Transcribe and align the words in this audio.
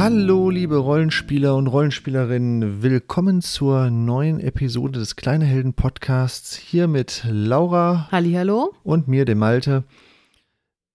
Hallo, 0.00 0.48
liebe 0.48 0.78
Rollenspieler 0.78 1.54
und 1.56 1.66
Rollenspielerinnen. 1.66 2.82
Willkommen 2.82 3.42
zur 3.42 3.90
neuen 3.90 4.40
Episode 4.40 4.98
des 4.98 5.14
Kleine 5.14 5.44
Helden 5.44 5.74
Podcasts. 5.74 6.56
Hier 6.56 6.88
mit 6.88 7.22
Laura. 7.28 8.08
Hallo. 8.10 8.72
Und 8.82 9.08
mir, 9.08 9.26
dem 9.26 9.36
Malte. 9.36 9.84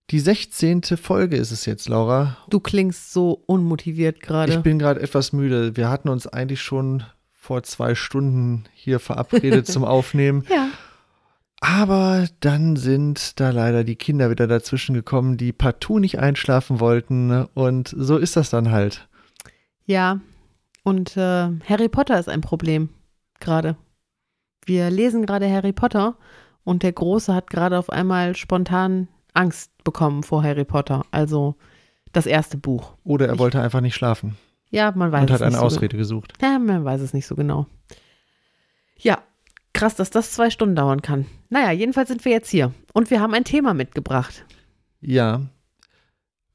Die 0.09 0.19
16. 0.19 0.81
Folge 0.99 1.37
ist 1.37 1.51
es 1.51 1.67
jetzt, 1.67 1.87
Laura. 1.87 2.37
Du 2.49 2.59
klingst 2.59 3.13
so 3.13 3.43
unmotiviert 3.45 4.21
gerade. 4.21 4.53
Ich 4.53 4.59
bin 4.61 4.79
gerade 4.79 5.01
etwas 5.01 5.33
müde. 5.33 5.77
Wir 5.77 5.91
hatten 5.91 6.09
uns 6.09 6.25
eigentlich 6.25 6.63
schon 6.63 7.03
vor 7.31 7.61
zwei 7.61 7.93
Stunden 7.93 8.63
hier 8.73 8.99
verabredet 8.99 9.67
zum 9.71 9.83
Aufnehmen. 9.83 10.45
Ja. 10.49 10.69
Aber 11.67 12.27
dann 12.41 12.75
sind 12.75 13.39
da 13.39 13.49
leider 13.49 13.83
die 13.83 13.95
Kinder 13.95 14.29
wieder 14.29 14.45
dazwischen 14.45 14.93
gekommen, 14.93 15.35
die 15.37 15.51
partout 15.51 15.97
nicht 15.99 16.19
einschlafen 16.19 16.79
wollten. 16.79 17.31
Und 17.55 17.87
so 17.97 18.17
ist 18.17 18.35
das 18.35 18.51
dann 18.51 18.71
halt. 18.71 19.07
Ja. 19.85 20.19
Und 20.83 21.17
äh, 21.17 21.49
Harry 21.67 21.89
Potter 21.89 22.19
ist 22.19 22.29
ein 22.29 22.41
Problem 22.41 22.89
gerade. 23.39 23.75
Wir 24.65 24.91
lesen 24.91 25.25
gerade 25.25 25.49
Harry 25.51 25.73
Potter 25.73 26.17
und 26.63 26.83
der 26.83 26.91
Große 26.93 27.33
hat 27.33 27.49
gerade 27.49 27.79
auf 27.79 27.89
einmal 27.89 28.35
spontan 28.35 29.07
Angst 29.33 29.71
bekommen 29.83 30.21
vor 30.21 30.43
Harry 30.43 30.65
Potter. 30.65 31.03
Also 31.09 31.55
das 32.13 32.27
erste 32.27 32.57
Buch. 32.57 32.93
Oder 33.03 33.25
er 33.27 33.33
Ich- 33.33 33.39
wollte 33.39 33.59
einfach 33.61 33.81
nicht 33.81 33.95
schlafen 33.95 34.37
Ja, 34.69 34.91
man 34.95 35.11
weiß 35.11 35.21
und 35.21 35.29
es 35.29 35.33
hat 35.33 35.41
eine 35.41 35.51
nicht 35.51 35.59
so 35.59 35.65
Ausrede 35.65 35.97
gesucht. 35.97 36.37
Genau. 36.37 36.51
Ja, 36.53 36.59
man 36.59 36.85
weiß 36.85 37.01
es 37.01 37.13
nicht 37.13 37.25
so 37.25 37.35
genau. 37.35 37.65
Ja, 38.99 39.19
krass, 39.75 39.95
dass 39.95 40.09
das 40.09 40.31
zwei 40.31 40.49
Stunden 40.49 40.75
dauern 40.75 41.03
kann. 41.03 41.27
Naja, 41.49 41.71
jedenfalls 41.71 42.07
sind 42.07 42.25
wir 42.25 42.31
jetzt 42.31 42.49
hier. 42.49 42.73
Und 42.93 43.11
wir 43.11 43.21
haben 43.21 43.33
ein 43.33 43.43
Thema 43.43 43.75
mitgebracht. 43.75 44.45
Ja, 45.01 45.41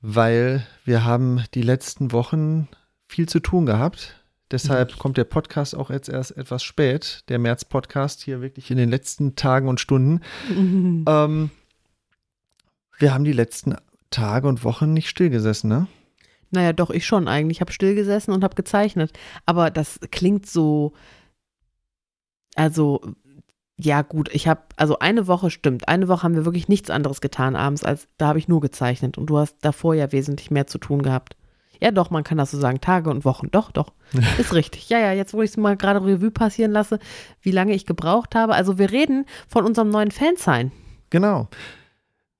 weil 0.00 0.66
wir 0.84 1.04
haben 1.04 1.44
die 1.54 1.62
letzten 1.62 2.10
Wochen 2.10 2.68
viel 3.06 3.28
zu 3.28 3.38
tun 3.38 3.66
gehabt. 3.66 4.16
Deshalb 4.50 4.98
kommt 4.98 5.16
der 5.16 5.24
Podcast 5.24 5.76
auch 5.76 5.90
jetzt 5.90 6.08
erst 6.08 6.36
etwas 6.36 6.64
spät, 6.64 7.22
der 7.28 7.38
März-Podcast 7.38 8.20
hier 8.22 8.40
wirklich 8.40 8.70
in 8.72 8.78
den 8.78 8.88
letzten 8.88 9.36
Tagen 9.36 9.68
und 9.68 9.78
Stunden. 9.78 10.22
Ähm, 10.50 11.50
wir 12.98 13.14
haben 13.14 13.24
die 13.24 13.32
letzten 13.32 13.76
Tage 14.10 14.48
und 14.48 14.64
Wochen 14.64 14.92
nicht 14.92 15.08
stillgesessen, 15.08 15.68
ne? 15.68 15.86
Naja, 16.50 16.72
doch, 16.72 16.90
ich 16.90 17.06
schon 17.06 17.28
eigentlich. 17.28 17.58
Ich 17.58 17.60
habe 17.60 17.72
still 17.72 17.94
gesessen 17.94 18.32
und 18.32 18.42
habe 18.42 18.56
gezeichnet. 18.56 19.12
Aber 19.46 19.70
das 19.70 20.00
klingt 20.10 20.46
so. 20.46 20.94
Also, 22.54 23.00
ja, 23.78 24.02
gut, 24.02 24.28
ich 24.32 24.46
habe, 24.46 24.60
also 24.76 24.98
eine 24.98 25.26
Woche 25.26 25.50
stimmt. 25.50 25.88
Eine 25.88 26.08
Woche 26.08 26.22
haben 26.22 26.34
wir 26.34 26.44
wirklich 26.44 26.68
nichts 26.68 26.90
anderes 26.90 27.20
getan 27.20 27.56
abends, 27.56 27.84
als 27.84 28.08
da 28.18 28.28
habe 28.28 28.38
ich 28.38 28.48
nur 28.48 28.60
gezeichnet. 28.60 29.16
Und 29.16 29.26
du 29.26 29.38
hast 29.38 29.56
davor 29.62 29.94
ja 29.94 30.12
wesentlich 30.12 30.50
mehr 30.50 30.66
zu 30.66 30.78
tun 30.78 31.02
gehabt. 31.02 31.36
Ja, 31.80 31.90
doch, 31.90 32.10
man 32.10 32.24
kann 32.24 32.36
das 32.36 32.50
so 32.50 32.58
sagen. 32.58 32.80
Tage 32.80 33.08
und 33.08 33.24
Wochen. 33.24 33.50
Doch, 33.50 33.72
doch. 33.72 33.92
Ist 34.38 34.52
richtig. 34.52 34.88
Ja, 34.90 34.98
ja, 34.98 35.12
jetzt, 35.12 35.32
wo 35.32 35.42
ich 35.42 35.50
es 35.50 35.56
mal 35.56 35.76
gerade 35.76 36.04
Revue 36.04 36.30
passieren 36.30 36.72
lasse, 36.72 36.98
wie 37.40 37.52
lange 37.52 37.72
ich 37.72 37.86
gebraucht 37.86 38.34
habe. 38.34 38.54
Also, 38.54 38.78
wir 38.78 38.90
reden 38.90 39.24
von 39.48 39.64
unserem 39.64 39.88
neuen 39.88 40.10
Fansign. 40.10 40.72
Genau. 41.08 41.48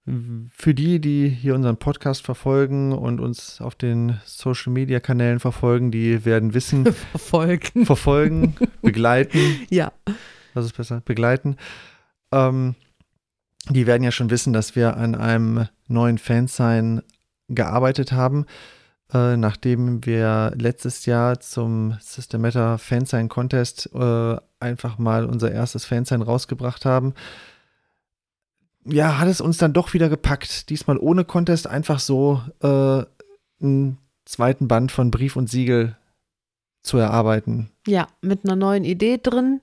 Für 0.07 0.75
die, 0.75 0.99
die 1.01 1.29
hier 1.29 1.55
unseren 1.55 1.77
Podcast 1.77 2.25
verfolgen 2.25 2.93
und 2.93 3.21
uns 3.21 3.61
auf 3.61 3.75
den 3.75 4.19
Social 4.25 4.73
Media 4.73 4.99
Kanälen 4.99 5.39
verfolgen, 5.41 5.91
die 5.93 6.25
werden 6.25 6.53
wissen, 6.55 6.87
Verfolgen. 6.93 7.87
verfolgen, 7.87 8.57
begleiten, 8.83 9.39
Ja. 9.69 9.93
was 10.55 10.65
ist 10.65 10.77
besser, 10.77 11.01
begleiten. 11.05 11.57
Ähm, 12.33 12.75
die 13.69 13.87
werden 13.87 14.03
ja 14.03 14.11
schon 14.11 14.31
wissen, 14.31 14.53
dass 14.53 14.75
wir 14.75 14.97
an 14.97 15.15
einem 15.15 15.69
neuen 15.87 16.19
Fansign 16.19 17.03
gearbeitet 17.49 18.11
haben, 18.11 18.47
äh, 19.13 19.37
nachdem 19.37 20.05
wir 20.07 20.53
letztes 20.57 21.05
Jahr 21.07 21.41
zum 21.41 21.97
System 22.01 22.41
Matter 22.41 22.79
Fansign 22.79 23.29
Contest 23.29 23.91
äh, 23.95 24.37
einfach 24.61 24.99
mal 24.99 25.27
unser 25.27 25.53
erstes 25.53 25.85
Fansign 25.85 26.23
rausgebracht 26.23 26.85
haben. 26.85 27.15
Ja, 28.85 29.19
hat 29.19 29.29
es 29.29 29.41
uns 29.41 29.59
dann 29.59 29.73
doch 29.73 29.93
wieder 29.93 30.09
gepackt. 30.09 30.71
Diesmal 30.71 30.99
ohne 30.99 31.25
Contest, 31.25 31.67
einfach 31.67 32.01
so 32.01 32.41
äh, 32.63 33.05
einen 33.63 33.99
zweiten 34.25 34.69
Band 34.69 34.91
von 34.93 35.11
Brief 35.11 35.37
und 35.37 35.51
Siegel 35.51 35.97
zu 36.83 36.97
erarbeiten. 36.97 37.71
Ja, 37.87 38.09
mit 38.23 38.45
einer 38.45 38.57
neuen 38.57 38.85
Idee 38.85 39.19
drin. 39.23 39.61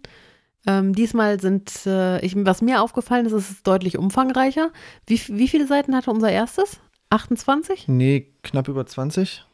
Ähm, 0.68 0.94
diesmal 0.94 1.40
sind, 1.40 1.86
äh, 1.86 2.20
ich, 2.20 2.36
was 2.36 2.62
mir 2.62 2.82
aufgefallen 2.82 3.26
ist, 3.26 3.32
es 3.32 3.50
ist 3.50 3.68
deutlich 3.68 3.98
umfangreicher. 3.98 4.72
Wie, 5.08 5.20
wie 5.30 5.48
viele 5.48 5.66
Seiten 5.66 5.96
hatte 5.96 6.12
unser 6.12 6.30
erstes? 6.30 6.80
28? 7.10 7.88
Nee, 7.88 8.34
knapp 8.44 8.68
über 8.68 8.86
20. 8.86 9.46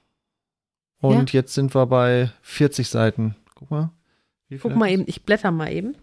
Und 0.99 1.33
jetzt 1.33 1.53
sind 1.53 1.75
wir 1.75 1.85
bei 1.85 2.31
40 2.41 2.87
Seiten. 2.87 3.35
Guck 3.55 3.69
mal. 3.69 3.91
Wie 4.47 4.57
viel 4.57 4.71
Guck 4.71 4.79
mal 4.79 4.89
eben, 4.89 5.03
ich 5.05 5.23
blätter 5.23 5.51
mal 5.51 5.71
eben. 5.71 5.95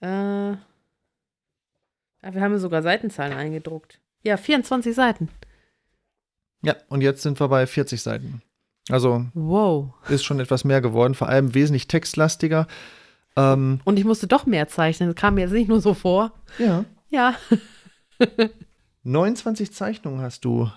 Äh, 0.00 0.56
ah, 2.24 2.34
wir 2.34 2.40
haben 2.42 2.52
ja 2.52 2.58
sogar 2.58 2.82
Seitenzahlen 2.82 3.32
eingedruckt. 3.36 4.00
Ja, 4.22 4.36
24 4.36 4.94
Seiten. 4.94 5.28
Ja, 6.62 6.76
und 6.88 7.02
jetzt 7.02 7.22
sind 7.22 7.38
wir 7.40 7.48
bei 7.48 7.66
40 7.66 8.00
Seiten. 8.02 8.42
Also 8.88 9.26
Wow. 9.34 9.94
ist 10.08 10.24
schon 10.24 10.40
etwas 10.40 10.64
mehr 10.64 10.80
geworden, 10.80 11.14
vor 11.14 11.28
allem 11.28 11.54
wesentlich 11.54 11.88
textlastiger. 11.88 12.66
Ähm, 13.36 13.80
Und 13.84 13.98
ich 13.98 14.04
musste 14.04 14.26
doch 14.26 14.46
mehr 14.46 14.68
zeichnen. 14.68 15.08
Das 15.10 15.16
kam 15.16 15.34
mir 15.34 15.42
jetzt 15.42 15.52
nicht 15.52 15.68
nur 15.68 15.80
so 15.80 15.94
vor. 15.94 16.32
ja. 16.58 16.84
Ja. 17.10 17.34
29 19.04 19.72
Zeichnungen 19.72 20.20
hast 20.22 20.44
du 20.44 20.70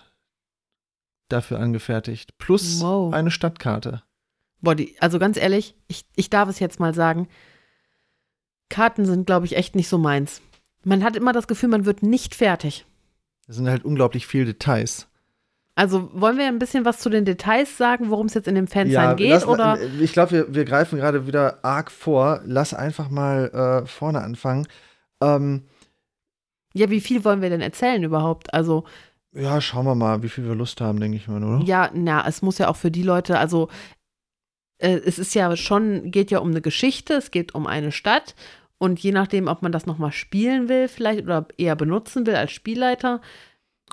dafür 1.30 1.60
angefertigt. 1.60 2.38
Plus 2.38 2.82
Wow. 2.82 3.14
eine 3.14 3.32
Stadtkarte. 3.32 4.04
Boah, 4.62 4.76
die, 4.76 4.96
also 5.00 5.20
ganz 5.20 5.38
ehrlich, 5.38 5.76
ich, 5.88 6.06
ich 6.16 6.30
darf 6.30 6.50
es 6.50 6.60
jetzt 6.60 6.80
mal 6.80 6.94
sagen. 6.94 7.28
Karten 8.70 9.06
sind, 9.06 9.26
glaube 9.28 9.46
ich, 9.46 9.56
echt 9.56 9.76
nicht 9.76 9.88
so 9.88 9.98
meins. 9.98 10.42
Man 10.84 11.04
hat 11.04 11.16
immer 11.16 11.34
das 11.34 11.48
Gefühl, 11.48 11.70
man 11.70 11.86
wird 11.86 12.04
nicht 12.04 12.36
fertig. 12.36 12.86
Das 13.48 13.56
sind 13.56 13.68
halt 13.70 13.86
unglaublich 13.86 14.28
viele 14.28 14.46
Details. 14.46 15.08
Also 15.76 16.10
wollen 16.14 16.38
wir 16.38 16.48
ein 16.48 16.58
bisschen 16.60 16.86
was 16.86 17.00
zu 17.00 17.10
den 17.10 17.24
Details 17.24 17.78
sagen, 17.78 18.10
worum 18.10 18.26
es 18.26 18.34
jetzt 18.34 18.48
in 18.48 18.56
dem 18.56 18.68
Fansign 18.68 19.16
geht? 19.16 19.30
lass- 19.30 19.46
oder? 19.46 19.78
ich 20.00 20.12
glaube, 20.12 20.32
wir, 20.32 20.56
wir 20.56 20.66
greifen 20.66 20.98
gerade 20.98 21.28
wieder 21.28 21.64
arg 21.64 21.92
vor. 21.92 22.42
Lass 22.46 22.74
einfach 22.74 23.10
mal 23.10 23.84
äh, 23.84 23.86
vorne 23.86 24.22
anfangen. 24.22 24.68
Ähm, 25.22 25.64
Ja, 26.74 26.90
wie 26.90 27.00
viel 27.02 27.24
wollen 27.24 27.42
wir 27.42 27.50
denn 27.50 27.62
erzählen 27.62 28.02
überhaupt? 28.04 28.54
Also, 28.56 28.86
ja, 29.34 29.62
schauen 29.62 29.86
wir 29.86 29.94
mal, 29.94 30.24
wie 30.24 30.30
viel 30.30 30.46
wir 30.46 30.56
Lust 30.56 30.82
haben, 30.82 31.00
denke 31.00 31.18
ich 31.18 31.28
mal, 31.28 31.44
oder? 31.44 31.64
ja, 31.64 31.92
na, 31.94 32.28
es 32.28 32.42
muss 32.42 32.58
ja 32.58 32.70
auch 32.70 32.76
für 32.76 32.90
die 32.90 33.04
Leute, 33.04 33.38
also 33.38 33.70
äh, 34.80 35.00
es 35.06 35.20
ist 35.20 35.36
ja 35.36 35.56
schon, 35.56 36.10
geht 36.10 36.32
ja 36.32 36.40
um 36.40 36.50
eine 36.50 36.62
Geschichte, 36.62 37.14
es 37.14 37.30
geht 37.30 37.54
um 37.54 37.68
eine 37.68 37.92
Stadt 37.92 38.34
und 38.80 39.00
je 39.00 39.12
nachdem, 39.12 39.48
ob 39.48 39.62
man 39.62 39.72
das 39.72 39.86
nochmal 39.86 40.12
spielen 40.12 40.70
will, 40.70 40.88
vielleicht 40.88 41.24
oder 41.24 41.48
eher 41.58 41.76
benutzen 41.76 42.26
will 42.26 42.36
als 42.36 42.52
Spielleiter. 42.52 43.22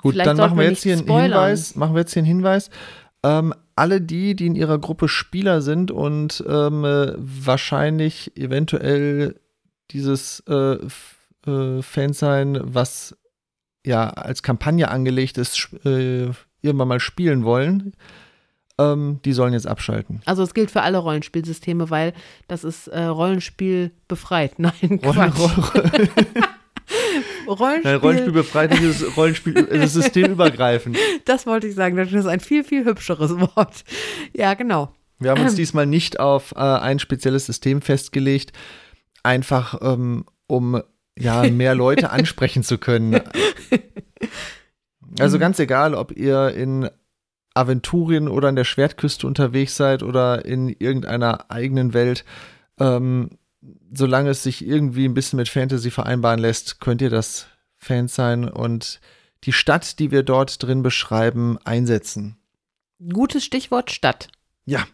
Gut, 0.01 0.13
Vielleicht 0.13 0.27
dann 0.27 0.37
machen 0.37 0.57
wir 0.57 0.69
jetzt 0.69 0.83
hier 0.83 0.97
einen. 0.97 1.07
Hinweis. 1.07 1.75
Machen 1.75 1.95
wir 1.95 2.01
jetzt 2.01 2.13
hier 2.13 2.21
einen 2.21 2.27
Hinweis. 2.27 2.69
Ähm, 3.23 3.53
alle 3.75 4.01
die, 4.01 4.35
die 4.35 4.45
in 4.45 4.55
ihrer 4.55 4.77
Gruppe 4.77 5.07
Spieler 5.07 5.61
sind 5.61 5.91
und 5.91 6.43
ähm, 6.47 6.85
äh, 6.85 7.13
wahrscheinlich 7.17 8.35
eventuell 8.37 9.39
dieses 9.91 10.43
äh, 10.47 10.77
äh, 11.47 11.81
Fansign, 11.81 12.59
was 12.61 13.17
ja 13.85 14.09
als 14.09 14.43
Kampagne 14.43 14.89
angelegt 14.89 15.37
ist, 15.37 15.69
äh, 15.85 16.29
irgendwann 16.61 16.87
mal 16.87 16.99
spielen 16.99 17.43
wollen, 17.43 17.93
ähm, 18.77 19.19
die 19.23 19.33
sollen 19.33 19.53
jetzt 19.53 19.67
abschalten. 19.67 20.21
Also 20.25 20.43
es 20.43 20.53
gilt 20.53 20.71
für 20.71 20.81
alle 20.81 20.97
Rollenspielsysteme, 20.97 21.89
weil 21.89 22.13
das 22.47 22.63
ist 22.63 22.87
äh, 22.87 23.03
Rollenspiel 23.03 23.91
befreit. 24.07 24.53
Nein, 24.59 24.99
Quatsch. 25.01 25.39
Roll- 25.39 25.63
Rollenspiel, 27.47 27.91
Nein, 27.91 28.01
Rollenspiel 28.01 28.31
befreit, 28.33 28.71
nicht 28.71 28.83
das 28.83 29.17
Rollenspiel, 29.17 29.53
ist 29.55 29.93
systemübergreifend. 29.93 30.97
das 31.25 31.45
wollte 31.45 31.67
ich 31.67 31.75
sagen, 31.75 31.95
das 31.95 32.11
ist 32.11 32.25
ein 32.25 32.39
viel, 32.39 32.63
viel 32.63 32.85
hübscheres 32.85 33.31
Wort. 33.39 33.83
Ja, 34.33 34.53
genau. 34.55 34.93
Wir 35.19 35.31
haben 35.31 35.41
uns 35.41 35.55
diesmal 35.55 35.85
nicht 35.85 36.19
auf 36.19 36.53
äh, 36.55 36.59
ein 36.59 36.99
spezielles 36.99 37.45
System 37.45 37.81
festgelegt, 37.81 38.51
einfach 39.23 39.79
ähm, 39.81 40.25
um 40.47 40.81
ja 41.17 41.43
mehr 41.49 41.75
Leute 41.75 42.09
ansprechen 42.09 42.63
zu 42.63 42.77
können. 42.77 43.21
Also 45.19 45.39
ganz 45.39 45.59
egal, 45.59 45.93
ob 45.95 46.11
ihr 46.11 46.49
in 46.49 46.89
Aventurien 47.55 48.27
oder 48.27 48.49
an 48.49 48.55
der 48.55 48.65
Schwertküste 48.65 49.25
unterwegs 49.25 49.75
seid 49.75 50.03
oder 50.03 50.45
in 50.45 50.69
irgendeiner 50.69 51.49
eigenen 51.49 51.93
Welt, 51.93 52.25
ähm, 52.79 53.31
solange 53.91 54.29
es 54.29 54.43
sich 54.43 54.65
irgendwie 54.65 55.05
ein 55.05 55.13
bisschen 55.13 55.37
mit 55.37 55.49
Fantasy 55.49 55.89
vereinbaren 55.89 56.39
lässt, 56.39 56.79
könnt 56.79 57.01
ihr 57.01 57.09
das 57.09 57.47
Fan 57.77 58.07
sein 58.07 58.47
und 58.47 58.99
die 59.43 59.53
Stadt, 59.53 59.99
die 59.99 60.11
wir 60.11 60.23
dort 60.23 60.61
drin 60.61 60.83
beschreiben, 60.83 61.57
einsetzen. 61.63 62.37
Gutes 63.11 63.45
Stichwort 63.45 63.91
Stadt. 63.91 64.27
Ja. 64.65 64.85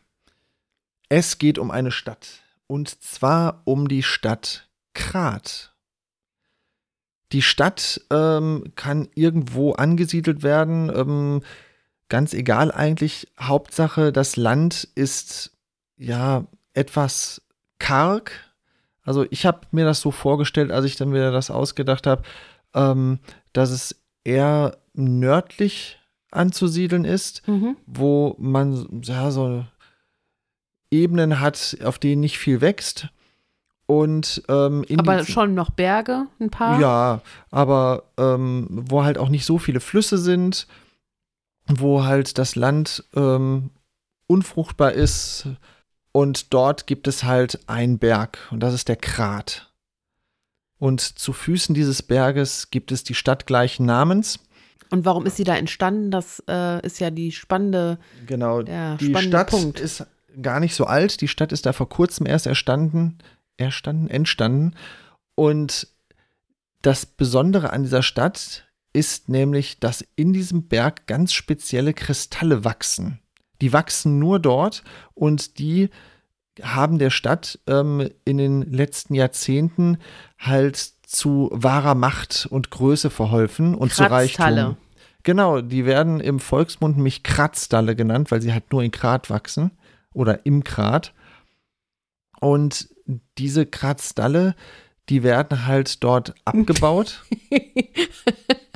Es 1.10 1.38
geht 1.38 1.58
um 1.58 1.72
eine 1.72 1.92
Stadt. 1.92 2.42
Und 2.68 2.90
zwar 3.04 3.62
um 3.66 3.88
die 3.88 4.04
Stadt 4.04 4.70
Krat. 4.94 5.74
Die 7.32 7.42
Stadt 7.42 8.02
ähm, 8.10 8.72
kann 8.76 9.10
irgendwo 9.16 9.74
angesiedelt 9.74 10.44
werden. 10.44 10.92
Ähm, 10.94 11.42
ganz 12.12 12.34
egal 12.36 12.72
eigentlich. 12.72 13.28
Hauptsache, 13.40 14.12
das 14.12 14.36
Land 14.36 14.88
ist 14.94 15.52
ja 15.98 16.46
etwas 16.76 17.42
karg. 17.80 18.32
Also 19.04 19.26
ich 19.32 19.48
habe 19.48 19.62
mir 19.72 19.86
das 19.86 20.00
so 20.02 20.12
vorgestellt, 20.12 20.72
als 20.72 20.86
ich 20.86 20.96
dann 20.96 21.12
wieder 21.14 21.32
das 21.32 21.50
ausgedacht 21.50 22.06
habe, 22.06 22.22
ähm, 22.76 23.18
dass 23.54 23.72
es 23.72 23.96
eher 24.24 24.78
nördlich 24.94 25.98
anzusiedeln 26.30 27.04
ist, 27.06 27.48
Mhm. 27.48 27.76
wo 27.88 28.36
man 28.38 29.02
ja, 29.04 29.32
so 29.32 29.66
Ebenen 30.92 31.40
hat, 31.40 31.78
auf 31.84 31.98
denen 32.00 32.22
nicht 32.22 32.38
viel 32.38 32.62
wächst. 32.62 33.08
Und 33.88 34.42
ähm, 34.48 34.86
Aber 34.98 35.26
schon 35.26 35.54
noch 35.54 35.70
Berge, 35.72 36.28
ein 36.40 36.50
paar. 36.50 36.80
ja, 36.80 37.22
aber 37.50 38.04
ähm, 38.18 38.68
wo 38.70 39.04
halt 39.04 39.18
auch 39.18 39.28
nicht 39.30 39.46
so 39.46 39.58
viele 39.58 39.80
Flüsse 39.82 40.18
sind, 40.18 40.68
wo 41.80 42.04
halt 42.04 42.38
das 42.38 42.56
Land 42.56 43.04
ähm, 43.16 43.72
unfruchtbar 44.28 44.94
ist 44.94 45.48
und 46.12 46.54
dort 46.54 46.88
gibt 46.88 47.08
es 47.08 47.24
halt 47.24 47.60
einen 47.68 48.00
Berg 48.00 48.40
und 48.52 48.62
das 48.62 48.74
ist 48.74 48.88
der 48.88 48.96
Krat. 48.98 49.72
Und 50.78 51.02
zu 51.02 51.32
Füßen 51.32 51.76
dieses 51.76 52.02
Berges 52.02 52.72
gibt 52.72 52.92
es 52.92 53.04
die 53.04 53.14
Stadt 53.14 53.46
gleichen 53.46 53.86
Namens. 53.86 54.40
Und 54.90 55.06
warum 55.06 55.26
ist 55.26 55.38
sie 55.38 55.44
da 55.44 55.56
entstanden? 55.56 56.12
Das 56.12 56.44
äh, 56.50 56.86
ist 56.86 57.00
ja 57.00 57.12
die 57.12 57.32
spannende, 57.32 58.00
Genau, 58.26 58.64
der 58.64 58.98
die 58.98 59.10
spannende 59.10 59.38
Stadt 59.38 59.50
Punkt. 59.52 59.80
ist 59.80 60.06
gar 60.42 60.60
nicht 60.60 60.76
so 60.76 60.86
alt. 60.86 61.22
Die 61.22 61.28
Stadt 61.28 61.52
ist 61.52 61.66
da 61.66 61.74
vor 61.74 61.88
kurzem 61.88 62.26
erst 62.26 62.48
erstanden, 62.48 63.20
erstanden, 63.58 64.10
entstanden. 64.10 64.74
Und 65.36 65.88
das 66.82 67.06
Besondere 67.06 67.72
an 67.72 67.84
dieser 67.84 68.04
Stadt 68.04 68.66
ist 68.94 69.30
nämlich, 69.30 69.80
dass 69.80 70.06
in 70.16 70.34
diesem 70.34 70.68
Berg 70.68 71.08
ganz 71.08 71.34
spezielle 71.34 71.94
Kristalle 71.94 72.64
wachsen. 72.66 73.20
Die 73.62 73.74
wachsen 73.74 74.20
nur 74.20 74.40
dort 74.40 74.84
und 75.14 75.60
die 75.60 75.90
haben 76.62 77.00
der 77.00 77.10
Stadt 77.10 77.60
ähm, 77.68 78.10
in 78.26 78.38
den 78.38 78.62
letzten 78.62 79.14
Jahrzehnten 79.14 79.98
halt 80.38 80.78
zu 81.04 81.50
wahrer 81.54 81.96
Macht 81.96 82.48
und 82.50 82.72
Größe 82.72 83.10
verholfen 83.10 83.76
und 83.76 83.94
zu. 83.94 84.04
Reichtum. 84.04 84.78
Genau, 85.24 85.62
die 85.62 85.86
werden 85.86 86.20
im 86.20 86.40
Volksmund 86.40 86.98
nämlich 86.98 87.24
Kratzdalle 87.24 87.96
genannt, 87.96 88.32
weil 88.32 88.42
sie 88.42 88.54
halt 88.54 88.72
nur 88.72 88.82
in 88.82 88.92
Grat 88.92 89.30
wachsen 89.30 89.72
oder 90.14 90.46
im 90.46 90.64
Grat. 90.64 91.14
Und 92.40 92.90
diese 93.38 93.68
Kratzdalle, 93.68 94.56
die 95.10 95.22
werden 95.22 95.68
halt 95.68 96.04
dort 96.04 96.34
abgebaut. 96.46 97.24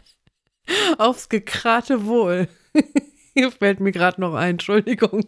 Aufs 0.98 1.30
gekrate 1.30 2.06
Wohl. 2.06 2.48
Hier 3.34 3.52
fällt 3.52 3.80
mir 3.80 3.92
gerade 3.92 4.22
noch 4.22 4.34
ein, 4.34 4.52
Entschuldigung. 4.52 5.26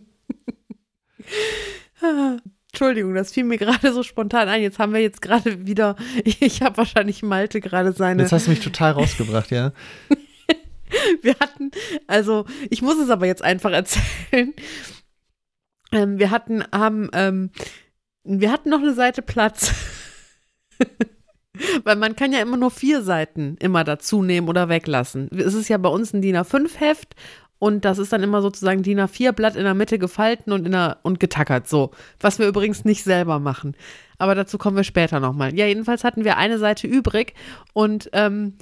Entschuldigung, 2.71 3.15
das 3.15 3.33
fiel 3.33 3.43
mir 3.43 3.57
gerade 3.57 3.91
so 3.91 4.03
spontan 4.03 4.47
ein. 4.47 4.61
Jetzt 4.61 4.79
haben 4.79 4.93
wir 4.93 5.01
jetzt 5.01 5.21
gerade 5.21 5.65
wieder, 5.65 5.95
ich 6.23 6.61
habe 6.61 6.77
wahrscheinlich 6.77 7.23
Malte 7.23 7.59
gerade 7.59 7.91
seine. 7.91 8.23
Jetzt 8.23 8.31
hast 8.31 8.47
du 8.47 8.51
mich 8.51 8.59
total 8.61 8.93
rausgebracht, 8.93 9.51
ja. 9.51 9.73
Wir 11.21 11.35
hatten, 11.39 11.71
also 12.07 12.45
ich 12.69 12.81
muss 12.81 12.97
es 12.97 13.09
aber 13.09 13.25
jetzt 13.25 13.43
einfach 13.43 13.71
erzählen. 13.71 14.53
Ähm, 15.91 16.19
wir 16.19 16.31
hatten, 16.31 16.63
haben, 16.71 17.09
ähm, 17.13 17.51
wir 18.23 18.51
hatten 18.51 18.69
noch 18.69 18.79
eine 18.79 18.93
Seite 18.93 19.21
Platz. 19.21 19.73
Weil 21.83 21.95
man 21.95 22.15
kann 22.15 22.33
ja 22.33 22.39
immer 22.39 22.57
nur 22.57 22.71
vier 22.71 23.01
Seiten 23.01 23.57
immer 23.59 23.83
dazu 23.83 24.21
nehmen 24.21 24.49
oder 24.49 24.69
weglassen. 24.69 25.29
Es 25.31 25.53
ist 25.53 25.69
ja 25.69 25.77
bei 25.77 25.89
uns 25.89 26.13
ein 26.13 26.21
DIN 26.21 26.37
A5-Heft 26.37 27.15
und 27.59 27.85
das 27.85 27.97
ist 27.97 28.13
dann 28.13 28.23
immer 28.23 28.41
sozusagen 28.41 28.83
DIN 28.83 28.99
A4-Blatt 28.99 29.55
in 29.55 29.63
der 29.63 29.73
Mitte 29.73 29.97
gefalten 29.97 30.51
und, 30.51 30.65
in 30.65 30.73
der, 30.73 30.99
und 31.03 31.19
getackert. 31.19 31.67
So. 31.67 31.91
Was 32.19 32.39
wir 32.39 32.47
übrigens 32.47 32.85
nicht 32.85 33.03
selber 33.03 33.39
machen. 33.39 33.75
Aber 34.17 34.35
dazu 34.35 34.57
kommen 34.57 34.77
wir 34.77 34.83
später 34.83 35.19
nochmal. 35.19 35.55
Ja, 35.55 35.65
jedenfalls 35.65 36.03
hatten 36.03 36.23
wir 36.23 36.37
eine 36.37 36.59
Seite 36.59 36.87
übrig 36.87 37.33
und 37.73 38.09
ähm, 38.13 38.53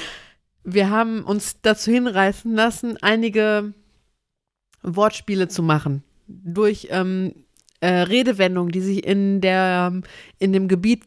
wir 0.64 0.90
haben 0.90 1.22
uns 1.24 1.60
dazu 1.62 1.90
hinreißen 1.90 2.54
lassen, 2.54 2.96
einige 3.00 3.74
Wortspiele 4.82 5.48
zu 5.48 5.62
machen. 5.62 6.02
Durch 6.26 6.88
ähm, 6.90 7.34
äh, 7.80 7.88
Redewendungen, 7.88 8.72
die 8.72 8.80
sich 8.80 9.04
in, 9.06 9.40
der, 9.40 10.00
in 10.38 10.52
dem 10.52 10.68
Gebiet 10.68 11.04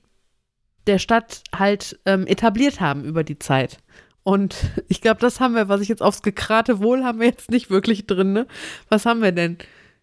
der 0.87 0.99
Stadt 0.99 1.43
halt 1.55 1.99
ähm, 2.05 2.27
etabliert 2.27 2.79
haben 2.81 3.03
über 3.03 3.23
die 3.23 3.39
Zeit. 3.39 3.77
Und 4.23 4.55
ich 4.87 5.01
glaube, 5.01 5.19
das 5.19 5.39
haben 5.39 5.55
wir, 5.55 5.69
was 5.69 5.81
ich 5.81 5.87
jetzt 5.89 6.01
aufs 6.01 6.21
gekrate 6.21 6.79
Wohl 6.79 7.03
haben 7.03 7.19
wir 7.19 7.27
jetzt 7.27 7.51
nicht 7.51 7.69
wirklich 7.69 8.07
drin, 8.07 8.33
ne? 8.33 8.47
Was 8.89 9.05
haben 9.05 9.21
wir 9.21 9.31
denn? 9.31 9.57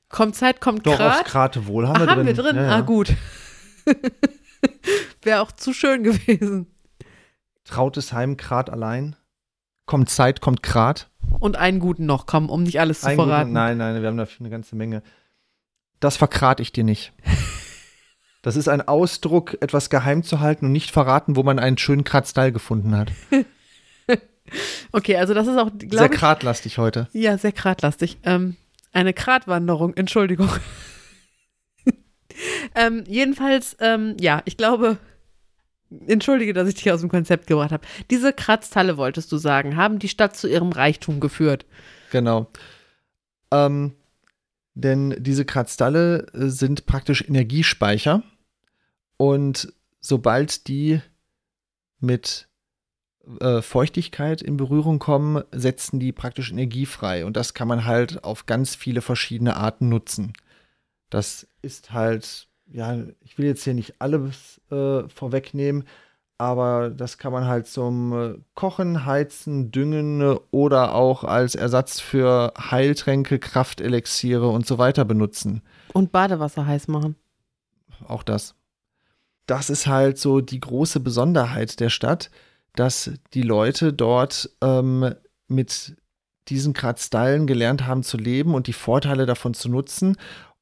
Kommt 0.08 0.34
Zeit, 0.34 0.60
kommt 0.60 0.86
Doch, 0.86 0.96
Grat? 0.96 1.20
aufs 1.20 1.30
Krate 1.30 1.66
wohl 1.66 1.86
haben 1.86 1.96
Ach, 1.96 2.00
wir 2.00 2.06
drin. 2.06 2.18
haben 2.18 2.26
wir 2.26 2.34
drin? 2.34 2.56
Ja, 2.56 2.62
ja. 2.64 2.76
Ah, 2.76 2.80
gut. 2.80 3.14
Wäre 5.22 5.40
auch 5.40 5.52
zu 5.52 5.72
schön 5.72 6.02
gewesen. 6.02 6.66
Trautes 7.64 8.12
Heim, 8.12 8.36
Grat 8.36 8.70
allein. 8.70 9.16
Kommt 9.86 10.10
Zeit, 10.10 10.40
kommt 10.40 10.62
Grat. 10.62 11.10
Und 11.38 11.56
einen 11.56 11.78
guten 11.78 12.06
noch, 12.06 12.26
komm, 12.26 12.48
um 12.50 12.62
nicht 12.64 12.80
alles 12.80 13.00
zu 13.02 13.06
Ein 13.08 13.16
guter- 13.16 13.28
verraten. 13.28 13.52
nein, 13.52 13.78
nein, 13.78 14.00
wir 14.02 14.08
haben 14.08 14.16
dafür 14.16 14.40
eine 14.40 14.50
ganze 14.50 14.74
Menge. 14.76 15.02
Das 16.00 16.16
verkrat 16.16 16.60
ich 16.60 16.72
dir 16.72 16.84
nicht. 16.84 17.12
Das 18.42 18.56
ist 18.56 18.68
ein 18.68 18.86
Ausdruck, 18.86 19.58
etwas 19.60 19.90
geheim 19.90 20.22
zu 20.22 20.40
halten 20.40 20.66
und 20.66 20.72
nicht 20.72 20.90
verraten, 20.90 21.36
wo 21.36 21.42
man 21.42 21.58
einen 21.58 21.78
schönen 21.78 22.04
Kratzteil 22.04 22.52
gefunden 22.52 22.96
hat. 22.96 23.12
Okay, 24.90 25.16
also 25.16 25.32
das 25.32 25.46
ist 25.46 25.56
auch, 25.56 25.70
Sehr 25.90 26.08
kratlastig 26.08 26.78
heute. 26.78 27.08
ja, 27.12 27.38
sehr 27.38 27.52
gradlastig. 27.52 28.18
Ähm, 28.24 28.56
eine 28.92 29.12
Gratwanderung, 29.14 29.94
Entschuldigung. 29.94 30.50
ähm, 32.74 33.04
jedenfalls, 33.06 33.76
ähm, 33.78 34.16
ja, 34.18 34.42
ich 34.46 34.56
glaube, 34.56 34.98
entschuldige, 36.06 36.52
dass 36.52 36.68
ich 36.68 36.74
dich 36.74 36.90
aus 36.90 37.00
dem 37.00 37.10
Konzept 37.10 37.46
gebracht 37.46 37.72
habe. 37.72 37.86
Diese 38.10 38.32
Kratztalle, 38.32 38.96
wolltest 38.96 39.30
du 39.30 39.36
sagen, 39.36 39.76
haben 39.76 39.98
die 39.98 40.08
Stadt 40.08 40.36
zu 40.36 40.48
ihrem 40.48 40.72
Reichtum 40.72 41.20
geführt. 41.20 41.66
Genau. 42.10 42.48
Ähm, 43.52 43.94
denn 44.80 45.14
diese 45.18 45.44
Kratzdalle 45.44 46.26
äh, 46.32 46.48
sind 46.48 46.86
praktisch 46.86 47.26
Energiespeicher. 47.26 48.22
Und 49.16 49.72
sobald 50.00 50.66
die 50.68 51.00
mit 52.00 52.48
äh, 53.40 53.62
Feuchtigkeit 53.62 54.42
in 54.42 54.56
Berührung 54.56 54.98
kommen, 54.98 55.44
setzen 55.52 56.00
die 56.00 56.12
praktisch 56.12 56.50
Energie 56.50 56.86
frei. 56.86 57.24
Und 57.24 57.36
das 57.36 57.54
kann 57.54 57.68
man 57.68 57.84
halt 57.84 58.24
auf 58.24 58.46
ganz 58.46 58.74
viele 58.74 59.02
verschiedene 59.02 59.56
Arten 59.56 59.88
nutzen. 59.88 60.32
Das 61.10 61.46
ist 61.62 61.92
halt, 61.92 62.48
ja, 62.66 62.98
ich 63.20 63.36
will 63.36 63.46
jetzt 63.46 63.64
hier 63.64 63.74
nicht 63.74 64.00
alles 64.00 64.60
äh, 64.70 65.08
vorwegnehmen, 65.08 65.84
aber 66.40 66.88
das 66.88 67.18
kann 67.18 67.32
man 67.32 67.46
halt 67.46 67.66
zum 67.66 68.12
äh, 68.14 68.38
Kochen, 68.54 69.04
Heizen, 69.04 69.70
Düngen 69.70 70.22
äh, 70.22 70.36
oder 70.50 70.94
auch 70.94 71.22
als 71.22 71.54
Ersatz 71.54 72.00
für 72.00 72.54
Heiltränke, 72.58 73.38
Kraftelixiere 73.38 74.48
und 74.48 74.66
so 74.66 74.78
weiter 74.78 75.04
benutzen. 75.04 75.60
Und 75.92 76.12
Badewasser 76.12 76.64
heiß 76.64 76.88
machen. 76.88 77.14
Auch 78.08 78.22
das. 78.22 78.54
Das 79.44 79.68
ist 79.68 79.86
halt 79.86 80.16
so 80.16 80.40
die 80.40 80.60
große 80.60 81.00
Besonderheit 81.00 81.78
der 81.78 81.90
Stadt, 81.90 82.30
dass 82.74 83.10
die 83.34 83.42
Leute 83.42 83.92
dort 83.92 84.48
ähm, 84.62 85.14
mit 85.46 85.94
diesen 86.48 86.72
Kratzstallen 86.72 87.46
gelernt 87.46 87.86
haben 87.86 88.02
zu 88.02 88.16
leben 88.16 88.54
und 88.54 88.66
die 88.66 88.72
Vorteile 88.72 89.26
davon 89.26 89.52
zu 89.52 89.68
nutzen 89.68 90.16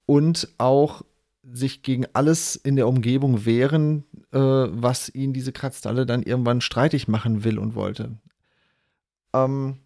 und 0.07 0.49
auch 0.59 1.03
sich 1.53 1.83
gegen 1.83 2.07
alles 2.13 2.57
in 2.57 2.77
der 2.77 2.89
Umgebung 2.89 3.45
wehren, 3.45 4.05
äh, 4.33 4.39
was 4.39 5.15
ihnen 5.15 5.33
diese 5.33 5.53
Kratzdalle 5.53 6.07
dann 6.07 6.23
irgendwann 6.23 6.61
streitig 6.61 7.09
machen 7.09 7.45
will 7.45 7.59
und 7.59 7.75
wollte. 7.75 8.19
Ähm, 9.35 9.79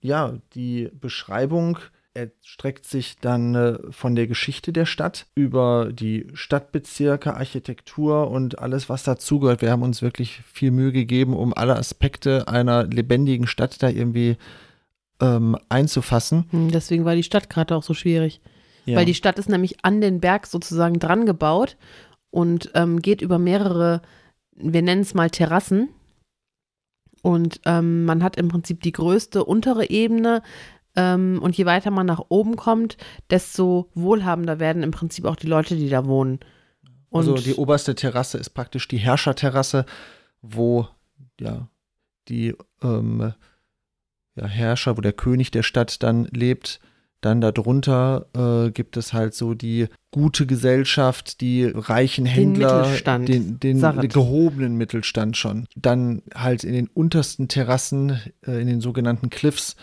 ja, 0.00 0.38
die 0.54 0.90
Beschreibung 0.92 1.78
erstreckt 2.16 2.86
sich 2.86 3.18
dann 3.20 3.54
äh, 3.54 3.78
von 3.90 4.14
der 4.16 4.26
Geschichte 4.26 4.72
der 4.72 4.86
Stadt 4.86 5.26
über 5.34 5.90
die 5.92 6.26
Stadtbezirke, 6.32 7.34
Architektur 7.34 8.30
und 8.30 8.58
alles, 8.58 8.88
was 8.88 9.02
dazugehört. 9.02 9.60
Wir 9.60 9.70
haben 9.70 9.82
uns 9.82 10.00
wirklich 10.02 10.40
viel 10.52 10.70
Mühe 10.70 10.92
gegeben, 10.92 11.34
um 11.34 11.52
alle 11.52 11.76
Aspekte 11.76 12.48
einer 12.48 12.84
lebendigen 12.84 13.46
Stadt 13.46 13.82
da 13.82 13.90
irgendwie 13.90 14.38
ähm, 15.20 15.56
einzufassen. 15.68 16.46
Hm, 16.50 16.70
Deswegen 16.70 17.04
war 17.04 17.14
die 17.14 17.22
Stadt 17.22 17.50
gerade 17.50 17.76
auch 17.76 17.82
so 17.82 17.94
schwierig. 17.94 18.40
Ja. 18.86 18.96
Weil 18.96 19.04
die 19.04 19.14
Stadt 19.14 19.38
ist 19.38 19.48
nämlich 19.48 19.84
an 19.84 20.00
den 20.00 20.20
Berg 20.20 20.46
sozusagen 20.46 20.98
dran 20.98 21.26
gebaut 21.26 21.76
und 22.30 22.70
ähm, 22.74 23.02
geht 23.02 23.20
über 23.20 23.38
mehrere, 23.38 24.00
wir 24.54 24.82
nennen 24.82 25.02
es 25.02 25.14
mal 25.14 25.28
Terrassen. 25.28 25.88
Und 27.22 27.60
ähm, 27.64 28.04
man 28.04 28.22
hat 28.22 28.36
im 28.36 28.48
Prinzip 28.48 28.80
die 28.82 28.92
größte 28.92 29.44
untere 29.44 29.90
Ebene. 29.90 30.42
Ähm, 30.94 31.40
und 31.42 31.56
je 31.56 31.66
weiter 31.66 31.90
man 31.90 32.06
nach 32.06 32.22
oben 32.28 32.56
kommt, 32.56 32.96
desto 33.30 33.90
wohlhabender 33.94 34.60
werden 34.60 34.84
im 34.84 34.92
Prinzip 34.92 35.24
auch 35.24 35.36
die 35.36 35.48
Leute, 35.48 35.76
die 35.76 35.88
da 35.88 36.06
wohnen. 36.06 36.38
Und 37.10 37.20
also 37.28 37.36
die 37.36 37.54
oberste 37.54 37.94
Terrasse 37.94 38.38
ist 38.38 38.50
praktisch 38.50 38.86
die 38.86 38.98
Herrscherterrasse, 38.98 39.84
wo 40.42 40.88
ja 41.40 41.68
die 42.28 42.54
ähm, 42.82 43.32
ja, 44.36 44.46
Herrscher, 44.46 44.96
wo 44.96 45.00
der 45.00 45.12
König 45.12 45.50
der 45.50 45.62
Stadt 45.62 46.02
dann 46.02 46.26
lebt. 46.26 46.80
Dann 47.20 47.40
darunter 47.40 48.26
äh, 48.36 48.70
gibt 48.70 48.96
es 48.96 49.12
halt 49.12 49.34
so 49.34 49.54
die 49.54 49.88
gute 50.10 50.46
Gesellschaft, 50.46 51.40
die 51.40 51.64
reichen 51.64 52.26
Händler, 52.26 52.82
Mittelstand, 52.82 53.28
den, 53.28 53.60
den 53.60 53.78
Sarat. 53.78 54.12
gehobenen 54.12 54.76
Mittelstand 54.76 55.36
schon. 55.36 55.66
Dann 55.76 56.22
halt 56.34 56.64
in 56.64 56.72
den 56.72 56.88
untersten 56.88 57.48
Terrassen, 57.48 58.20
äh, 58.46 58.60
in 58.60 58.66
den 58.66 58.80
sogenannten 58.80 59.30
Cliffs, 59.30 59.76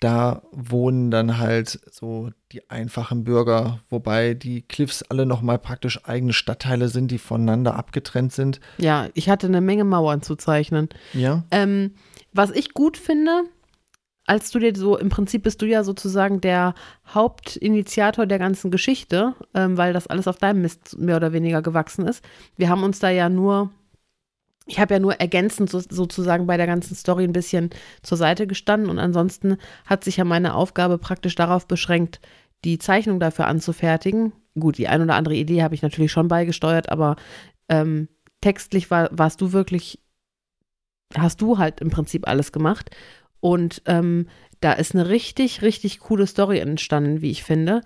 da 0.00 0.42
wohnen 0.52 1.10
dann 1.10 1.38
halt 1.38 1.80
so 1.90 2.30
die 2.52 2.70
einfachen 2.70 3.24
Bürger, 3.24 3.80
wobei 3.90 4.34
die 4.34 4.62
Cliffs 4.62 5.02
alle 5.02 5.26
nochmal 5.26 5.58
praktisch 5.58 6.04
eigene 6.04 6.32
Stadtteile 6.32 6.88
sind, 6.88 7.10
die 7.10 7.18
voneinander 7.18 7.74
abgetrennt 7.74 8.32
sind. 8.32 8.60
Ja, 8.78 9.08
ich 9.14 9.28
hatte 9.28 9.48
eine 9.48 9.60
Menge 9.60 9.84
Mauern 9.84 10.22
zu 10.22 10.36
zeichnen. 10.36 10.88
Ja. 11.14 11.44
Ähm, 11.50 11.94
was 12.32 12.50
ich 12.50 12.74
gut 12.74 12.96
finde, 12.96 13.44
als 14.28 14.50
du 14.50 14.58
dir 14.58 14.74
so, 14.76 14.98
im 14.98 15.08
Prinzip 15.08 15.42
bist 15.42 15.62
du 15.62 15.66
ja 15.66 15.82
sozusagen 15.82 16.42
der 16.42 16.74
Hauptinitiator 17.14 18.26
der 18.26 18.38
ganzen 18.38 18.70
Geschichte, 18.70 19.34
ähm, 19.54 19.78
weil 19.78 19.94
das 19.94 20.06
alles 20.06 20.28
auf 20.28 20.36
deinem 20.36 20.60
Mist 20.60 20.98
mehr 20.98 21.16
oder 21.16 21.32
weniger 21.32 21.62
gewachsen 21.62 22.06
ist. 22.06 22.22
Wir 22.56 22.68
haben 22.68 22.82
uns 22.82 22.98
da 22.98 23.08
ja 23.08 23.30
nur, 23.30 23.70
ich 24.66 24.78
habe 24.78 24.94
ja 24.94 25.00
nur 25.00 25.14
ergänzend 25.14 25.70
so, 25.70 25.80
sozusagen 25.80 26.46
bei 26.46 26.58
der 26.58 26.66
ganzen 26.66 26.94
Story 26.94 27.24
ein 27.24 27.32
bisschen 27.32 27.70
zur 28.02 28.18
Seite 28.18 28.46
gestanden 28.46 28.90
und 28.90 28.98
ansonsten 28.98 29.56
hat 29.86 30.04
sich 30.04 30.18
ja 30.18 30.24
meine 30.24 30.54
Aufgabe 30.54 30.98
praktisch 30.98 31.34
darauf 31.34 31.66
beschränkt, 31.66 32.20
die 32.66 32.78
Zeichnung 32.78 33.20
dafür 33.20 33.46
anzufertigen. 33.46 34.32
Gut, 34.60 34.76
die 34.76 34.88
ein 34.88 35.00
oder 35.00 35.14
andere 35.14 35.36
Idee 35.36 35.62
habe 35.62 35.74
ich 35.74 35.80
natürlich 35.80 36.12
schon 36.12 36.28
beigesteuert, 36.28 36.90
aber 36.90 37.16
ähm, 37.70 38.08
textlich 38.42 38.90
war, 38.90 39.08
warst 39.10 39.40
du 39.40 39.52
wirklich, 39.52 40.00
hast 41.16 41.40
du 41.40 41.56
halt 41.56 41.80
im 41.80 41.88
Prinzip 41.88 42.28
alles 42.28 42.52
gemacht. 42.52 42.90
Und 43.40 43.82
ähm, 43.86 44.26
da 44.60 44.72
ist 44.72 44.94
eine 44.94 45.08
richtig, 45.08 45.62
richtig 45.62 46.00
coole 46.00 46.26
Story 46.26 46.58
entstanden, 46.58 47.20
wie 47.20 47.30
ich 47.30 47.44
finde. 47.44 47.82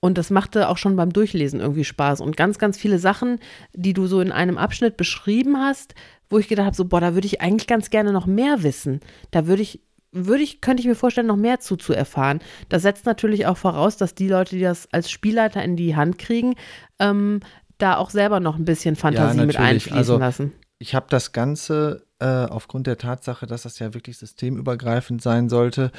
Und 0.00 0.18
das 0.18 0.28
machte 0.28 0.68
auch 0.68 0.76
schon 0.76 0.96
beim 0.96 1.12
Durchlesen 1.12 1.60
irgendwie 1.60 1.84
Spaß. 1.84 2.20
Und 2.20 2.36
ganz, 2.36 2.58
ganz 2.58 2.76
viele 2.76 2.98
Sachen, 2.98 3.38
die 3.72 3.94
du 3.94 4.06
so 4.06 4.20
in 4.20 4.32
einem 4.32 4.58
Abschnitt 4.58 4.98
beschrieben 4.98 5.56
hast, 5.58 5.94
wo 6.28 6.38
ich 6.38 6.48
gedacht 6.48 6.66
habe, 6.66 6.76
so, 6.76 6.84
boah, 6.84 7.00
da 7.00 7.14
würde 7.14 7.26
ich 7.26 7.40
eigentlich 7.40 7.66
ganz 7.66 7.88
gerne 7.90 8.12
noch 8.12 8.26
mehr 8.26 8.62
wissen. 8.62 9.00
Da 9.30 9.46
würde 9.46 9.62
ich, 9.62 9.80
würde 10.12 10.42
ich, 10.42 10.60
könnte 10.60 10.82
ich 10.82 10.86
mir 10.86 10.94
vorstellen, 10.94 11.26
noch 11.26 11.36
mehr 11.36 11.60
zu, 11.60 11.76
zu 11.76 11.94
erfahren. 11.94 12.40
Das 12.68 12.82
setzt 12.82 13.06
natürlich 13.06 13.46
auch 13.46 13.56
voraus, 13.56 13.96
dass 13.96 14.14
die 14.14 14.28
Leute, 14.28 14.56
die 14.56 14.62
das 14.62 14.92
als 14.92 15.10
Spielleiter 15.10 15.62
in 15.62 15.76
die 15.76 15.96
Hand 15.96 16.18
kriegen, 16.18 16.54
ähm, 16.98 17.40
da 17.78 17.96
auch 17.96 18.10
selber 18.10 18.40
noch 18.40 18.56
ein 18.56 18.66
bisschen 18.66 18.96
Fantasie 18.96 19.38
mit 19.38 19.54
natürlich. 19.54 19.70
einfließen 19.70 19.96
Also, 19.96 20.18
lassen. 20.18 20.52
Ich 20.78 20.94
habe 20.94 21.06
das 21.08 21.32
Ganze 21.32 22.03
äh, 22.20 22.26
aufgrund 22.26 22.86
der 22.86 22.98
Tatsache, 22.98 23.46
dass 23.46 23.62
das 23.62 23.78
ja 23.78 23.94
wirklich 23.94 24.18
systemübergreifend 24.18 25.22
sein 25.22 25.48
sollte, 25.48 25.90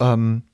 ähm, 0.00 0.44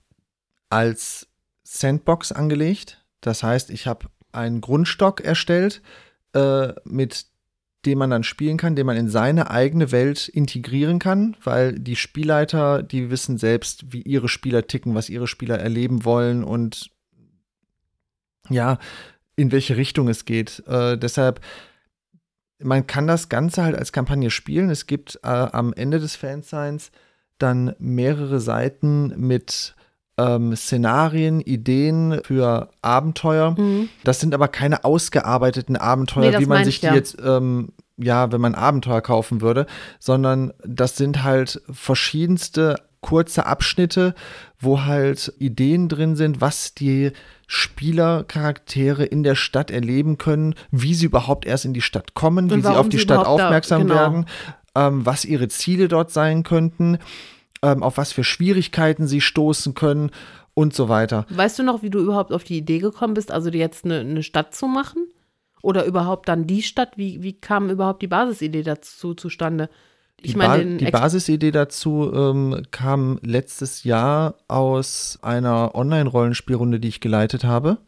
als 0.71 1.29
Sandbox 1.63 2.33
angelegt. 2.33 3.05
Das 3.21 3.43
heißt, 3.43 3.71
ich 3.71 3.87
habe 3.87 4.07
einen 4.33 4.61
Grundstock 4.61 5.21
erstellt, 5.21 5.83
äh, 6.35 6.73
mit 6.85 7.27
dem 7.87 7.99
man 7.99 8.11
dann 8.11 8.25
spielen 8.25 8.57
kann, 8.57 8.75
den 8.75 8.87
man 8.87 8.97
in 8.97 9.09
seine 9.09 9.51
eigene 9.51 9.93
Welt 9.93 10.29
integrieren 10.29 10.99
kann, 10.99 11.37
weil 11.43 11.79
die 11.79 11.97
Spielleiter, 11.97 12.83
die 12.83 13.11
wissen 13.11 13.39
selbst, 13.39 13.93
wie 13.93 14.03
ihre 14.03 14.29
Spieler 14.29 14.67
ticken, 14.67 14.95
was 14.95 15.09
ihre 15.09 15.29
Spieler 15.29 15.59
erleben 15.59 16.05
wollen 16.05 16.43
und 16.43 16.91
ja, 18.49 18.79
in 19.37 19.53
welche 19.53 19.77
Richtung 19.77 20.09
es 20.09 20.25
geht. 20.25 20.63
Äh, 20.67 20.99
deshalb 20.99 21.41
man 22.63 22.87
kann 22.87 23.07
das 23.07 23.29
Ganze 23.29 23.63
halt 23.63 23.77
als 23.77 23.93
Kampagne 23.93 24.31
spielen. 24.31 24.71
Es 24.71 24.87
gibt 24.87 25.21
äh, 25.23 25.29
am 25.29 25.73
Ende 25.73 25.99
des 25.99 26.17
Fansigns 26.17 26.91
dann 27.39 27.75
mehrere 27.79 28.41
Seiten 28.41 29.13
mit 29.17 29.75
ähm, 30.19 30.57
Szenarien, 30.57 31.41
Ideen 31.41 32.21
für 32.25 32.71
Abenteuer. 32.81 33.55
Mhm. 33.59 33.89
Das 34.05 34.21
sind 34.21 34.35
aber 34.35 34.49
keine 34.49 34.85
ausgearbeiteten 34.85 35.77
Abenteuer, 35.77 36.33
Nee, 36.33 36.39
wie 36.39 36.47
man 36.47 36.65
sich 36.65 36.77
ich 36.77 36.81
die 36.81 36.87
ja. 36.87 36.95
jetzt, 36.95 37.19
ähm, 37.23 37.73
ja, 37.99 38.33
wenn 38.33 38.41
man 38.41 38.55
Abenteuer 38.55 39.03
kaufen 39.03 39.41
würde, 39.41 39.67
sondern 39.99 40.53
das 40.65 40.97
sind 40.97 41.23
halt 41.23 41.61
verschiedenste 41.71 42.77
kurze 43.07 43.47
Abschnitte, 43.47 44.15
wo 44.59 44.83
halt 44.85 45.33
Ideen 45.39 45.89
drin 45.89 46.17
sind, 46.17 46.41
was 46.41 46.75
die 46.75 47.13
Spielercharaktere 47.47 49.05
in 49.05 49.23
der 49.23 49.35
Stadt 49.37 49.71
erleben 49.71 50.19
können, 50.19 50.55
wie 50.71 50.95
sie 50.95 51.07
überhaupt 51.07 51.47
erst 51.47 51.65
in 51.65 51.73
die 51.75 51.83
Stadt 51.83 52.15
kommen, 52.15 52.51
Und 52.51 52.59
wie 52.59 52.63
sie 52.63 52.77
auf 52.77 52.89
die 52.89 52.97
sie 52.97 53.03
Stadt 53.03 53.23
da- 53.23 53.29
aufmerksam 53.29 53.83
genau. 53.83 53.95
werden, 53.95 54.27
ähm, 54.75 55.07
was 55.07 55.25
ihre 55.25 55.49
Ziele 55.49 55.89
dort 55.89 56.11
sein 56.11 56.43
könnten, 56.43 56.99
ähm, 57.63 57.83
auf 57.83 57.97
was 57.97 58.13
für 58.13 58.25
Schwierigkeiten 58.25 59.07
sie 59.07 59.21
stoßen 59.21 59.75
können 59.75 60.11
und 60.55 60.75
so 60.75 60.89
weiter. 60.89 61.27
Weißt 61.31 61.59
du 61.59 61.63
noch, 61.63 61.83
wie 61.83 61.91
du 61.91 62.01
überhaupt 62.01 62.33
auf 62.33 62.45
die 62.45 62.59
Idee 62.59 62.79
gekommen 62.81 63.15
bist, 63.15 63.31
also 63.31 63.51
jetzt 63.51 63.85
eine, 63.85 64.01
eine 64.01 64.23
Stadt 64.23 64.55
zu 64.55 64.67
machen? 64.67 65.07
Oder 65.63 65.85
überhaupt 65.85 66.29
dann 66.29 66.47
die 66.47 66.63
Stadt? 66.63 66.93
Wie, 66.97 67.23
wie 67.23 67.33
kam 67.33 67.71
überhaupt 67.71 68.03
die 68.03 68.07
Basisidee 68.07 68.63
dazu 68.63 69.15
zustande? 69.15 69.69
Ich 70.23 70.33
die, 70.33 70.39
meine, 70.39 70.65
ba 70.65 70.79
die 70.79 70.91
Basisidee 70.91 71.51
dazu 71.51 72.11
ähm, 72.13 72.63
kam 72.71 73.19
letztes 73.23 73.85
Jahr 73.85 74.37
aus 74.49 75.19
einer 75.23 75.75
Online-Rollenspielrunde, 75.75 76.81
die 76.81 76.89
ich 76.89 77.01
geleitet 77.01 77.45
habe. 77.45 77.79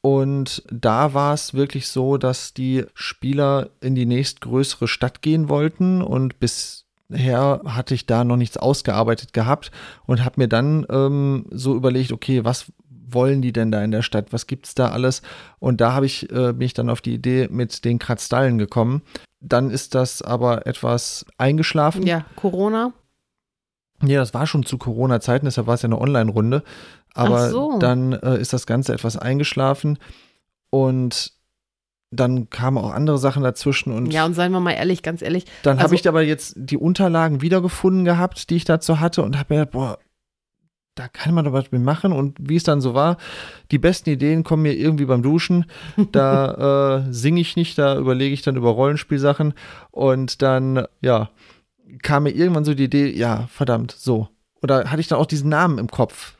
Und 0.00 0.62
da 0.70 1.14
war 1.14 1.32
es 1.32 1.54
wirklich 1.54 1.88
so, 1.88 2.18
dass 2.18 2.52
die 2.52 2.84
Spieler 2.92 3.70
in 3.80 3.94
die 3.94 4.04
nächstgrößere 4.04 4.86
Stadt 4.86 5.22
gehen 5.22 5.48
wollten 5.48 6.02
und 6.02 6.38
bisher 6.40 7.62
hatte 7.64 7.94
ich 7.94 8.04
da 8.04 8.22
noch 8.22 8.36
nichts 8.36 8.58
ausgearbeitet 8.58 9.32
gehabt 9.32 9.70
und 10.04 10.22
habe 10.22 10.42
mir 10.42 10.48
dann 10.48 10.84
ähm, 10.90 11.46
so 11.50 11.74
überlegt, 11.74 12.12
okay, 12.12 12.44
was 12.44 12.70
wollen 13.14 13.40
die 13.42 13.52
denn 13.52 13.70
da 13.72 13.82
in 13.82 13.90
der 13.90 14.02
Stadt? 14.02 14.32
Was 14.32 14.46
gibt's 14.46 14.74
da 14.74 14.90
alles? 14.90 15.22
Und 15.58 15.80
da 15.80 15.92
habe 15.92 16.06
ich 16.06 16.30
äh, 16.30 16.52
bin 16.52 16.62
ich 16.62 16.74
dann 16.74 16.90
auf 16.90 17.00
die 17.00 17.14
Idee 17.14 17.48
mit 17.50 17.84
den 17.84 17.98
Kratzstallen 17.98 18.58
gekommen. 18.58 19.02
Dann 19.40 19.70
ist 19.70 19.94
das 19.94 20.22
aber 20.22 20.66
etwas 20.66 21.24
eingeschlafen. 21.38 22.02
ja, 22.06 22.24
Corona. 22.36 22.92
Ja, 24.02 24.18
das 24.20 24.34
war 24.34 24.46
schon 24.46 24.64
zu 24.64 24.76
Corona-Zeiten, 24.76 25.46
deshalb 25.46 25.66
war 25.66 25.74
es 25.74 25.82
ja 25.82 25.86
eine 25.86 26.00
Online-Runde. 26.00 26.62
Aber 27.14 27.48
so. 27.50 27.78
dann 27.78 28.12
äh, 28.12 28.38
ist 28.38 28.52
das 28.52 28.66
Ganze 28.66 28.92
etwas 28.92 29.16
eingeschlafen 29.16 29.98
und 30.70 31.32
dann 32.10 32.50
kamen 32.50 32.78
auch 32.78 32.90
andere 32.92 33.18
Sachen 33.18 33.42
dazwischen 33.42 33.92
und 33.92 34.06
Ja, 34.12 34.24
und 34.24 34.34
seien 34.34 34.52
wir 34.52 34.60
mal 34.60 34.72
ehrlich, 34.72 35.02
ganz 35.02 35.22
ehrlich, 35.22 35.44
dann 35.62 35.78
also- 35.78 35.84
habe 35.84 35.94
ich 35.94 36.08
aber 36.08 36.22
jetzt 36.22 36.54
die 36.56 36.76
Unterlagen 36.76 37.40
wiedergefunden 37.40 38.04
gehabt, 38.04 38.50
die 38.50 38.56
ich 38.56 38.64
dazu 38.64 39.00
hatte 39.00 39.22
und 39.22 39.38
habe 39.38 39.54
mir 39.54 39.60
gedacht, 39.60 39.72
boah, 39.72 39.98
da 40.94 41.08
kann 41.08 41.34
man 41.34 41.44
doch 41.44 41.52
was 41.52 41.72
mit 41.72 41.82
machen 41.82 42.12
und 42.12 42.36
wie 42.40 42.56
es 42.56 42.64
dann 42.64 42.80
so 42.80 42.94
war, 42.94 43.16
die 43.70 43.78
besten 43.78 44.10
Ideen 44.10 44.44
kommen 44.44 44.62
mir 44.62 44.74
irgendwie 44.74 45.06
beim 45.06 45.22
Duschen, 45.22 45.66
da 46.12 47.04
äh, 47.08 47.12
singe 47.12 47.40
ich 47.40 47.56
nicht, 47.56 47.78
da 47.78 47.98
überlege 47.98 48.34
ich 48.34 48.42
dann 48.42 48.56
über 48.56 48.70
Rollenspielsachen 48.70 49.54
und 49.90 50.42
dann, 50.42 50.86
ja, 51.00 51.30
kam 52.02 52.24
mir 52.24 52.30
irgendwann 52.30 52.64
so 52.64 52.74
die 52.74 52.84
Idee, 52.84 53.10
ja, 53.10 53.46
verdammt, 53.48 53.92
so. 53.92 54.28
Oder 54.62 54.90
hatte 54.90 55.00
ich 55.00 55.08
dann 55.08 55.18
auch 55.18 55.26
diesen 55.26 55.50
Namen 55.50 55.78
im 55.78 55.88
Kopf? 55.88 56.34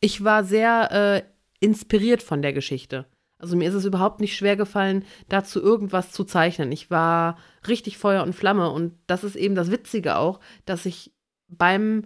ich 0.00 0.24
war 0.24 0.44
sehr 0.44 0.90
äh, 0.92 1.22
inspiriert 1.60 2.22
von 2.22 2.42
der 2.42 2.52
Geschichte. 2.52 3.06
Also 3.38 3.56
mir 3.56 3.68
ist 3.68 3.74
es 3.74 3.84
überhaupt 3.84 4.20
nicht 4.20 4.36
schwer 4.36 4.56
gefallen, 4.56 5.04
dazu 5.28 5.62
irgendwas 5.62 6.10
zu 6.10 6.24
zeichnen. 6.24 6.72
Ich 6.72 6.90
war 6.90 7.38
richtig 7.68 7.98
Feuer 7.98 8.22
und 8.24 8.32
Flamme 8.32 8.70
und 8.70 8.94
das 9.06 9.22
ist 9.22 9.36
eben 9.36 9.54
das 9.54 9.70
Witzige 9.70 10.16
auch, 10.16 10.40
dass 10.64 10.86
ich 10.86 11.12
beim, 11.48 12.04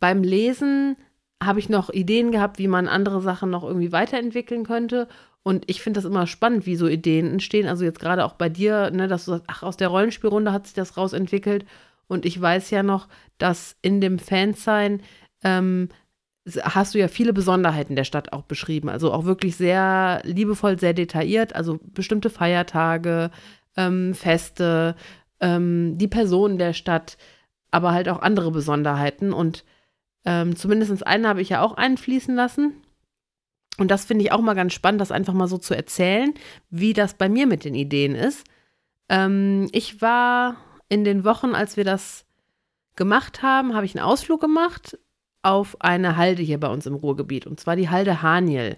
beim 0.00 0.22
Lesen 0.22 0.96
habe 1.42 1.60
ich 1.60 1.68
noch 1.68 1.90
Ideen 1.90 2.32
gehabt, 2.32 2.58
wie 2.58 2.68
man 2.68 2.88
andere 2.88 3.20
Sachen 3.20 3.50
noch 3.50 3.64
irgendwie 3.64 3.92
weiterentwickeln 3.92 4.64
könnte. 4.64 5.08
Und 5.42 5.64
ich 5.70 5.80
finde 5.80 5.98
das 5.98 6.04
immer 6.04 6.26
spannend, 6.26 6.66
wie 6.66 6.76
so 6.76 6.88
Ideen 6.88 7.30
entstehen. 7.30 7.68
Also 7.68 7.84
jetzt 7.84 8.00
gerade 8.00 8.24
auch 8.24 8.34
bei 8.34 8.48
dir, 8.48 8.90
ne, 8.90 9.08
dass 9.08 9.24
du 9.24 9.32
sagst, 9.32 9.46
ach, 9.46 9.62
aus 9.62 9.76
der 9.76 9.88
Rollenspielrunde 9.88 10.52
hat 10.52 10.66
sich 10.66 10.74
das 10.74 10.96
rausentwickelt. 10.96 11.64
Und 12.08 12.26
ich 12.26 12.40
weiß 12.40 12.70
ja 12.70 12.82
noch, 12.82 13.08
dass 13.38 13.76
in 13.82 14.00
dem 14.00 14.18
Fansign 14.18 15.02
ähm, 15.44 15.88
hast 16.62 16.94
du 16.94 16.98
ja 16.98 17.08
viele 17.08 17.32
Besonderheiten 17.32 17.96
der 17.96 18.04
Stadt 18.04 18.32
auch 18.32 18.42
beschrieben. 18.42 18.88
Also 18.88 19.12
auch 19.12 19.24
wirklich 19.24 19.56
sehr 19.56 20.20
liebevoll, 20.24 20.78
sehr 20.78 20.94
detailliert. 20.94 21.54
Also 21.54 21.78
bestimmte 21.82 22.30
Feiertage, 22.30 23.30
ähm, 23.76 24.14
Feste, 24.14 24.96
ähm, 25.40 25.98
die 25.98 26.08
Personen 26.08 26.58
der 26.58 26.72
Stadt, 26.72 27.16
aber 27.70 27.92
halt 27.92 28.08
auch 28.08 28.20
andere 28.20 28.50
Besonderheiten. 28.50 29.32
Und 29.32 29.64
ähm, 30.24 30.56
zumindest 30.56 31.06
eine 31.06 31.28
habe 31.28 31.40
ich 31.40 31.50
ja 31.50 31.62
auch 31.62 31.74
einfließen 31.74 32.34
lassen. 32.34 32.82
Und 33.78 33.90
das 33.90 34.04
finde 34.04 34.24
ich 34.24 34.32
auch 34.32 34.40
mal 34.40 34.54
ganz 34.54 34.72
spannend, 34.72 35.00
das 35.00 35.12
einfach 35.12 35.34
mal 35.34 35.46
so 35.46 35.56
zu 35.58 35.74
erzählen, 35.74 36.34
wie 36.68 36.92
das 36.92 37.14
bei 37.14 37.28
mir 37.28 37.46
mit 37.46 37.64
den 37.64 37.74
Ideen 37.74 38.14
ist. 38.14 38.44
Ähm, 39.08 39.68
ich 39.72 40.02
war 40.02 40.56
in 40.88 41.04
den 41.04 41.24
Wochen, 41.24 41.54
als 41.54 41.76
wir 41.76 41.84
das 41.84 42.24
gemacht 42.96 43.42
haben, 43.42 43.74
habe 43.74 43.86
ich 43.86 43.96
einen 43.96 44.04
Ausflug 44.04 44.40
gemacht 44.40 44.98
auf 45.42 45.80
eine 45.80 46.16
Halde 46.16 46.42
hier 46.42 46.58
bei 46.58 46.68
uns 46.68 46.86
im 46.86 46.94
Ruhrgebiet. 46.94 47.46
Und 47.46 47.60
zwar 47.60 47.76
die 47.76 47.88
Halde 47.88 48.22
Haniel. 48.22 48.76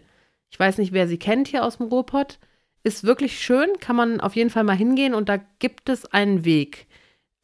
Ich 0.50 0.58
weiß 0.58 0.78
nicht, 0.78 0.92
wer 0.92 1.08
sie 1.08 1.18
kennt 1.18 1.48
hier 1.48 1.64
aus 1.64 1.78
dem 1.78 1.86
Ruhrpott. 1.86 2.38
Ist 2.82 3.04
wirklich 3.04 3.40
schön, 3.40 3.68
kann 3.80 3.96
man 3.96 4.20
auf 4.20 4.36
jeden 4.36 4.50
Fall 4.50 4.64
mal 4.64 4.76
hingehen 4.76 5.14
und 5.14 5.28
da 5.28 5.36
gibt 5.58 5.88
es 5.88 6.06
einen 6.06 6.44
Weg 6.44 6.86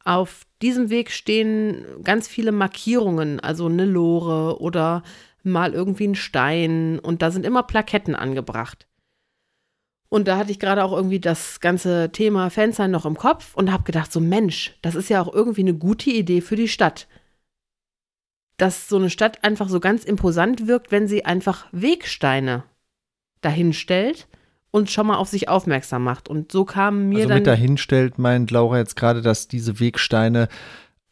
auf 0.03 0.46
diesem 0.61 0.89
Weg 0.89 1.11
stehen 1.11 1.85
ganz 2.03 2.27
viele 2.27 2.51
Markierungen, 2.51 3.39
also 3.39 3.67
eine 3.67 3.85
Lore 3.85 4.59
oder 4.59 5.03
mal 5.43 5.73
irgendwie 5.73 6.07
ein 6.07 6.15
Stein 6.15 6.99
und 6.99 7.21
da 7.21 7.31
sind 7.31 7.45
immer 7.45 7.63
Plaketten 7.63 8.15
angebracht. 8.15 8.87
Und 10.09 10.27
da 10.27 10.37
hatte 10.37 10.51
ich 10.51 10.59
gerade 10.59 10.83
auch 10.83 10.93
irgendwie 10.93 11.19
das 11.19 11.59
ganze 11.59 12.11
Thema 12.11 12.49
Fansein 12.49 12.91
noch 12.91 13.05
im 13.05 13.17
Kopf 13.17 13.55
und 13.55 13.71
habe 13.71 13.83
gedacht, 13.83 14.11
so 14.11 14.19
Mensch, 14.19 14.77
das 14.81 14.95
ist 14.95 15.09
ja 15.09 15.21
auch 15.21 15.33
irgendwie 15.33 15.61
eine 15.61 15.73
gute 15.73 16.09
Idee 16.09 16.41
für 16.41 16.55
die 16.55 16.69
Stadt. 16.69 17.07
Dass 18.57 18.87
so 18.87 18.95
eine 18.95 19.09
Stadt 19.09 19.43
einfach 19.43 19.69
so 19.69 19.79
ganz 19.79 20.05
imposant 20.05 20.65
wirkt, 20.67 20.91
wenn 20.91 21.07
sie 21.07 21.25
einfach 21.25 21.67
Wegsteine 21.71 22.63
dahinstellt 23.41 24.27
und 24.77 24.89
schon 24.91 25.07
mal 25.07 25.17
auf 25.17 25.27
sich 25.27 25.49
aufmerksam 25.49 26.03
macht. 26.03 26.29
Und 26.29 26.51
so 26.51 26.63
kam 26.65 27.09
mir 27.09 27.17
also 27.17 27.29
dann. 27.29 27.37
mit 27.39 27.47
dahinstellt, 27.47 28.17
meint 28.19 28.51
Laura 28.51 28.77
jetzt 28.77 28.95
gerade, 28.95 29.21
dass 29.21 29.47
diese 29.47 29.79
Wegsteine 29.79 30.47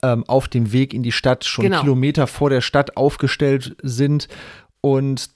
ähm, 0.04 0.24
auf 0.28 0.48
dem 0.48 0.72
Weg 0.72 0.94
in 0.94 1.04
die 1.04 1.12
Stadt 1.12 1.44
schon 1.46 1.64
Genau. 1.66 1.82
Kilometer 1.82 2.28
vor 2.28 2.50
der 2.50 2.62
Stadt 2.62 2.96
aufgestellt 2.96 3.76
sind 3.82 4.28
und 4.82 5.30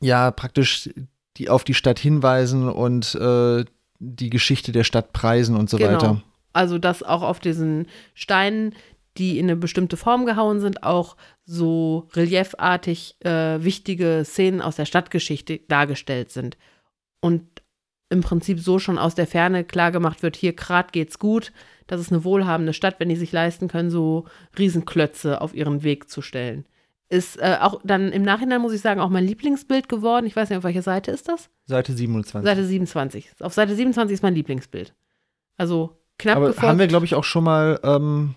ja, 0.00 0.30
praktisch 0.30 0.90
die 1.36 1.48
auf 1.48 1.64
die 1.64 1.74
Stadt 1.74 1.98
hinweisen 1.98 2.68
und 2.68 3.14
äh, 3.14 3.64
die 3.98 4.30
Geschichte 4.30 4.72
der 4.72 4.84
Stadt 4.84 5.12
preisen 5.12 5.56
und 5.56 5.70
so 5.70 5.76
Genau. 5.76 5.92
weiter. 5.92 6.22
Also, 6.52 6.78
dass 6.78 7.02
auch 7.02 7.22
auf 7.22 7.38
diesen 7.38 7.86
Steinen, 8.14 8.74
die 9.16 9.38
in 9.38 9.46
eine 9.46 9.56
bestimmte 9.56 9.96
Form 9.96 10.26
gehauen 10.26 10.58
sind, 10.60 10.82
auch 10.82 11.16
so 11.44 12.08
reliefartig 12.14 13.16
äh, 13.20 13.62
wichtige 13.62 14.22
Szenen 14.24 14.60
aus 14.60 14.76
der 14.76 14.86
Stadtgeschichte 14.86 15.60
dargestellt 15.68 16.30
sind. 16.32 16.56
Und 17.20 17.42
im 18.10 18.20
Prinzip 18.22 18.60
so 18.60 18.78
schon 18.78 18.98
aus 18.98 19.14
der 19.14 19.26
Ferne 19.26 19.64
klargemacht 19.64 20.22
wird, 20.22 20.36
hier 20.36 20.52
Grad 20.52 20.92
geht's 20.92 21.18
gut, 21.18 21.52
das 21.86 22.00
ist 22.00 22.12
eine 22.12 22.24
wohlhabende 22.24 22.72
Stadt, 22.72 22.96
wenn 22.98 23.08
die 23.08 23.16
sich 23.16 23.32
leisten 23.32 23.68
können, 23.68 23.90
so 23.90 24.26
Riesenklötze 24.58 25.40
auf 25.40 25.54
ihren 25.54 25.82
Weg 25.82 26.10
zu 26.10 26.20
stellen. 26.22 26.66
Ist 27.08 27.38
äh, 27.40 27.56
auch 27.60 27.80
dann 27.82 28.12
im 28.12 28.22
Nachhinein, 28.22 28.60
muss 28.60 28.72
ich 28.72 28.80
sagen, 28.80 29.00
auch 29.00 29.08
mein 29.10 29.24
Lieblingsbild 29.26 29.88
geworden. 29.88 30.26
Ich 30.26 30.36
weiß 30.36 30.48
nicht, 30.48 30.58
auf 30.58 30.64
welcher 30.64 30.82
Seite 30.82 31.10
ist 31.10 31.28
das? 31.28 31.48
Seite 31.66 31.92
27. 31.92 32.46
Seite 32.48 32.64
27. 32.64 33.30
Auf 33.40 33.52
Seite 33.52 33.74
27 33.74 34.14
ist 34.14 34.22
mein 34.22 34.34
Lieblingsbild. 34.34 34.94
Also 35.56 35.96
knapp 36.18 36.36
Aber 36.36 36.46
gefolgt. 36.48 36.68
haben 36.68 36.78
wir, 36.78 36.86
glaube 36.86 37.06
ich, 37.06 37.14
auch 37.16 37.24
schon 37.24 37.42
mal 37.44 37.80
ähm, 37.82 38.34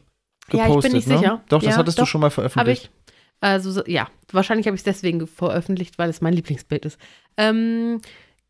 Ja, 0.52 0.66
gepostet. 0.68 0.86
ich 0.86 0.92
bin 0.92 0.98
nicht 0.98 1.08
ne? 1.08 1.18
sicher. 1.20 1.44
Doch, 1.50 1.62
das 1.62 1.74
Ja, 1.74 1.78
hattest 1.78 1.98
du 2.00 2.02
doch. 2.02 2.08
schon 2.08 2.22
mal 2.22 2.26
Habe 2.28 2.34
veröffentlicht. 2.36 2.86
ich. 2.86 3.14
Also 3.42 3.72
so- 3.72 3.84
ja, 3.86 4.08
wahrscheinlich 4.32 4.66
habe 4.68 4.76
ich 4.76 4.80
es 4.80 4.86
deswegen 4.86 5.20
ge- 5.20 5.28
veröffentlicht, 5.28 5.98
weil 6.00 6.10
es 6.10 6.22
mein 6.22 6.34
Lieblingsbild 6.34 6.86
ist. 6.86 6.98
Ähm, 7.38 8.02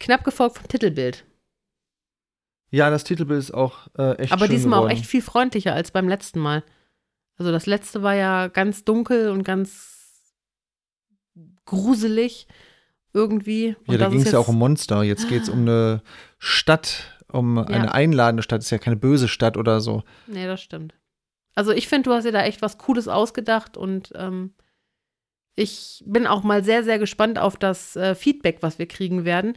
knapp 0.03 0.24
gefolgt 0.24 0.57
vom 0.57 0.67
Titelbild. 0.67 1.25
Ja, 2.69 2.89
das 2.89 3.03
Titelbild 3.03 3.39
ist 3.39 3.53
auch 3.53 3.88
äh, 3.98 4.17
echt 4.17 4.31
Aber 4.33 4.45
schön 4.45 4.55
diesmal 4.55 4.79
geworden. 4.79 4.91
auch 4.91 4.98
echt 4.98 5.05
viel 5.05 5.22
freundlicher 5.22 5.74
als 5.74 5.91
beim 5.91 6.07
letzten 6.07 6.39
Mal. 6.39 6.63
Also 7.38 7.51
das 7.51 7.65
letzte 7.65 8.03
war 8.03 8.15
ja 8.15 8.48
ganz 8.48 8.83
dunkel 8.83 9.29
und 9.29 9.43
ganz 9.43 10.33
gruselig 11.65 12.48
irgendwie. 13.13 13.75
Und 13.86 13.93
Ja, 13.93 13.98
da 13.98 14.10
ging 14.10 14.22
es 14.22 14.31
ja 14.31 14.39
auch 14.39 14.48
um 14.48 14.57
Monster. 14.57 15.03
Jetzt 15.03 15.29
geht 15.29 15.43
es 15.43 15.50
um 15.50 15.62
eine 15.62 16.01
Stadt, 16.39 17.17
um 17.31 17.57
eine 17.60 17.93
einladende 17.93 18.43
Stadt. 18.43 18.62
Ist 18.62 18.72
ja 18.72 18.77
keine 18.79 18.95
böse 18.95 19.27
Stadt 19.27 19.55
oder 19.57 19.79
so. 19.81 20.03
Nee, 20.27 20.48
das 20.48 20.62
stimmt. 20.62 20.95
Also 21.55 21.72
ich 21.72 21.88
finde, 21.88 22.10
du 22.10 22.15
hast 22.15 22.24
dir 22.24 22.31
da 22.31 22.43
echt 22.43 22.62
was 22.62 22.79
Cooles 22.79 23.07
ausgedacht 23.07 23.77
und 23.77 24.12
ähm, 24.15 24.55
ich 25.55 26.03
bin 26.07 26.25
auch 26.25 26.41
mal 26.43 26.63
sehr, 26.63 26.83
sehr 26.83 26.98
gespannt 26.98 27.38
auf 27.38 27.57
das 27.57 27.95
äh, 27.95 28.15
Feedback, 28.15 28.57
was 28.62 28.79
wir 28.79 28.88
kriegen 28.88 29.24
werden. 29.25 29.55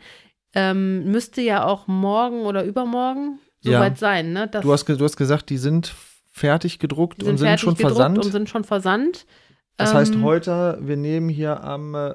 Ähm, 0.58 1.04
müsste 1.10 1.42
ja 1.42 1.64
auch 1.64 1.86
morgen 1.86 2.40
oder 2.46 2.64
übermorgen 2.64 3.38
Ja. 3.60 3.78
soweit 3.78 3.98
sein, 3.98 4.32
ne? 4.32 4.48
Das, 4.48 4.62
Du 4.62 4.72
hast, 4.72 4.88
du 4.88 5.04
hast 5.04 5.16
gesagt, 5.16 5.50
die 5.50 5.58
sind 5.58 5.94
fertig 6.32 6.78
gedruckt 6.78 7.20
die 7.22 7.26
und 7.26 7.36
sind 7.36 7.60
schon 7.60 7.76
versandt. 7.76 8.24
Und 8.24 8.30
sind 8.32 8.48
schon 8.48 8.64
versandt. 8.64 9.26
das 9.76 9.92
heißt, 9.92 10.14
Ähm, 10.14 10.22
heute, 10.24 10.78
wir 10.80 10.96
nehmen 10.96 11.28
hier 11.28 11.62
am 11.62 11.94
äh, 11.94 12.14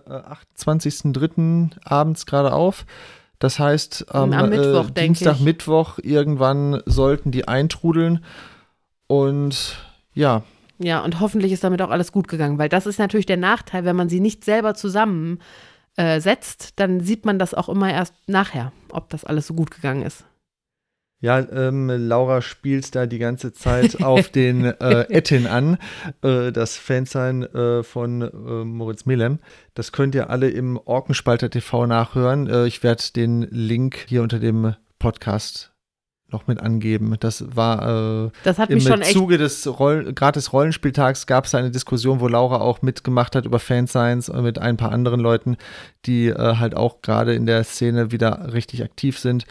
28.03. 0.58 1.72
abends 1.84 2.26
gerade 2.26 2.54
auf. 2.54 2.86
Das 3.40 3.60
heißt, 3.60 4.06
am, 4.14 4.34
Am 4.34 4.50
Mittwoch, 4.50 4.90
äh, 4.90 5.04
Dienstag, 5.06 5.36
ich. 5.36 5.42
Mittwoch 5.42 6.00
irgendwann 6.02 6.82
sollten 6.86 7.32
die 7.32 7.48
eintrudeln. 7.48 8.24
Und 9.08 9.76
ja, 10.14 10.44
Ja, 10.80 11.02
und 11.04 11.20
hoffentlich 11.20 11.52
ist 11.52 11.64
damit 11.64 11.82
auch 11.82 11.90
alles 11.92 12.12
gut 12.12 12.28
gegangen, 12.28 12.58
weil 12.58 12.70
das 12.70 12.86
ist 12.88 12.98
natürlich 12.98 13.26
der 13.28 13.38
Nachteil, 13.38 13.86
wenn 13.86 13.96
man 13.96 14.10
sie 14.10 14.20
nicht 14.20 14.44
selber 14.46 14.74
zusammen 14.74 15.38
äh, 15.38 15.71
setzt, 15.96 16.80
dann 16.80 17.02
sieht 17.02 17.26
man 17.26 17.38
das 17.38 17.54
auch 17.54 17.68
immer 17.68 17.92
erst 17.92 18.14
nachher, 18.26 18.72
ob 18.92 19.10
das 19.10 19.26
alles 19.26 19.48
so 19.48 19.54
gut 19.54 19.72
gegangen 19.72 20.04
ist. 20.04 20.24
Ja, 21.22 21.40
ähm, 21.52 21.88
Laura 21.88 22.42
spielt 22.42 22.96
da 22.96 23.06
die 23.06 23.20
ganze 23.20 23.54
Zeit 23.54 24.02
auf 24.04 24.30
den 24.30 24.66
äh, 24.66 25.02
Ettin 25.10 25.46
an, 25.46 25.78
äh, 26.24 26.52
das 26.52 26.78
Fansein 26.78 27.44
äh, 27.44 27.84
von 27.84 28.22
äh, 28.24 28.66
Moritz 28.66 29.06
Milem. 29.06 29.38
Das 29.76 29.92
könnt 29.92 30.16
ihr 30.16 30.32
alle 30.32 30.50
im 30.50 30.78
Orkenspalter 30.78 31.52
TV 31.52 31.86
nachhören. 31.86 32.48
Äh, 32.48 32.66
ich 32.66 32.82
werde 32.82 33.04
den 33.16 33.44
Link 33.44 34.06
hier 34.08 34.24
unter 34.24 34.40
dem 34.40 34.76
Podcast 34.98 35.71
noch 36.32 36.48
mit 36.48 36.60
angeben. 36.60 37.16
Das 37.20 37.44
war 37.56 38.26
äh, 38.26 38.30
Das 38.44 38.58
hat 38.60 38.70
im 38.70 38.76
mich 38.76 38.88
schon 38.88 39.02
echt 39.02 39.14
Zuge 39.14 39.38
des 39.38 39.68
Roll 39.68 40.14
gratis 40.14 40.54
Rollenspieltags 40.54 41.28
gab 41.28 41.46
es 41.46 41.56
eine 41.56 41.72
Diskussion, 41.72 42.20
wo 42.20 42.28
Laura 42.28 42.62
auch 42.62 42.82
mitgemacht 42.82 43.36
hat 43.36 43.46
über 43.46 43.60
Fansigns 43.60 44.30
und 44.30 44.44
mit 44.44 44.60
ein 44.60 44.78
paar 44.78 44.92
anderen 44.92 45.20
Leuten, 45.20 45.58
die 46.06 46.28
äh, 46.28 46.56
halt 46.58 46.76
auch 46.76 47.02
gerade 47.02 47.34
in 47.34 47.46
der 47.46 47.64
Szene 47.64 48.12
wieder 48.12 48.54
richtig 48.54 48.84
aktiv 48.84 49.20
sind. 49.20 49.46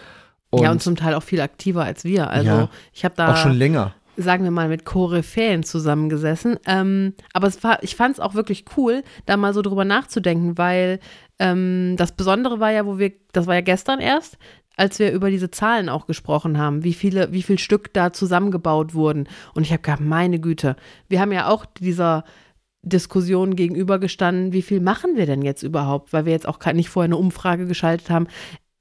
Und, 0.51 0.63
ja, 0.63 0.71
und 0.71 0.83
zum 0.83 0.97
Teil 0.97 1.15
auch 1.15 1.23
viel 1.23 1.41
aktiver 1.41 1.85
als 1.85 2.05
wir. 2.05 2.29
Also 2.31 2.49
Ja, 2.49 2.69
ich 2.93 3.05
habe 3.05 3.15
da, 3.17 3.33
auch 3.33 3.37
schon 3.37 3.53
länger. 3.53 3.95
sagen 4.17 4.43
wir 4.43 4.51
mal, 4.51 4.69
mit 4.69 4.85
Koryphäen 4.85 5.63
zusammengesessen. 5.63 6.57
Ähm, 6.67 7.15
aber 7.33 7.51
war, 7.63 7.83
ich 7.83 7.95
fand 7.95 8.15
es 8.15 8.21
auch 8.21 8.35
wirklich 8.35 8.65
cool, 8.77 9.03
da 9.27 9.37
mal 9.37 9.55
so 9.55 9.63
drüber 9.63 9.85
nachzudenken, 9.85 10.59
weil 10.59 10.99
ähm, 11.41 11.97
das 11.97 12.13
Besondere 12.13 12.61
war 12.61 12.71
ja, 12.71 12.87
wo 12.87 12.99
wir, 12.99 13.13
das 13.33 13.47
war 13.47 13.55
ja 13.57 13.63
gestern 13.63 13.99
erst, 13.99 14.39
als 14.77 14.99
wir 14.99 15.11
über 15.11 15.31
diese 15.31 15.51
Zahlen 15.51 15.89
auch 15.89 16.07
gesprochen 16.07 16.59
haben, 16.59 16.85
wie 16.85 16.95
viele, 16.95 17.33
wie 17.33 17.43
viel 17.43 17.59
Stück 17.59 17.93
da 17.93 18.13
zusammengebaut 18.13 18.95
wurden. 18.95 19.29
Und 19.55 19.63
ich 19.63 19.73
habe 19.73 19.83
gedacht, 19.83 20.01
meine 20.01 20.39
Güte, 20.39 20.77
wir 21.09 21.21
haben 21.21 21.33
ja 21.33 21.49
auch 21.49 21.65
dieser 21.67 22.25
Diskussion 22.83 23.57
gegenübergestanden, 23.57 24.53
wie 24.53 24.63
viel 24.63 24.81
machen 24.81 25.17
wir 25.17 25.27
denn 25.27 25.43
jetzt 25.43 25.63
überhaupt, 25.63 26.13
weil 26.13 26.25
wir 26.25 26.33
jetzt 26.33 26.47
auch 26.49 26.65
nicht 26.73 26.89
vorher 26.89 27.09
eine 27.09 27.17
Umfrage 27.17 27.67
geschaltet 27.67 28.11
haben, 28.11 28.27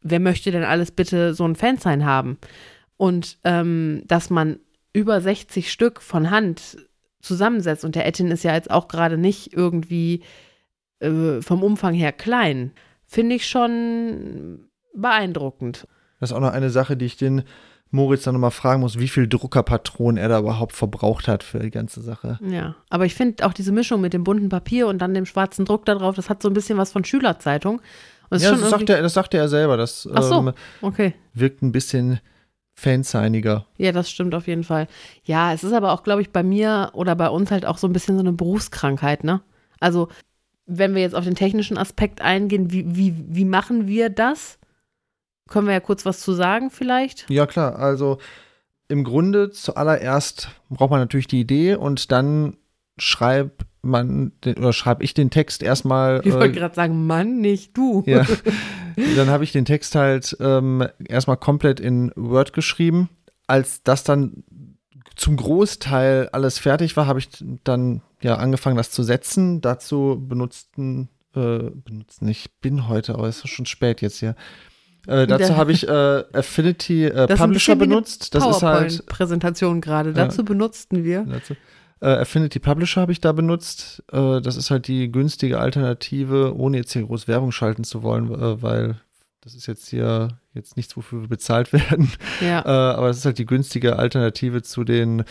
wer 0.02 0.20
möchte 0.20 0.52
denn 0.52 0.64
alles 0.64 0.92
bitte 0.92 1.34
so 1.34 1.46
ein 1.46 1.56
Fansign 1.56 2.06
haben? 2.06 2.38
Und 2.98 3.38
ähm, 3.46 4.04
dass 4.06 4.30
man 4.30 4.60
über 4.94 5.20
60 5.22 5.72
Stück 5.72 6.02
von 6.02 6.30
Hand 6.30 6.78
zusammensetzt 7.22 7.86
und 7.86 7.96
der 7.96 8.06
Ettin 8.06 8.32
ist 8.32 8.44
ja 8.44 8.54
jetzt 8.54 8.72
auch 8.72 8.88
gerade 8.88 9.18
nicht 9.18 9.54
irgendwie 9.54 10.24
äh, 11.00 11.42
vom 11.42 11.64
Umfang 11.64 11.94
her 11.94 12.12
klein, 12.12 12.72
finde 13.06 13.36
ich 13.36 13.48
schon 13.48 14.70
beeindruckend. 14.94 15.88
Das 16.20 16.32
ist 16.32 16.36
auch 16.36 16.42
noch 16.42 16.52
eine 16.54 16.70
Sache, 16.70 16.98
die 16.98 17.06
ich 17.06 17.18
den 17.18 17.44
Moritz 17.92 18.24
dann 18.24 18.36
nochmal 18.36 18.52
fragen 18.52 18.82
muss, 18.82 19.00
wie 19.00 19.08
viel 19.08 19.28
Druckerpatronen 19.28 20.18
er 20.18 20.30
da 20.30 20.40
überhaupt 20.40 20.74
verbraucht 20.74 21.28
hat 21.28 21.42
für 21.44 21.60
die 21.60 21.72
ganze 21.72 22.02
Sache. 22.02 22.38
Ja, 22.48 22.76
aber 22.90 23.06
ich 23.06 23.16
finde 23.16 23.46
auch 23.46 23.54
diese 23.54 23.72
Mischung 23.72 24.02
mit 24.02 24.14
dem 24.14 24.24
bunten 24.24 24.50
Papier 24.50 24.88
und 24.88 25.00
dann 25.00 25.14
dem 25.16 25.26
schwarzen 25.26 25.66
Druck 25.66 25.86
da 25.86 25.96
drauf, 25.96 26.16
das 26.16 26.30
hat 26.30 26.44
so 26.44 26.50
ein 26.50 26.54
bisschen 26.54 26.78
was 26.78 26.92
von 26.92 27.04
Schülerzeitung. 27.04 27.82
Ist 28.30 28.44
Ja, 28.44 28.52
das, 28.52 28.60
sagt 28.62 28.74
irgendwie- 28.82 28.94
er, 28.94 29.02
das 29.02 29.14
sagte 29.16 29.38
er 29.38 29.48
selber. 29.50 29.76
Das 29.76 30.08
Ach 30.14 30.22
so. 30.22 30.36
ähm, 30.40 30.54
okay. 30.82 31.16
wirkt 31.34 31.64
ein 31.64 31.72
bisschen 31.72 32.20
fansigniger. 32.76 33.66
Ja, 33.78 33.92
das 33.92 34.10
stimmt 34.10 34.36
auf 34.36 34.48
jeden 34.48 34.64
Fall. 34.64 34.88
Ja, 35.24 35.52
es 35.54 35.64
ist 35.64 35.74
aber 35.74 35.92
auch, 35.92 36.04
glaube 36.04 36.22
ich, 36.22 36.30
bei 36.32 36.44
mir 36.44 36.92
oder 36.94 37.16
bei 37.16 37.30
uns 37.30 37.50
halt 37.50 37.66
auch 37.66 37.78
so 37.80 37.88
ein 37.88 37.94
bisschen 37.94 38.16
so 38.16 38.22
eine 38.22 38.32
Berufskrankheit, 38.34 39.24
ne? 39.24 39.42
Also, 39.80 40.10
wenn 40.70 40.94
wir 40.96 41.02
jetzt 41.02 41.16
auf 41.16 41.26
den 41.26 41.36
technischen 41.36 41.78
Aspekt 41.78 42.22
eingehen, 42.22 42.72
wie, 42.72 42.86
wie, 42.96 43.14
wie 43.28 43.46
machen 43.46 43.88
wir 43.88 44.10
das? 44.10 44.60
Können 45.50 45.66
wir 45.68 45.74
ja 45.74 45.80
kurz 45.80 46.06
was 46.06 46.20
zu 46.22 46.34
sagen, 46.34 46.70
vielleicht? 46.70 47.30
Ja, 47.30 47.48
klar. 47.48 47.78
Also 47.80 48.20
im 48.88 49.04
Grunde 49.04 49.50
zuallererst 49.50 50.50
braucht 50.70 50.92
man 50.92 51.00
natürlich 51.00 51.28
die 51.28 51.40
Idee 51.42 51.76
und 51.76 52.12
dann 52.12 52.58
schreibt 52.98 53.66
man 53.82 54.34
den, 54.44 54.58
oder 54.58 54.74
schreibe 54.74 55.04
ich 55.04 55.14
den 55.14 55.30
Text 55.30 55.64
erstmal. 55.64 56.22
Ich 56.24 56.34
wollte 56.34 56.48
Äh, 56.48 56.52
gerade 56.60 56.76
sagen, 56.76 57.08
Mann, 57.08 57.40
nicht 57.40 57.76
du. 57.78 58.04
ja. 58.06 58.26
dann 59.16 59.30
habe 59.30 59.44
ich 59.44 59.52
den 59.52 59.66
Text 59.66 59.96
halt 59.96 60.36
ähm, 60.40 60.86
erstmal 61.08 61.38
komplett 61.38 61.80
in 61.80 62.12
Word 62.16 62.54
geschrieben. 62.54 63.10
Als 63.48 63.82
das 63.84 64.04
dann 64.04 64.44
zum 65.20 65.36
Großteil 65.36 66.30
alles 66.32 66.60
fertig 66.60 66.96
war, 66.96 67.06
habe 67.06 67.20
ich 67.20 67.30
dann 67.64 68.02
ja 68.22 68.36
angefangen, 68.36 68.78
das 68.78 68.92
zu 68.92 69.04
setzen. 69.04 69.60
Dazu 69.60 70.18
benutzten, 70.20 71.10
äh, 71.36 71.72
benutzen, 71.72 72.28
ich 72.30 72.50
bin 72.62 72.88
heute, 72.88 73.16
aber 73.16 73.28
es 73.28 73.44
ist 73.44 73.50
schon 73.50 73.66
spät 73.66 74.02
jetzt 74.02 74.20
hier. 74.20 74.36
Äh, 75.08 75.28
dazu 75.28 75.58
habe 75.58 75.74
ich 75.74 75.88
äh, 75.88 76.24
Affinity 76.34 77.06
äh, 77.06 77.12
Das 77.14 77.24
ist 77.24 77.32
ein 77.32 77.38
Publisher 77.50 77.76
benutzt. 77.76 78.34
Das 78.34 78.46
ist 78.46 78.64
halt 78.64 78.88
PowerPoint-Präsentation 78.88 79.82
gerade. 79.82 80.14
Dazu 80.14 80.46
benutzten 80.46 81.04
wir. 81.04 81.26
dazu. 81.26 81.56
Äh, 82.02 82.08
Affinity 82.08 82.60
Publisher 82.60 83.02
habe 83.02 83.12
ich 83.12 83.20
da 83.20 83.34
benutzt. 83.34 84.04
Äh, 84.12 84.40
das 84.40 84.56
ist 84.56 84.72
halt 84.72 84.88
die 84.88 85.12
günstige 85.12 85.60
Alternative, 85.60 86.56
ohne 86.58 86.78
jetzt 86.78 86.94
hier 86.94 87.04
groß 87.04 87.28
Werbung 87.28 87.52
schalten 87.52 87.84
zu 87.84 88.04
wollen, 88.04 88.34
äh, 88.34 88.62
weil 88.62 89.02
das 89.42 89.54
ist 89.54 89.68
jetzt 89.68 89.90
hier 89.90 90.39
jetzt 90.60 90.78
nichts, 90.78 90.96
wofür 90.96 91.22
wir 91.22 91.28
bezahlt 91.28 91.74
werden. 91.74 92.12
Ja. 92.42 92.62
Äh, 92.66 92.96
aber 92.96 93.10
es 93.10 93.18
ist 93.18 93.26
halt 93.26 93.38
die 93.38 93.46
günstige 93.46 93.98
Alternative 93.98 94.62
zu 94.62 94.84
den 94.84 95.24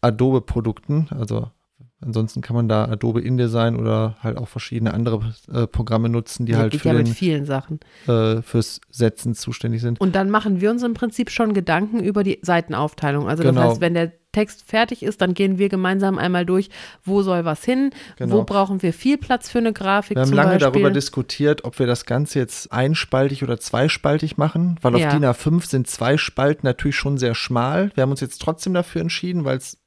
Adobe-Produkten. 0.00 1.08
Also 1.10 1.50
ansonsten 2.00 2.40
kann 2.42 2.54
man 2.56 2.68
da 2.68 2.84
Adobe 2.86 3.20
InDesign 3.22 3.76
oder 3.76 4.16
halt 4.22 4.36
auch 4.36 4.48
verschiedene 4.48 4.92
andere 4.94 5.34
äh, 5.52 5.66
Programme 5.66 6.08
nutzen, 6.08 6.46
die 6.46 6.52
Ja, 6.52 6.58
halt 6.58 6.74
für 6.74 6.88
ja 6.88 6.94
den, 6.94 7.06
vielen 7.06 7.44
Sachen. 7.46 7.80
äh, 8.06 8.42
fürs 8.42 8.80
Setzen 8.90 9.34
zuständig 9.34 9.80
sind. 9.80 10.00
Und 10.00 10.14
dann 10.14 10.30
machen 10.30 10.60
wir 10.60 10.70
uns 10.70 10.82
im 10.82 10.94
Prinzip 10.94 11.30
schon 11.30 11.54
Gedanken 11.54 12.00
über 12.00 12.22
die 12.24 12.38
Seitenaufteilung. 12.42 13.28
Also 13.28 13.42
Genau. 13.42 13.60
das 13.62 13.70
heißt, 13.72 13.80
wenn 13.80 13.94
der 13.94 14.12
Text 14.32 14.64
fertig 14.68 15.04
ist, 15.04 15.20
dann 15.20 15.32
gehen 15.32 15.58
wir 15.58 15.68
gemeinsam 15.68 16.18
einmal 16.18 16.44
durch, 16.44 16.68
wo 17.04 17.22
soll 17.22 17.44
was 17.44 17.64
hin, 17.64 17.90
Genau. 18.16 18.38
wo 18.38 18.42
brauchen 18.44 18.82
wir 18.82 18.92
viel 18.92 19.16
Platz 19.16 19.48
für 19.48 19.58
eine 19.58 19.72
Grafik 19.72 20.16
Wir 20.16 20.22
haben 20.22 20.32
lange 20.32 20.54
Beispiel. 20.58 20.72
darüber 20.72 20.90
diskutiert, 20.90 21.64
ob 21.64 21.78
wir 21.78 21.86
das 21.86 22.04
Ganze 22.04 22.40
jetzt 22.40 22.72
einspaltig 22.72 23.44
oder 23.44 23.60
zweispaltig 23.60 24.36
machen, 24.36 24.76
weil 24.82 24.96
auf 24.96 25.00
Ja. 25.00 25.10
DIN 25.10 25.24
A5 25.24 25.64
sind 25.68 25.86
zwei 25.86 26.16
Spalten 26.16 26.66
natürlich 26.66 26.96
schon 26.96 27.16
sehr 27.16 27.36
schmal. 27.36 27.92
Wir 27.94 28.02
haben 28.02 28.10
uns 28.10 28.20
jetzt 28.20 28.42
trotzdem 28.42 28.74
dafür 28.74 29.02
entschieden, 29.02 29.44
weil 29.44 29.58
es 29.58 29.78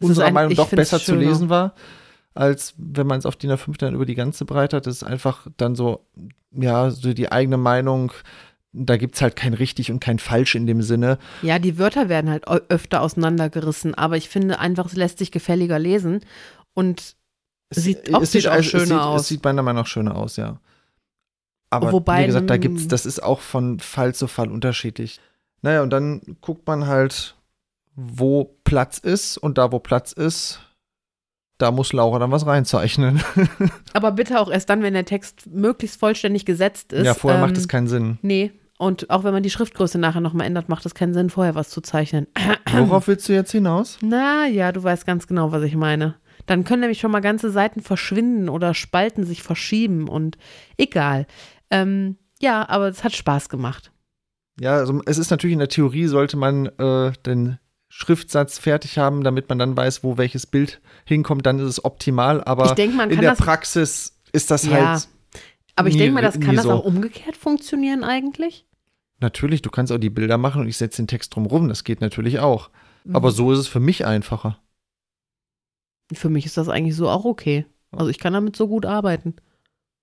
Es 0.00 0.04
ist 0.04 0.08
unserer 0.10 0.26
ein- 0.26 0.34
Meinung 0.34 0.54
doch 0.54 0.68
besser 0.70 1.00
zu 1.00 1.14
lesen 1.14 1.48
war, 1.48 1.74
als 2.34 2.74
wenn 2.76 3.06
man 3.06 3.18
es 3.18 3.26
auf 3.26 3.36
DIN 3.36 3.50
A5 3.52 3.76
dann 3.78 3.94
über 3.94 4.06
die 4.06 4.14
ganze 4.14 4.44
Breite 4.44 4.76
hat. 4.76 4.86
Das 4.86 4.96
ist 4.96 5.02
einfach 5.04 5.46
dann 5.56 5.74
so, 5.74 6.04
ja, 6.52 6.90
so 6.90 7.12
die 7.12 7.32
eigene 7.32 7.56
Meinung. 7.56 8.12
Da 8.72 8.96
gibt 8.96 9.14
es 9.16 9.22
halt 9.22 9.34
kein 9.34 9.54
richtig 9.54 9.90
und 9.90 9.98
kein 10.00 10.18
falsch 10.18 10.54
in 10.54 10.66
dem 10.66 10.82
Sinne. 10.82 11.18
Ja, 11.42 11.58
die 11.58 11.78
Wörter 11.78 12.08
werden 12.08 12.30
halt 12.30 12.46
öfter 12.46 13.00
auseinandergerissen, 13.00 13.94
aber 13.94 14.16
ich 14.16 14.28
finde 14.28 14.58
einfach, 14.58 14.86
es 14.86 14.94
lässt 14.94 15.18
sich 15.18 15.32
gefälliger 15.32 15.78
lesen 15.78 16.20
und 16.74 17.16
Es 17.70 17.82
Sieht 17.82 18.14
auch 18.14 18.22
es 18.22 18.30
schöner 18.30 18.86
sieht, 18.86 18.92
aus. 18.92 19.20
Es 19.22 19.28
sieht 19.28 19.42
meiner 19.42 19.62
Meinung 19.62 19.82
nach 19.82 19.86
schöner 19.88 20.16
aus, 20.16 20.36
ja. 20.36 20.60
Aber 21.70 21.92
Wobei, 21.92 22.22
wie 22.22 22.26
gesagt, 22.26 22.48
da 22.50 22.56
gibt's, 22.56 22.88
das 22.88 23.04
ist 23.04 23.22
auch 23.22 23.40
von 23.40 23.78
Fall 23.78 24.14
zu 24.14 24.26
Fall 24.26 24.50
unterschiedlich. 24.50 25.20
Naja, 25.62 25.82
und 25.82 25.90
dann 25.90 26.20
guckt 26.40 26.66
man 26.66 26.86
halt, 26.86 27.36
wo 28.00 28.56
Platz 28.62 28.98
ist 28.98 29.38
und 29.38 29.58
da, 29.58 29.72
wo 29.72 29.80
Platz 29.80 30.12
ist, 30.12 30.60
da 31.58 31.72
muss 31.72 31.92
Laura 31.92 32.20
dann 32.20 32.30
was 32.30 32.46
reinzeichnen. 32.46 33.20
aber 33.92 34.12
bitte 34.12 34.38
auch 34.38 34.48
erst 34.48 34.70
dann, 34.70 34.82
wenn 34.82 34.94
der 34.94 35.04
Text 35.04 35.48
möglichst 35.48 35.98
vollständig 35.98 36.44
gesetzt 36.46 36.92
ist. 36.92 37.04
ja, 37.04 37.14
vorher 37.14 37.40
macht 37.40 37.54
ähm, 37.54 37.56
es 37.56 37.66
keinen 37.66 37.88
Sinn. 37.88 38.18
Nee, 38.22 38.52
und 38.78 39.10
auch 39.10 39.24
wenn 39.24 39.32
man 39.32 39.42
die 39.42 39.50
Schriftgröße 39.50 39.98
nachher 39.98 40.20
nochmal 40.20 40.46
ändert, 40.46 40.68
macht 40.68 40.86
es 40.86 40.94
keinen 40.94 41.12
Sinn, 41.12 41.28
vorher 41.28 41.56
was 41.56 41.70
zu 41.70 41.80
zeichnen. 41.80 42.28
Worauf 42.72 43.08
willst 43.08 43.28
du 43.28 43.32
jetzt 43.32 43.50
hinaus? 43.50 43.98
Na 44.00 44.46
ja, 44.46 44.70
du 44.70 44.82
weißt 44.84 45.04
ganz 45.04 45.26
genau, 45.26 45.50
was 45.50 45.64
ich 45.64 45.74
meine. 45.74 46.14
Dann 46.46 46.62
können 46.62 46.82
nämlich 46.82 47.00
schon 47.00 47.10
mal 47.10 47.20
ganze 47.20 47.50
Seiten 47.50 47.82
verschwinden 47.82 48.48
oder 48.48 48.74
Spalten 48.74 49.24
sich 49.24 49.42
verschieben 49.42 50.08
und 50.08 50.38
egal. 50.76 51.26
Ähm, 51.70 52.16
ja, 52.40 52.68
aber 52.68 52.86
es 52.86 53.02
hat 53.02 53.16
Spaß 53.16 53.48
gemacht. 53.48 53.90
Ja, 54.60 54.76
also 54.76 55.02
es 55.06 55.18
ist 55.18 55.30
natürlich 55.30 55.54
in 55.54 55.58
der 55.58 55.68
Theorie, 55.68 56.06
sollte 56.06 56.36
man 56.36 56.66
äh, 56.66 57.12
den 57.26 57.58
Schriftsatz 57.98 58.58
fertig 58.58 58.96
haben, 58.96 59.24
damit 59.24 59.48
man 59.48 59.58
dann 59.58 59.76
weiß, 59.76 60.04
wo 60.04 60.16
welches 60.16 60.46
Bild 60.46 60.80
hinkommt, 61.04 61.44
dann 61.46 61.58
ist 61.58 61.64
es 61.64 61.84
optimal. 61.84 62.44
Aber 62.44 62.72
man 62.94 63.10
in 63.10 63.20
der. 63.20 63.34
Praxis 63.34 64.16
ist 64.30 64.52
das 64.52 64.64
Ja, 64.66 64.90
halt 64.90 65.08
aber 65.74 65.88
ich 65.88 65.96
denke 65.96 66.12
mal, 66.14 66.22
das 66.22 66.38
kann 66.38 66.54
das 66.54 66.64
so. 66.64 66.70
auch 66.70 66.84
umgekehrt 66.84 67.36
funktionieren 67.36 68.04
eigentlich. 68.04 68.66
Natürlich, 69.18 69.62
du 69.62 69.70
kannst 69.70 69.90
auch 69.90 69.98
die 69.98 70.10
Bilder 70.10 70.38
machen 70.38 70.60
und 70.60 70.68
ich 70.68 70.76
setze 70.76 71.02
den 71.02 71.08
Text 71.08 71.34
drumrum. 71.34 71.68
Das 71.68 71.82
geht 71.82 72.00
natürlich 72.00 72.38
auch. 72.38 72.70
Mhm. 73.02 73.16
Aber 73.16 73.32
so 73.32 73.50
ist 73.52 73.58
es 73.58 73.66
für 73.66 73.80
mich 73.80 74.06
einfacher. 74.06 74.60
Für 76.12 76.28
mich 76.28 76.46
ist 76.46 76.56
das 76.56 76.68
eigentlich 76.68 76.94
so 76.94 77.08
auch 77.08 77.24
okay. 77.24 77.66
Also 77.90 78.10
ich 78.10 78.20
kann 78.20 78.32
damit 78.32 78.54
so 78.54 78.68
gut 78.68 78.86
arbeiten. 78.86 79.34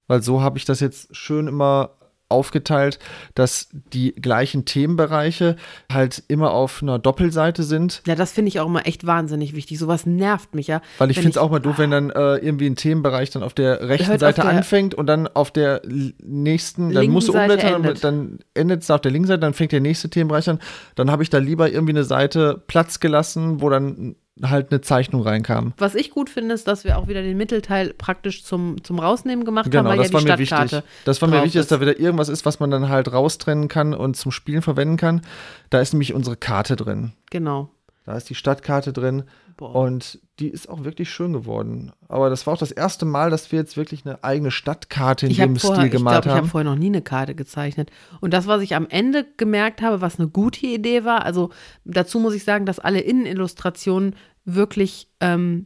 Weil 0.07 0.21
so 0.21 0.41
habe 0.41 0.57
ich 0.57 0.65
das 0.65 0.81
jetzt 0.81 1.15
schön 1.15 1.47
immer 1.47 1.94
aufgeteilt, 2.27 2.97
dass 3.35 3.69
die 3.71 4.13
gleichen 4.13 4.65
Themenbereiche 4.65 5.55
halt 5.91 6.23
immer 6.27 6.51
auf 6.51 6.81
einer 6.81 6.97
Doppelseite 6.97 7.63
sind. 7.63 8.01
Ja, 8.07 8.15
das 8.15 8.31
finde 8.31 8.49
ich 8.49 8.59
auch 8.59 8.65
immer 8.65 8.87
echt 8.87 9.05
wahnsinnig 9.05 9.55
wichtig. 9.55 9.77
Sowas 9.77 10.05
nervt 10.05 10.55
mich 10.55 10.67
ja. 10.67 10.81
Weil 10.97 11.11
ich 11.11 11.17
finde 11.17 11.31
es 11.31 11.37
auch 11.37 11.51
mal 11.51 11.59
doof, 11.59 11.77
wenn 11.77 11.91
dann 11.91 12.09
äh, 12.09 12.37
irgendwie 12.37 12.65
ein 12.65 12.75
Themenbereich 12.75 13.29
dann 13.29 13.43
auf 13.43 13.53
der 13.53 13.87
rechten 13.87 14.17
Seite 14.17 14.41
der 14.41 14.49
anfängt 14.49 14.95
und 14.95 15.05
dann 15.05 15.27
auf 15.27 15.51
der 15.51 15.81
nächsten, 15.85 16.91
dann 16.93 17.07
musst 17.09 17.27
du 17.27 17.33
umblättern, 17.33 17.75
endet. 17.75 18.03
dann 18.03 18.39
endet 18.55 18.81
es 18.81 18.89
auf 18.89 19.01
der 19.01 19.11
linken 19.11 19.27
Seite, 19.27 19.41
dann 19.41 19.53
fängt 19.53 19.71
der 19.71 19.81
nächste 19.81 20.09
Themenbereich 20.09 20.49
an. 20.49 20.59
Dann 20.95 21.11
habe 21.11 21.21
ich 21.21 21.29
da 21.29 21.37
lieber 21.37 21.71
irgendwie 21.71 21.93
eine 21.93 22.03
Seite 22.03 22.63
Platz 22.65 22.99
gelassen, 22.99 23.61
wo 23.61 23.69
dann 23.69 24.15
halt 24.43 24.71
eine 24.71 24.81
Zeichnung 24.81 25.21
reinkam. 25.21 25.73
Was 25.77 25.95
ich 25.95 26.11
gut 26.11 26.29
finde, 26.29 26.53
ist, 26.55 26.67
dass 26.67 26.83
wir 26.83 26.97
auch 26.97 27.07
wieder 27.07 27.21
den 27.21 27.37
Mittelteil 27.37 27.93
praktisch 27.93 28.43
zum, 28.43 28.83
zum 28.83 28.99
Rausnehmen 28.99 29.45
gemacht 29.45 29.65
haben, 29.65 29.71
Genau, 29.71 29.89
weil 29.89 29.97
das 29.97 30.07
ja 30.07 30.13
war 30.13 30.21
die 30.21 30.27
mir 30.27 30.45
Stadtkarte. 30.45 30.75
wichtig. 30.77 30.89
Das 31.05 31.21
war 31.21 31.29
mir 31.29 31.37
wichtig, 31.37 31.53
dass 31.53 31.65
ist. 31.65 31.71
da 31.71 31.79
wieder 31.81 31.99
irgendwas 31.99 32.29
ist, 32.29 32.45
was 32.45 32.59
man 32.59 32.69
dann 32.71 32.89
halt 32.89 33.11
raustrennen 33.11 33.67
kann 33.67 33.93
und 33.93 34.17
zum 34.17 34.31
Spielen 34.31 34.61
verwenden 34.61 34.97
kann. 34.97 35.21
Da 35.69 35.79
ist 35.79 35.93
nämlich 35.93 36.13
unsere 36.13 36.35
Karte 36.35 36.75
drin. 36.75 37.13
Genau. 37.29 37.69
Da 38.05 38.15
ist 38.15 38.29
die 38.29 38.35
Stadtkarte 38.35 38.93
drin 38.93 39.23
Boah. 39.57 39.73
und 39.73 40.19
die 40.39 40.49
ist 40.49 40.69
auch 40.69 40.83
wirklich 40.83 41.09
schön 41.09 41.33
geworden. 41.33 41.91
Aber 42.07 42.29
das 42.29 42.45
war 42.45 42.53
auch 42.53 42.57
das 42.59 42.71
erste 42.71 43.03
Mal, 43.05 43.31
dass 43.31 43.51
wir 43.51 43.57
jetzt 43.57 43.77
wirklich 43.77 44.05
eine 44.05 44.23
eigene 44.23 44.51
Stadtkarte 44.51 45.25
in 45.25 45.31
ich 45.31 45.37
dem 45.39 45.55
vorher, 45.55 45.77
Stil 45.77 45.85
ich 45.85 45.91
glaube, 45.91 46.03
gemalt 46.03 46.25
ich 46.25 46.31
habe 46.31 46.41
haben. 46.41 46.49
vorher 46.49 46.69
noch 46.69 46.77
nie 46.77 46.87
eine 46.87 47.01
Karte 47.01 47.33
gezeichnet. 47.33 47.89
Und 48.21 48.31
das, 48.31 48.45
was 48.45 48.61
ich 48.61 48.75
am 48.75 48.87
Ende 48.87 49.25
gemerkt 49.37 49.81
habe, 49.81 50.01
was 50.01 50.19
eine 50.19 50.27
gute 50.27 50.67
Idee 50.67 51.03
war, 51.03 51.25
also 51.25 51.49
dazu 51.83 52.19
muss 52.19 52.35
ich 52.35 52.43
sagen, 52.43 52.67
dass 52.67 52.79
alle 52.79 52.99
Innenillustrationen 52.99 54.15
wirklich 54.43 55.09
ähm, 55.19 55.65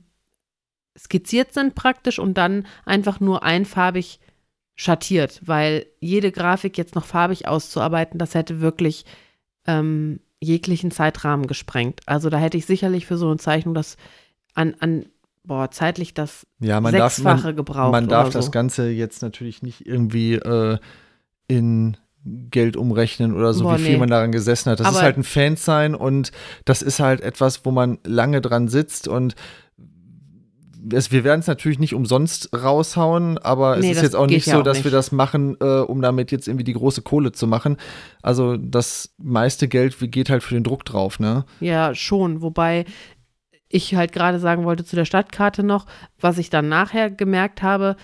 skizziert 0.98 1.54
sind 1.54 1.76
praktisch 1.76 2.20
und 2.20 2.38
dann 2.38 2.66
einfach 2.86 3.20
nur 3.20 3.44
einfarbig 3.44 4.22
schattiert, 4.76 5.42
weil 5.44 5.88
jede 6.00 6.32
Grafik 6.32 6.78
jetzt 6.78 6.96
noch 6.96 7.06
farbig 7.06 7.50
auszuarbeiten, 7.50 8.18
das 8.18 8.34
hätte 8.34 8.62
wirklich 8.62 9.04
ähm, 9.68 10.22
jeglichen 10.42 10.92
Zeitrahmen 10.92 11.48
gesprengt. 11.48 12.02
Also 12.06 12.30
da 12.30 12.38
hätte 12.38 12.58
ich 12.58 12.66
sicherlich 12.66 13.06
für 13.06 13.18
so 13.18 13.28
eine 13.28 13.38
Zeichnung 13.38 13.74
das 13.74 13.98
an, 14.54 14.76
an 14.80 15.06
boah, 15.44 15.70
zeitlich 15.72 16.14
das 16.14 16.46
Ja, 16.60 16.80
man 16.82 16.94
darf, 16.94 17.14
Sechsfache 17.14 17.48
man, 17.48 17.56
gebraucht. 17.56 17.92
man 17.92 18.08
darf 18.08 18.30
das 18.30 18.46
so. 18.46 18.52
Ganze 18.52 18.90
jetzt 18.90 19.22
natürlich 19.22 19.62
nicht 19.64 19.86
irgendwie 19.86 20.34
äh, 20.36 20.78
in 21.48 21.98
Geld 22.26 22.78
umrechnen 22.78 23.34
oder 23.36 23.54
so, 23.54 23.64
Boah, 23.64 23.78
wie 23.80 23.84
viel 23.84 23.92
nee. 23.94 23.98
man 23.98 24.10
daran 24.10 24.32
gesessen 24.32 24.70
hat. 24.72 24.80
Das 24.80 24.88
ist 24.90 24.96
Aber- 24.96 25.04
halt 25.04 25.18
ein 25.18 25.24
Fan 25.24 25.56
sein 25.56 25.96
und 25.96 26.32
das 26.66 26.82
ist 26.82 27.00
halt 27.00 27.22
etwas, 27.22 27.66
wo 27.66 27.72
man 27.72 27.98
lange 28.06 28.42
dran 28.42 28.68
sitzt 28.68 29.08
und 29.08 29.36
es, 30.92 31.12
wir 31.12 31.24
werden 31.24 31.40
es 31.40 31.48
natürlich 31.48 31.80
nicht 31.80 31.94
umsonst 31.94 32.50
raushauen, 32.54 33.38
aber 33.38 33.78
es 33.78 33.82
Nee, 33.82 33.92
ist 33.92 33.98
das 33.98 34.04
jetzt 34.04 34.16
auch 34.16 34.28
nicht 34.28 34.46
ja 34.46 34.58
so, 34.58 34.62
dass 34.62 34.78
wir 34.80 34.86
nicht. 34.86 34.94
das 34.94 35.12
machen, 35.12 35.58
äh, 35.60 35.80
um 35.80 36.02
damit 36.02 36.32
jetzt 36.32 36.48
irgendwie 36.48 36.64
die 36.64 36.74
große 36.74 37.02
Kohle 37.02 37.32
zu 37.32 37.48
machen. 37.48 37.78
Also 38.22 38.58
das 38.58 39.14
meiste 39.18 39.68
Geld 39.68 39.98
geht 40.00 40.30
halt 40.30 40.44
für 40.44 40.54
den 40.54 40.64
Druck 40.64 40.86
drauf, 40.86 41.20
ne? 41.20 41.46
Ja, 41.60 41.94
schon. 41.96 42.42
Wobei 42.42 42.86
ich 43.68 43.96
halt 43.96 44.12
gerade 44.12 44.40
sagen 44.40 44.66
wollte 44.66 44.84
zu 44.86 44.96
der 44.96 45.06
Stadtkarte 45.06 45.64
noch, 45.64 45.86
was 46.20 46.38
ich 46.38 46.50
dann 46.50 46.70
nachher 46.70 47.12
gemerkt 47.12 47.62
habe, 47.62 47.96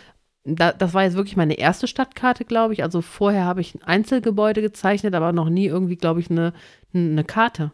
da, 0.44 0.72
das 0.72 0.94
war 0.94 1.04
jetzt 1.04 1.16
wirklich 1.16 1.38
meine 1.38 1.56
erste 1.58 1.88
Stadtkarte, 1.88 2.46
glaube 2.46 2.74
ich. 2.74 2.84
Also 2.84 3.02
vorher 3.02 3.46
habe 3.46 3.62
ich 3.62 3.74
ein 3.74 3.84
Einzelgebäude 3.84 4.62
gezeichnet, 4.62 5.16
aber 5.16 5.34
noch 5.34 5.50
nie 5.50 5.66
irgendwie, 5.66 5.96
glaube 5.96 6.20
ich, 6.20 6.30
eine, 6.30 6.54
eine 6.94 7.24
Karte. 7.24 7.72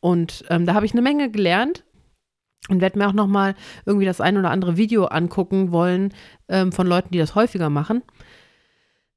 Und 0.00 0.44
ähm, 0.48 0.64
da 0.64 0.72
habe 0.72 0.86
ich 0.86 0.92
eine 0.92 1.02
Menge 1.02 1.30
gelernt 1.30 1.84
und 2.68 2.80
werde 2.80 2.98
mir 2.98 3.08
auch 3.08 3.14
noch 3.14 3.26
mal 3.26 3.54
irgendwie 3.86 4.06
das 4.06 4.20
ein 4.20 4.36
oder 4.36 4.50
andere 4.50 4.76
Video 4.76 5.06
angucken 5.06 5.72
wollen 5.72 6.12
ähm, 6.48 6.72
von 6.72 6.86
Leuten, 6.86 7.10
die 7.12 7.18
das 7.18 7.34
häufiger 7.34 7.70
machen. 7.70 8.02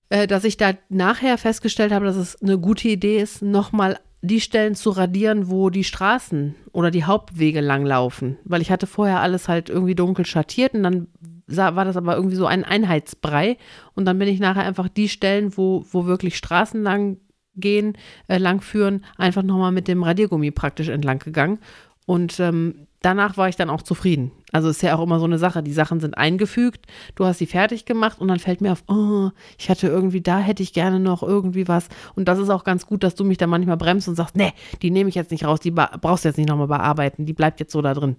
Äh, 0.10 0.28
dass 0.28 0.44
ich 0.44 0.58
da 0.58 0.74
nachher 0.90 1.38
festgestellt 1.38 1.92
habe, 1.92 2.06
dass 2.06 2.16
es 2.16 2.42
eine 2.42 2.58
gute 2.58 2.88
Idee 2.88 3.20
ist, 3.20 3.42
nochmal 3.42 4.00
die 4.22 4.40
Stellen 4.40 4.74
zu 4.74 4.92
radieren, 4.92 5.50
wo 5.50 5.70
die 5.70 5.84
Straßen 5.84 6.56
oder 6.72 6.92
die 6.92 7.04
Hauptwege 7.04 7.60
langlaufen. 7.60 8.38
Weil 8.46 8.62
ich 8.62 8.72
hatte 8.72 8.88
vorher 8.88 9.20
alles 9.20 9.50
halt 9.50 9.70
irgendwie 9.70 9.96
dunkel 9.96 10.26
schattiert 10.26 10.74
und 10.74 10.84
dann 10.84 11.08
sah, 11.48 11.76
war 11.76 11.84
das 11.84 11.98
aber 11.98 12.16
irgendwie 12.16 12.38
so 12.38 12.46
ein 12.46 12.64
Einheitsbrei. 12.64 13.58
Und 13.96 14.06
dann 14.06 14.18
bin 14.20 14.30
ich 14.30 14.40
nachher 14.40 14.64
einfach 14.64 14.88
die 14.88 15.10
Stellen, 15.10 15.58
wo, 15.58 15.86
wo 15.92 16.06
wirklich 16.06 16.38
Straßen 16.38 16.82
lang 16.82 17.18
gehen, 17.56 17.98
äh, 18.28 18.38
lang 18.38 18.62
führen, 18.62 19.04
einfach 19.18 19.44
nochmal 19.44 19.72
mit 19.72 19.88
dem 19.88 20.04
Radiergummi 20.04 20.52
praktisch 20.52 20.88
entlang 20.88 21.20
gegangen. 21.20 21.60
Und 22.06 22.40
ähm, 22.40 22.88
danach 23.04 23.38
war 23.38 23.50
ich 23.50 23.56
dann 23.56 23.70
auch 23.70 23.84
zufrieden. 23.84 24.32
Also 24.52 24.70
ist 24.70 24.82
ja 24.82 24.96
auch 24.96 25.04
immer 25.04 25.20
so 25.20 25.26
eine 25.26 25.38
Sache. 25.38 25.62
Die 25.62 25.74
Sachen 25.74 26.00
sind 26.00 26.18
eingefügt, 26.18 26.88
du 27.16 27.26
hast 27.26 27.38
sie 27.38 27.46
fertig 27.46 27.86
gemacht 27.86 28.20
und 28.20 28.28
dann 28.30 28.40
fällt 28.40 28.62
mir 28.62 28.72
auf, 28.72 28.84
oh, 28.88 29.30
ich 29.60 29.70
hatte 29.70 29.88
irgendwie, 29.88 30.22
da 30.22 30.40
hätte 30.40 30.64
ich 30.64 30.74
gerne 30.74 31.00
noch 31.00 31.22
irgendwie 31.22 31.68
was. 31.68 31.90
Und 32.16 32.28
das 32.28 32.40
ist 32.40 32.50
auch 32.50 32.64
ganz 32.64 32.88
gut, 32.88 33.04
dass 33.04 33.16
du 33.16 33.24
mich 33.24 33.38
da 33.38 33.46
manchmal 33.46 33.78
bremst 33.78 34.08
und 34.08 34.16
sagst, 34.16 34.36
nee, 34.36 34.54
die 34.82 34.90
nehme 34.90 35.10
ich 35.10 35.16
jetzt 35.16 35.32
nicht 35.32 35.46
raus, 35.46 35.60
die 35.60 35.72
brauchst 35.72 36.26
du 36.26 36.30
jetzt 36.30 36.38
nicht 36.38 36.50
nochmal 36.50 36.68
bearbeiten, 36.68 37.26
die 37.26 37.34
bleibt 37.34 37.60
jetzt 37.60 37.74
so 37.74 37.82
da 37.82 37.94
drin. 37.94 38.16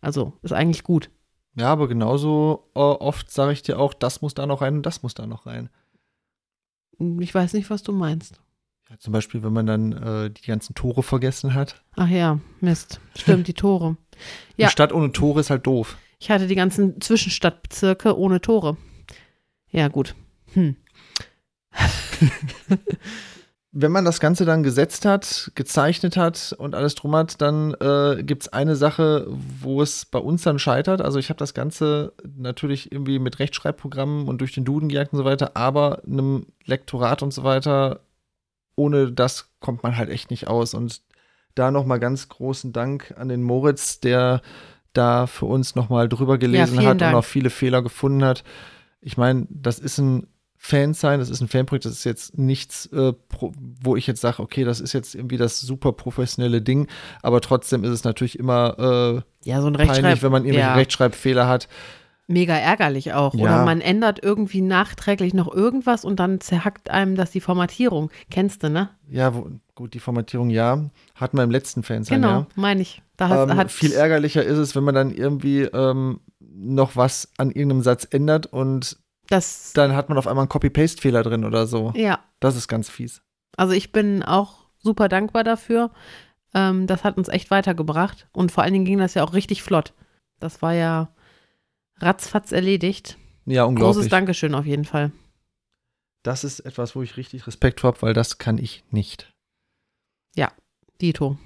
Also 0.00 0.34
ist 0.42 0.52
eigentlich 0.52 0.82
gut. 0.82 1.10
Ja, 1.54 1.72
aber 1.72 1.88
genauso 1.88 2.68
äh, 2.74 2.80
oft 2.80 3.30
sage 3.30 3.52
ich 3.52 3.62
dir 3.62 3.78
auch, 3.78 3.94
das 3.94 4.20
muss 4.20 4.34
da 4.34 4.46
noch 4.46 4.60
rein 4.60 4.76
und 4.76 4.86
das 4.86 5.02
muss 5.02 5.14
da 5.14 5.26
noch 5.26 5.46
rein. 5.46 5.70
Ich 7.20 7.34
weiß 7.34 7.54
nicht, 7.54 7.70
was 7.70 7.82
du 7.82 7.92
meinst. 7.92 8.40
Ja, 8.88 8.98
zum 8.98 9.12
Beispiel, 9.12 9.42
wenn 9.42 9.52
man 9.52 9.66
dann 9.66 9.92
äh, 9.92 10.30
die 10.30 10.46
ganzen 10.46 10.74
Tore 10.74 11.02
vergessen 11.02 11.54
hat. 11.54 11.82
Ach 11.96 12.08
ja, 12.08 12.38
Mist. 12.60 13.00
Stimmt, 13.16 13.48
die 13.48 13.54
Tore. 13.54 13.96
Ja. 14.56 14.68
Eine 14.68 14.72
Stadt 14.72 14.94
ohne 14.94 15.12
Tore 15.12 15.40
ist 15.40 15.50
halt 15.50 15.66
doof. 15.66 15.98
Ich 16.18 16.30
hatte 16.30 16.46
die 16.46 16.54
ganzen 16.54 16.98
Zwischenstadtbezirke 17.02 18.16
ohne 18.16 18.40
Tore. 18.40 18.78
Ja, 19.70 19.88
gut. 19.88 20.14
Hm. 20.54 20.76
wenn 23.78 23.92
man 23.92 24.06
das 24.06 24.20
Ganze 24.20 24.46
dann 24.46 24.62
gesetzt 24.62 25.04
hat, 25.04 25.52
gezeichnet 25.54 26.16
hat 26.16 26.54
und 26.56 26.74
alles 26.74 26.94
drum 26.94 27.14
hat, 27.14 27.42
dann 27.42 27.74
äh, 27.74 28.22
gibt 28.22 28.44
es 28.44 28.48
eine 28.48 28.74
Sache, 28.74 29.26
wo 29.60 29.82
es 29.82 30.06
bei 30.06 30.18
uns 30.18 30.42
dann 30.44 30.58
scheitert. 30.58 31.02
Also 31.02 31.18
ich 31.18 31.28
habe 31.28 31.36
das 31.36 31.52
Ganze 31.52 32.14
natürlich 32.38 32.90
irgendwie 32.90 33.18
mit 33.18 33.38
Rechtschreibprogrammen 33.38 34.28
und 34.28 34.40
durch 34.40 34.52
den 34.52 34.64
Duden 34.64 34.88
gejagt 34.88 35.12
und 35.12 35.18
so 35.18 35.26
weiter, 35.26 35.50
aber 35.58 36.02
einem 36.06 36.46
Lektorat 36.64 37.22
und 37.22 37.34
so 37.34 37.44
weiter, 37.44 38.00
ohne 38.76 39.10
das 39.12 39.50
kommt 39.60 39.82
man 39.82 39.96
halt 39.96 40.10
echt 40.10 40.30
nicht 40.30 40.46
aus. 40.48 40.74
Und 40.74 41.02
da 41.54 41.70
nochmal 41.70 41.98
ganz 41.98 42.28
großen 42.28 42.72
Dank 42.72 43.14
an 43.16 43.28
den 43.28 43.42
Moritz, 43.42 44.00
der 44.00 44.42
da 44.92 45.26
für 45.26 45.46
uns 45.46 45.74
nochmal 45.74 46.08
drüber 46.08 46.38
gelesen 46.38 46.76
Ja, 46.76 46.78
hat 46.78 46.82
vielen 46.82 46.90
und 46.92 46.98
Dank. 47.00 47.16
auch 47.16 47.24
viele 47.24 47.50
Fehler 47.50 47.82
gefunden 47.82 48.24
hat. 48.24 48.44
Ich 49.00 49.16
meine, 49.16 49.46
das 49.50 49.78
ist 49.78 49.98
ein 49.98 50.26
Fan 50.58 50.94
sein, 50.94 51.20
das 51.20 51.28
ist 51.30 51.40
ein 51.42 51.48
Fanprojekt, 51.48 51.84
das 51.84 51.92
ist 51.92 52.04
jetzt 52.04 52.38
nichts, 52.38 52.86
äh, 52.86 53.12
pro, 53.12 53.52
wo 53.56 53.94
ich 53.94 54.06
jetzt 54.06 54.20
sage, 54.20 54.42
okay, 54.42 54.64
das 54.64 54.80
ist 54.80 54.94
jetzt 54.94 55.14
irgendwie 55.14 55.36
das 55.36 55.60
super 55.60 55.92
professionelle 55.92 56.60
Ding, 56.62 56.88
aber 57.22 57.40
trotzdem 57.40 57.84
ist 57.84 57.90
es 57.90 58.04
natürlich 58.04 58.38
immer 58.38 59.22
Ja, 59.44 59.60
so 59.60 59.68
ein 59.68 59.74
äh, 59.76 59.86
peinlich, 59.86 60.22
wenn 60.22 60.32
man 60.32 60.44
irgendwelche 60.44 60.68
ja, 60.68 60.74
Rechtschreibfehler 60.74 61.46
hat. 61.46 61.68
Mega 62.26 62.54
ärgerlich 62.54 63.12
auch. 63.12 63.34
Ja. 63.34 63.42
Oder 63.42 63.64
man 63.64 63.80
ändert 63.80 64.22
irgendwie 64.22 64.60
nachträglich 64.60 65.32
noch 65.34 65.52
irgendwas 65.52 66.04
und 66.04 66.18
dann 66.20 66.40
zerhackt 66.40 66.90
einem 66.90 67.14
das 67.14 67.30
die 67.30 67.40
Formatierung. 67.40 68.10
Kennst 68.30 68.62
du, 68.62 68.70
ne? 68.70 68.90
Ja, 69.08 69.34
wo, 69.34 69.48
gut, 69.74 69.94
die 69.94 70.00
Formatierung 70.00 70.50
ja, 70.50 70.90
hatten 71.14 71.36
wir 71.36 71.44
im 71.44 71.50
letzten 71.50 71.82
Fan 71.82 72.02
sein, 72.04 72.20
Genau, 72.20 72.40
ja. 72.40 72.46
meine 72.56 72.82
ich. 72.82 73.02
Da 73.16 73.28
hat, 73.28 73.48
Ähm, 73.50 73.56
hat 73.56 73.70
viel 73.70 73.92
ärgerlicher 73.92 74.42
ist 74.44 74.58
es, 74.58 74.74
wenn 74.74 74.84
man 74.84 74.94
dann 74.94 75.10
irgendwie 75.12 75.62
ähm, 75.62 76.20
noch 76.40 76.96
was 76.96 77.30
an 77.38 77.50
irgendeinem 77.50 77.82
Satz 77.82 78.06
ändert 78.10 78.46
und 78.46 78.98
das. 79.28 79.72
dann 79.74 79.94
hat 79.94 80.08
man 80.08 80.18
auf 80.18 80.26
einmal 80.26 80.42
einen 80.42 80.48
Copy-Paste-Fehler 80.50 81.22
drin 81.22 81.44
oder 81.44 81.66
so. 81.66 81.92
Ja, 81.96 82.18
Das 82.40 82.56
ist 82.56 82.68
ganz 82.68 82.88
fies. 82.90 83.22
also 83.56 83.72
ich 83.72 83.92
bin 83.92 84.22
auch 84.22 84.66
super 84.78 85.08
dankbar 85.08 85.44
dafür. 85.44 85.90
Ähm, 86.54 86.86
das 86.86 87.04
hat 87.04 87.16
uns 87.16 87.28
echt 87.28 87.50
weitergebracht. 87.50 88.28
Und 88.32 88.52
vor 88.52 88.62
allen 88.64 88.72
Dingen 88.72 88.84
ging 88.84 88.98
das 88.98 89.14
ja 89.14 89.24
auch 89.24 89.32
richtig 89.32 89.62
flott. 89.62 89.94
Das 90.40 90.60
war 90.62 90.74
ja 90.74 91.08
ratzfatz 91.98 92.52
erledigt. 92.52 93.18
Ja, 93.44 93.62
Großes 93.62 93.68
unglaublich. 93.68 94.08
Dankeschön 94.08 94.54
auf 94.54 94.66
jeden 94.66 94.84
Fall. 94.84 95.12
Das 96.22 96.44
ist 96.44 96.60
etwas, 96.60 96.96
wo 96.96 97.02
ich 97.02 97.16
richtig 97.16 97.46
Respekt 97.46 97.80
vor 97.80 97.88
habe, 97.92 98.02
weil 98.02 98.14
das 98.14 98.38
kann 98.38 98.58
ich 98.58 98.84
nicht. 98.90 99.32
Dito. 101.00 101.38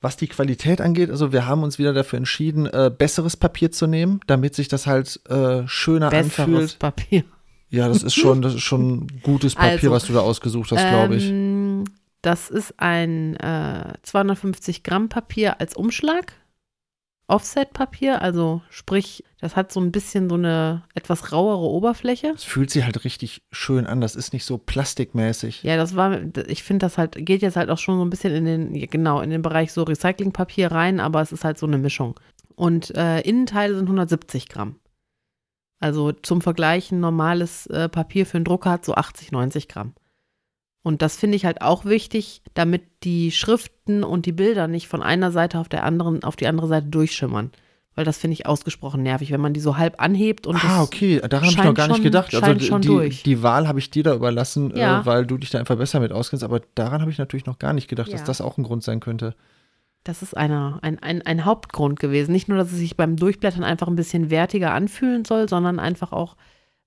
Was 0.00 0.16
die 0.16 0.28
Qualität 0.28 0.80
angeht, 0.80 1.10
also 1.10 1.32
wir 1.32 1.46
haben 1.46 1.62
uns 1.62 1.78
wieder 1.78 1.92
dafür 1.92 2.16
entschieden, 2.16 2.66
äh, 2.66 2.90
besseres 2.96 3.36
Papier 3.36 3.70
zu 3.70 3.86
nehmen, 3.86 4.20
damit 4.26 4.54
sich 4.54 4.68
das 4.68 4.86
halt 4.86 5.20
äh, 5.28 5.66
schöner 5.66 6.08
Besseres 6.08 6.38
anfühlt. 6.38 6.78
Papier. 6.78 7.24
Ja, 7.68 7.86
das 7.86 8.02
ist 8.02 8.14
schon, 8.14 8.40
das 8.40 8.54
ist 8.54 8.62
schon 8.62 9.06
gutes 9.22 9.54
Papier, 9.54 9.72
Also, 9.72 9.90
was 9.90 10.04
du 10.06 10.12
da 10.14 10.20
ausgesucht 10.20 10.72
hast, 10.72 10.88
glaube 10.88 11.16
ich. 11.16 11.28
Ähm, 11.28 11.84
das 12.22 12.48
ist 12.48 12.74
ein 12.78 13.36
äh, 13.36 13.92
250 14.02 14.82
Gramm 14.82 15.08
Papier 15.08 15.60
als 15.60 15.76
Umschlag. 15.76 16.32
Offset-Papier, 17.30 18.20
also 18.20 18.60
sprich, 18.70 19.24
das 19.40 19.56
hat 19.56 19.72
so 19.72 19.80
ein 19.80 19.92
bisschen 19.92 20.28
so 20.28 20.34
eine 20.34 20.82
etwas 20.94 21.32
rauere 21.32 21.70
Oberfläche. 21.70 22.32
Es 22.34 22.44
fühlt 22.44 22.70
sich 22.70 22.84
halt 22.84 23.04
richtig 23.04 23.42
schön 23.50 23.86
an. 23.86 24.00
Das 24.00 24.16
ist 24.16 24.32
nicht 24.32 24.44
so 24.44 24.58
plastikmäßig. 24.58 25.62
Ja, 25.62 25.76
das 25.76 25.96
war, 25.96 26.18
ich 26.46 26.62
finde, 26.62 26.84
das 26.86 26.98
halt, 26.98 27.14
geht 27.24 27.42
jetzt 27.42 27.56
halt 27.56 27.70
auch 27.70 27.78
schon 27.78 27.96
so 27.96 28.04
ein 28.04 28.10
bisschen 28.10 28.34
in 28.34 28.44
den, 28.44 28.90
genau, 28.90 29.20
in 29.20 29.30
den 29.30 29.42
Bereich 29.42 29.72
so 29.72 29.82
Recyclingpapier 29.82 30.72
rein, 30.72 31.00
aber 31.00 31.22
es 31.22 31.32
ist 31.32 31.44
halt 31.44 31.58
so 31.58 31.66
eine 31.66 31.78
Mischung. 31.78 32.18
Und 32.54 32.94
äh, 32.94 33.20
Innenteile 33.20 33.74
sind 33.74 33.86
170 33.86 34.48
Gramm. 34.48 34.76
Also 35.78 36.12
zum 36.12 36.42
Vergleich, 36.42 36.92
ein 36.92 37.00
normales 37.00 37.66
äh, 37.68 37.88
Papier 37.88 38.26
für 38.26 38.36
einen 38.36 38.44
Drucker 38.44 38.70
hat 38.70 38.84
so 38.84 38.94
80, 38.94 39.32
90 39.32 39.68
Gramm. 39.68 39.94
Und 40.82 41.02
das 41.02 41.16
finde 41.16 41.36
ich 41.36 41.44
halt 41.44 41.60
auch 41.60 41.84
wichtig, 41.84 42.42
damit 42.54 42.82
die 43.04 43.30
Schriften 43.32 44.02
und 44.02 44.24
die 44.26 44.32
Bilder 44.32 44.66
nicht 44.66 44.88
von 44.88 45.02
einer 45.02 45.30
Seite 45.30 45.58
auf 45.58 45.68
der 45.68 45.84
anderen, 45.84 46.24
auf 46.24 46.36
die 46.36 46.46
andere 46.46 46.68
Seite 46.68 46.86
durchschimmern. 46.86 47.50
Weil 47.96 48.04
das 48.04 48.18
finde 48.18 48.34
ich 48.34 48.46
ausgesprochen 48.46 49.02
nervig, 49.02 49.30
wenn 49.30 49.40
man 49.40 49.52
die 49.52 49.60
so 49.60 49.76
halb 49.76 50.00
anhebt 50.00 50.46
und 50.46 50.64
ah, 50.64 50.80
okay, 50.82 51.20
daran 51.20 51.40
habe 51.40 51.46
ich 51.50 51.56
noch 51.58 51.74
gar 51.74 51.88
nicht 51.88 51.96
schon- 51.96 52.04
gedacht. 52.04 52.34
Also 52.34 52.78
die, 52.78 52.86
durch. 52.86 53.22
die 53.24 53.42
Wahl 53.42 53.68
habe 53.68 53.78
ich 53.78 53.90
dir 53.90 54.04
da 54.04 54.14
überlassen, 54.14 54.74
Ja. 54.74 55.00
äh, 55.00 55.06
weil 55.06 55.26
du 55.26 55.36
dich 55.36 55.50
da 55.50 55.58
einfach 55.58 55.76
besser 55.76 56.00
mit 56.00 56.12
auskennst. 56.12 56.44
Aber 56.44 56.60
daran 56.76 57.02
habe 57.02 57.10
ich 57.10 57.18
natürlich 57.18 57.46
noch 57.46 57.58
gar 57.58 57.72
nicht 57.74 57.88
gedacht, 57.88 58.10
dass 58.12 58.20
Ja. 58.20 58.26
das 58.26 58.40
auch 58.40 58.56
ein 58.56 58.62
Grund 58.62 58.82
sein 58.84 59.00
könnte. 59.00 59.34
Das 60.04 60.22
ist 60.22 60.34
einer, 60.34 60.78
ein, 60.80 60.98
ein, 61.02 61.20
ein 61.22 61.44
Hauptgrund 61.44 62.00
gewesen. 62.00 62.32
Nicht 62.32 62.48
nur, 62.48 62.56
dass 62.56 62.72
es 62.72 62.78
sich 62.78 62.96
beim 62.96 63.16
Durchblättern 63.16 63.64
einfach 63.64 63.88
ein 63.88 63.96
bisschen 63.96 64.30
wertiger 64.30 64.72
anfühlen 64.72 65.26
soll, 65.26 65.46
sondern 65.46 65.78
einfach 65.78 66.12
auch, 66.12 66.36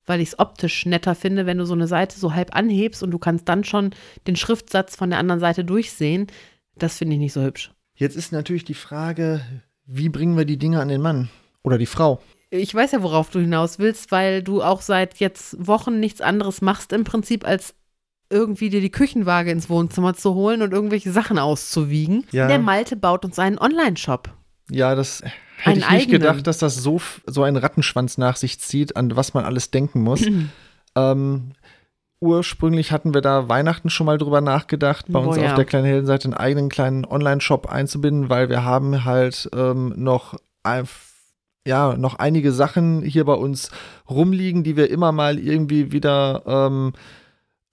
weil 0.05 0.21
ich 0.21 0.29
es 0.29 0.39
optisch 0.39 0.85
netter 0.85 1.15
finde, 1.15 1.45
wenn 1.45 1.57
du 1.57 1.65
so 1.65 1.73
eine 1.73 1.87
Seite 1.87 2.19
so 2.19 2.33
halb 2.33 2.55
anhebst 2.55 3.03
und 3.03 3.11
du 3.11 3.19
kannst 3.19 3.47
dann 3.47 3.63
schon 3.63 3.91
den 4.27 4.35
Schriftsatz 4.35 4.95
von 4.95 5.09
der 5.09 5.19
anderen 5.19 5.39
Seite 5.39 5.63
durchsehen. 5.63 6.27
Das 6.75 6.97
finde 6.97 7.15
ich 7.15 7.19
nicht 7.19 7.33
so 7.33 7.41
hübsch. 7.43 7.71
Jetzt 7.95 8.15
ist 8.15 8.31
natürlich 8.31 8.65
die 8.65 8.73
Frage, 8.73 9.41
wie 9.85 10.09
bringen 10.09 10.37
wir 10.37 10.45
die 10.45 10.57
Dinge 10.57 10.79
an 10.81 10.87
den 10.87 11.01
Mann 11.01 11.29
oder 11.63 11.77
die 11.77 11.85
Frau? 11.85 12.21
Ich 12.49 12.73
weiß 12.73 12.91
ja, 12.91 13.01
worauf 13.01 13.29
du 13.29 13.39
hinaus 13.39 13.79
willst, 13.79 14.11
weil 14.11 14.43
du 14.43 14.61
auch 14.61 14.81
seit 14.81 15.19
jetzt 15.19 15.55
Wochen 15.65 15.99
nichts 15.99 16.21
anderes 16.21 16.61
machst 16.61 16.93
im 16.93 17.03
Prinzip, 17.03 17.47
als 17.47 17.73
irgendwie 18.29 18.69
dir 18.69 18.81
die 18.81 18.91
Küchenwaage 18.91 19.51
ins 19.51 19.69
Wohnzimmer 19.69 20.13
zu 20.13 20.33
holen 20.33 20.61
und 20.61 20.73
irgendwelche 20.73 21.11
Sachen 21.11 21.39
auszuwiegen. 21.39 22.25
Ja. 22.31 22.47
Der 22.47 22.59
Malte 22.59 22.95
baut 22.95 23.25
uns 23.25 23.39
einen 23.39 23.59
Online-Shop. 23.59 24.33
Ja, 24.69 24.95
das 24.95 25.23
hätte 25.57 25.79
ich 25.79 25.89
nicht 25.89 26.01
eigenen. 26.03 26.21
gedacht, 26.21 26.47
dass 26.47 26.57
das 26.57 26.75
so, 26.75 27.01
so 27.25 27.43
einen 27.43 27.57
Rattenschwanz 27.57 28.17
nach 28.17 28.35
sich 28.35 28.59
zieht, 28.59 28.95
an 28.95 29.15
was 29.15 29.33
man 29.33 29.45
alles 29.45 29.71
denken 29.71 30.01
muss. 30.01 30.21
ähm, 30.95 31.51
ursprünglich 32.23 32.91
hatten 32.91 33.13
wir 33.13 33.21
da 33.21 33.49
Weihnachten 33.49 33.89
schon 33.89 34.05
mal 34.05 34.17
drüber 34.17 34.41
nachgedacht, 34.41 35.05
bei 35.09 35.19
uns 35.19 35.37
ja. 35.37 35.49
auf 35.49 35.55
der 35.55 35.65
kleinen 35.65 35.85
Heldenseite 35.85 36.25
einen 36.25 36.33
eigenen 36.33 36.69
kleinen 36.69 37.05
Online-Shop 37.05 37.67
einzubinden, 37.67 38.29
weil 38.29 38.49
wir 38.49 38.63
haben 38.63 39.03
halt 39.03 39.49
ähm, 39.53 39.93
noch 39.97 40.35
ein, 40.63 40.87
ja, 41.67 41.97
noch 41.97 42.15
einige 42.15 42.51
Sachen 42.53 43.01
hier 43.01 43.25
bei 43.25 43.33
uns 43.33 43.71
rumliegen, 44.09 44.63
die 44.63 44.77
wir 44.77 44.89
immer 44.89 45.11
mal 45.11 45.37
irgendwie 45.37 45.91
wieder 45.91 46.43
ähm, 46.45 46.93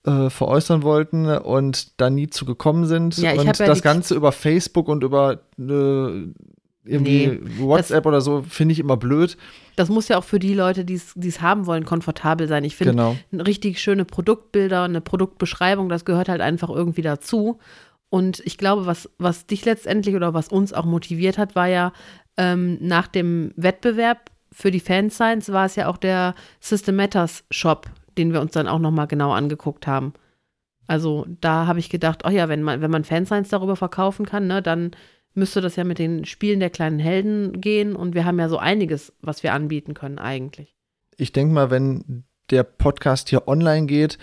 äh, 0.04 0.30
veräußern 0.30 0.82
wollten 0.82 1.26
und 1.28 2.00
da 2.00 2.10
nie 2.10 2.28
zu 2.28 2.44
gekommen 2.44 2.86
sind. 2.86 3.18
Ja, 3.18 3.32
und 3.32 3.44
ja 3.44 3.52
das 3.52 3.82
Ganze 3.82 4.14
über 4.14 4.32
Facebook 4.32 4.88
und 4.88 5.04
über 5.04 5.40
äh, 5.58 6.26
irgendwie 6.84 7.40
WhatsApp 7.58 8.06
oder 8.06 8.20
so 8.20 8.42
finde 8.42 8.72
ich 8.72 8.78
immer 8.78 8.96
blöd. 8.96 9.36
Das 9.76 9.88
muss 9.88 10.08
ja 10.08 10.18
auch 10.18 10.24
für 10.24 10.38
die 10.38 10.54
Leute, 10.54 10.84
die 10.84 10.94
es 10.94 11.40
haben 11.40 11.66
wollen, 11.66 11.84
komfortabel 11.84 12.48
sein. 12.48 12.64
Ich 12.64 12.76
finde, 12.76 12.92
Genau. 12.92 13.16
richtig 13.32 13.80
schöne 13.80 14.04
Produktbilder, 14.04 14.84
eine 14.84 15.00
Produktbeschreibung, 15.00 15.88
das 15.88 16.04
gehört 16.04 16.28
halt 16.28 16.40
einfach 16.40 16.70
irgendwie 16.70 17.02
dazu. 17.02 17.58
Und 18.08 18.40
ich 18.44 18.58
glaube, 18.58 18.86
was, 18.86 19.08
was 19.18 19.46
dich 19.46 19.64
letztendlich 19.64 20.16
oder 20.16 20.34
was 20.34 20.48
uns 20.48 20.72
auch 20.72 20.84
motiviert 20.84 21.38
hat, 21.38 21.54
war 21.54 21.68
ja 21.68 21.92
ähm, 22.36 22.78
nach 22.80 23.06
dem 23.06 23.52
Wettbewerb 23.56 24.30
für 24.52 24.70
die 24.70 24.80
Fanscience 24.80 25.52
war 25.52 25.66
es 25.66 25.76
ja 25.76 25.86
auch 25.86 25.96
der 25.96 26.34
System 26.58 26.96
Matters 26.96 27.44
Shop, 27.50 27.86
den 28.18 28.32
wir 28.32 28.40
uns 28.40 28.52
dann 28.52 28.66
auch 28.66 28.80
nochmal 28.80 29.06
genau 29.06 29.32
angeguckt 29.32 29.86
haben. 29.86 30.12
Also 30.88 31.24
da 31.40 31.66
habe 31.68 31.78
ich 31.78 31.88
gedacht, 31.88 32.22
oh 32.26 32.30
ja, 32.30 32.48
wenn 32.48 32.62
man, 32.62 32.80
wenn 32.80 32.90
man 32.90 33.04
Fanscience 33.04 33.50
darüber 33.50 33.76
verkaufen 33.76 34.26
kann, 34.26 34.48
ne, 34.48 34.60
dann 34.60 34.90
müsste 35.34 35.60
das 35.60 35.76
ja 35.76 35.84
mit 35.84 35.98
den 35.98 36.24
Spielen 36.24 36.60
der 36.60 36.70
kleinen 36.70 36.98
Helden 36.98 37.60
gehen. 37.60 37.96
Und 37.96 38.14
wir 38.14 38.24
haben 38.24 38.38
ja 38.38 38.48
so 38.48 38.58
einiges, 38.58 39.12
was 39.20 39.42
wir 39.42 39.52
anbieten 39.54 39.94
können 39.94 40.18
eigentlich. 40.18 40.74
Ich 41.16 41.32
denke 41.32 41.54
mal, 41.54 41.70
wenn 41.70 42.24
der 42.50 42.62
Podcast 42.64 43.28
hier 43.28 43.46
online 43.46 43.86
geht, 43.86 44.18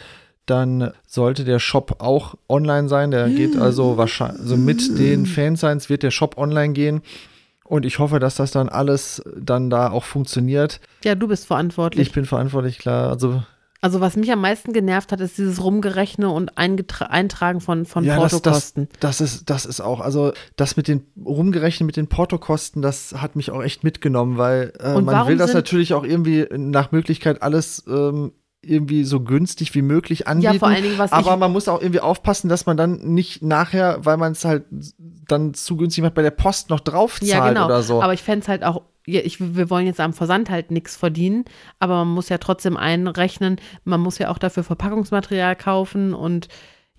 dann 0.45 0.91
sollte 1.05 1.43
der 1.43 1.59
Shop 1.59 1.97
auch 1.99 2.35
online 2.49 2.87
sein. 2.87 3.11
Der 3.11 3.29
geht 3.29 3.57
also 3.57 3.97
wahrscheinlich, 3.97 4.41
also 4.41 4.57
mit 4.57 4.97
den 4.97 5.25
Fansigns 5.25 5.89
wird 5.89 6.03
der 6.03 6.11
Shop 6.11 6.37
online 6.37 6.73
gehen. 6.73 7.01
Und 7.65 7.85
ich 7.85 7.99
hoffe, 7.99 8.19
dass 8.19 8.35
das 8.35 8.51
dann 8.51 8.69
alles 8.69 9.21
dann 9.37 9.69
da 9.69 9.91
auch 9.91 10.05
funktioniert. 10.05 10.79
Ja, 11.03 11.15
du 11.15 11.27
bist 11.27 11.47
verantwortlich. 11.47 12.07
Ich 12.07 12.13
bin 12.13 12.25
verantwortlich, 12.25 12.79
klar. 12.79 13.09
Also 13.09 13.43
Also 13.81 14.01
was 14.01 14.15
mich 14.15 14.31
am 14.31 14.41
meisten 14.41 14.73
genervt 14.73 15.11
hat, 15.11 15.21
ist 15.21 15.37
dieses 15.37 15.63
Rumgerechne 15.63 16.29
und 16.29 16.57
Eingetra 16.57 17.05
Eintragen 17.05 17.61
von, 17.61 17.85
von 17.85 18.03
ja, 18.03 18.19
das, 18.19 18.31
das, 18.31 18.41
Portokosten. 18.41 18.89
das 18.99 19.21
ist, 19.21 19.49
das 19.49 19.65
ist 19.65 19.81
auch, 19.81 19.99
also 19.99 20.33
das 20.55 20.77
mit 20.77 20.87
den 20.87 21.05
rumgerechnet 21.23 21.85
mit 21.85 21.97
den 21.97 22.07
Portokosten, 22.07 22.81
das 22.81 23.13
hat 23.17 23.35
mich 23.35 23.51
auch 23.51 23.61
echt 23.61 23.83
mitgenommen, 23.83 24.37
weil 24.37 24.73
äh, 24.79 24.99
man 24.99 25.27
will 25.27 25.37
das 25.37 25.53
natürlich 25.53 25.93
auch 25.93 26.03
irgendwie 26.03 26.47
nach 26.51 26.91
Möglichkeit 26.91 27.41
alles 27.41 27.83
ähm, 27.87 28.31
irgendwie 28.69 29.03
so 29.03 29.19
günstig 29.21 29.73
wie 29.75 29.81
möglich 29.81 30.27
anbieten. 30.27 30.53
Ja, 30.53 30.59
vor 30.59 30.67
allen 30.67 30.83
Dingen, 30.83 30.97
was 30.97 31.11
aber 31.11 31.37
man 31.37 31.51
muss 31.51 31.67
auch 31.67 31.81
irgendwie 31.81 31.99
aufpassen, 32.01 32.49
dass 32.49 32.65
man 32.65 32.77
dann 32.77 33.13
nicht 33.13 33.41
nachher, 33.41 33.99
weil 34.05 34.17
man 34.17 34.33
es 34.33 34.45
halt 34.45 34.65
dann 35.27 35.53
zu 35.53 35.77
günstig 35.77 36.03
macht, 36.03 36.13
bei 36.15 36.21
der 36.21 36.31
Post 36.31 36.69
noch 36.69 36.79
draufzahlt 36.79 37.29
ja 37.31 37.47
genau, 37.49 37.65
oder 37.65 37.81
so. 37.81 38.01
aber 38.01 38.13
ich 38.13 38.23
fände 38.23 38.41
es 38.43 38.47
halt 38.47 38.63
auch, 38.63 38.81
ja, 39.05 39.21
ich, 39.23 39.39
wir 39.55 39.69
wollen 39.69 39.85
jetzt 39.87 39.99
am 39.99 40.13
Versand 40.13 40.49
halt 40.49 40.71
nichts 40.71 40.95
verdienen, 40.95 41.45
aber 41.79 41.95
man 42.05 42.09
muss 42.09 42.29
ja 42.29 42.37
trotzdem 42.37 42.77
einrechnen, 42.77 43.57
man 43.83 43.99
muss 44.01 44.17
ja 44.17 44.29
auch 44.29 44.37
dafür 44.37 44.63
Verpackungsmaterial 44.63 45.55
kaufen 45.55 46.13
und 46.13 46.47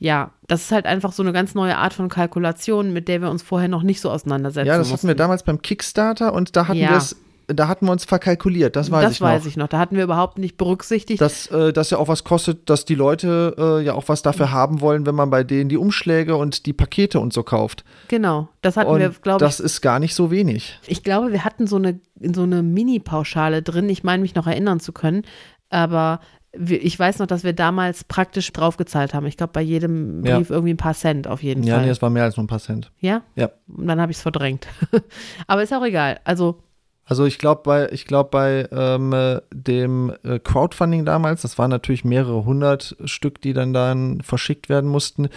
ja, 0.01 0.31
das 0.47 0.63
ist 0.63 0.73
halt 0.73 0.87
einfach 0.87 1.13
so 1.13 1.23
eine 1.25 1.33
ganz 1.33 1.55
neue 1.55 1.77
Art 1.77 1.93
von 1.93 2.09
Kalkulation, 2.09 2.93
mit 2.93 3.09
der 3.09 3.21
wir 3.21 3.31
uns 3.31 3.43
vorher 3.43 3.69
noch 3.69 3.83
nicht 3.83 4.01
so 4.01 4.11
auseinandersetzen 4.11 4.69
ja, 4.69 4.79
das 4.79 4.89
mussten. 4.91 5.09
hatten 5.09 5.09
wir 5.09 5.15
damals 5.17 5.43
beim 5.43 5.61
Kickstarter 5.61 6.33
und 6.33 6.55
da 6.55 6.69
hatten 6.69 6.79
Ja. 6.79 6.91
wir 6.91 6.97
es 6.99 7.17
da 7.49 7.67
hatten 7.67 7.87
wir 7.87 7.93
uns 7.93 8.05
verkalkuliert, 8.05 8.77
das 8.77 8.91
weiß 8.91 9.03
das 9.05 9.13
ich 9.15 9.21
noch. 9.21 9.27
weiß 9.29 9.47
ich 9.47 9.57
noch. 9.57 9.69
Da 9.69 9.79
hatten 9.79 9.97
wir 9.97 10.05
überhaupt 10.05 10.39
nicht 10.39 10.57
berücksichtigt. 10.57 11.21
Dass 11.21 11.47
äh, 11.49 11.73
das 11.73 11.91
ja 11.91 11.99
auch 11.99 12.07
was 12.09 12.23
kostet, 12.23 12.69
dass 12.71 12.85
die 12.85 12.95
Leute 12.95 13.57
äh, 13.59 13.85
ja 13.85 13.95
auch 13.95 14.09
was 14.09 14.23
dafür 14.23 14.53
haben 14.53 14.81
wollen, 14.81 15.07
wenn 15.07 15.15
man 15.15 15.31
bei 15.31 15.45
denen 15.45 15.69
die 15.69 15.79
Umschläge 15.79 16.37
und 16.37 16.67
die 16.67 16.73
Pakete 16.75 17.19
und 17.21 17.33
so 17.33 17.43
kauft. 17.43 17.85
genau, 18.09 18.49
das 18.61 18.77
hatten 18.77 18.91
und 18.91 19.01
wir, 19.01 19.11
glaube 19.11 19.45
ich. 19.45 19.49
das 19.49 19.61
ist 19.61 19.81
gar 19.81 19.99
nicht 19.99 20.15
so 20.15 20.31
wenig. 20.31 20.79
Ich 20.87 21.03
glaube, 21.03 21.33
wir 21.33 21.45
hatten 21.45 21.67
so 21.67 21.77
eine, 21.77 22.01
so 22.21 22.43
eine 22.43 22.63
Mini-Pauschale 22.63 23.63
drin. 23.63 23.89
Ich 23.89 24.05
meine, 24.05 24.21
mich 24.23 24.35
noch 24.35 24.47
erinnern 24.47 24.79
zu 24.81 24.93
können. 24.93 25.23
Aber 25.71 26.21
ich 26.67 26.99
weiß 26.99 27.19
noch, 27.19 27.27
dass 27.27 27.45
wir 27.45 27.53
damals 27.53 28.05
praktisch 28.05 28.53
draufgezahlt 28.53 29.13
haben. 29.15 29.27
Ich 29.27 29.37
glaube, 29.37 29.53
bei 29.53 29.61
jedem 29.61 30.25
Ja. 30.25 30.37
Brief 30.39 30.51
irgendwie 30.51 30.73
ein 30.73 30.79
paar 30.79 30.95
Cent 30.95 31.27
auf 31.29 31.43
jeden 31.43 31.63
Ja, 31.63 31.75
Fall. 31.75 31.83
nee, 31.85 31.89
das 31.91 32.01
war 32.03 32.09
mehr 32.11 32.25
als 32.25 32.37
nur 32.37 32.45
ein 32.45 32.49
paar 32.49 32.59
Cent. 32.59 32.91
ja? 33.01 33.23
Ja. 33.37 33.51
Und 33.69 33.87
dann 33.87 34.01
habe 34.01 34.11
ich 34.13 34.17
es 34.19 34.23
verdrängt. 34.23 34.67
Aber 35.47 35.63
ist 35.63 35.73
auch 35.75 35.85
egal. 35.85 36.21
Also, 36.25 36.63
Also 37.09 37.25
ich 37.25 37.39
glaube 37.39 37.63
bei, 37.65 37.91
ich 37.91 38.05
glaube 38.05 38.29
bei 38.31 38.69
ähm, 38.71 39.15
äh, 39.15 39.41
dem 39.51 40.13
äh, 40.25 40.39
Crowdfunding 40.39 41.07
damals, 41.07 41.41
das 41.41 41.57
waren 41.57 41.71
natürlich 41.71 42.05
mehrere 42.05 42.45
hundert 42.45 42.97
Stück, 43.07 43.41
die 43.41 43.55
dann 43.55 43.73
dann 43.73 44.21
verschickt 44.21 44.69
werden 44.69 44.91
mussten. 44.91 45.31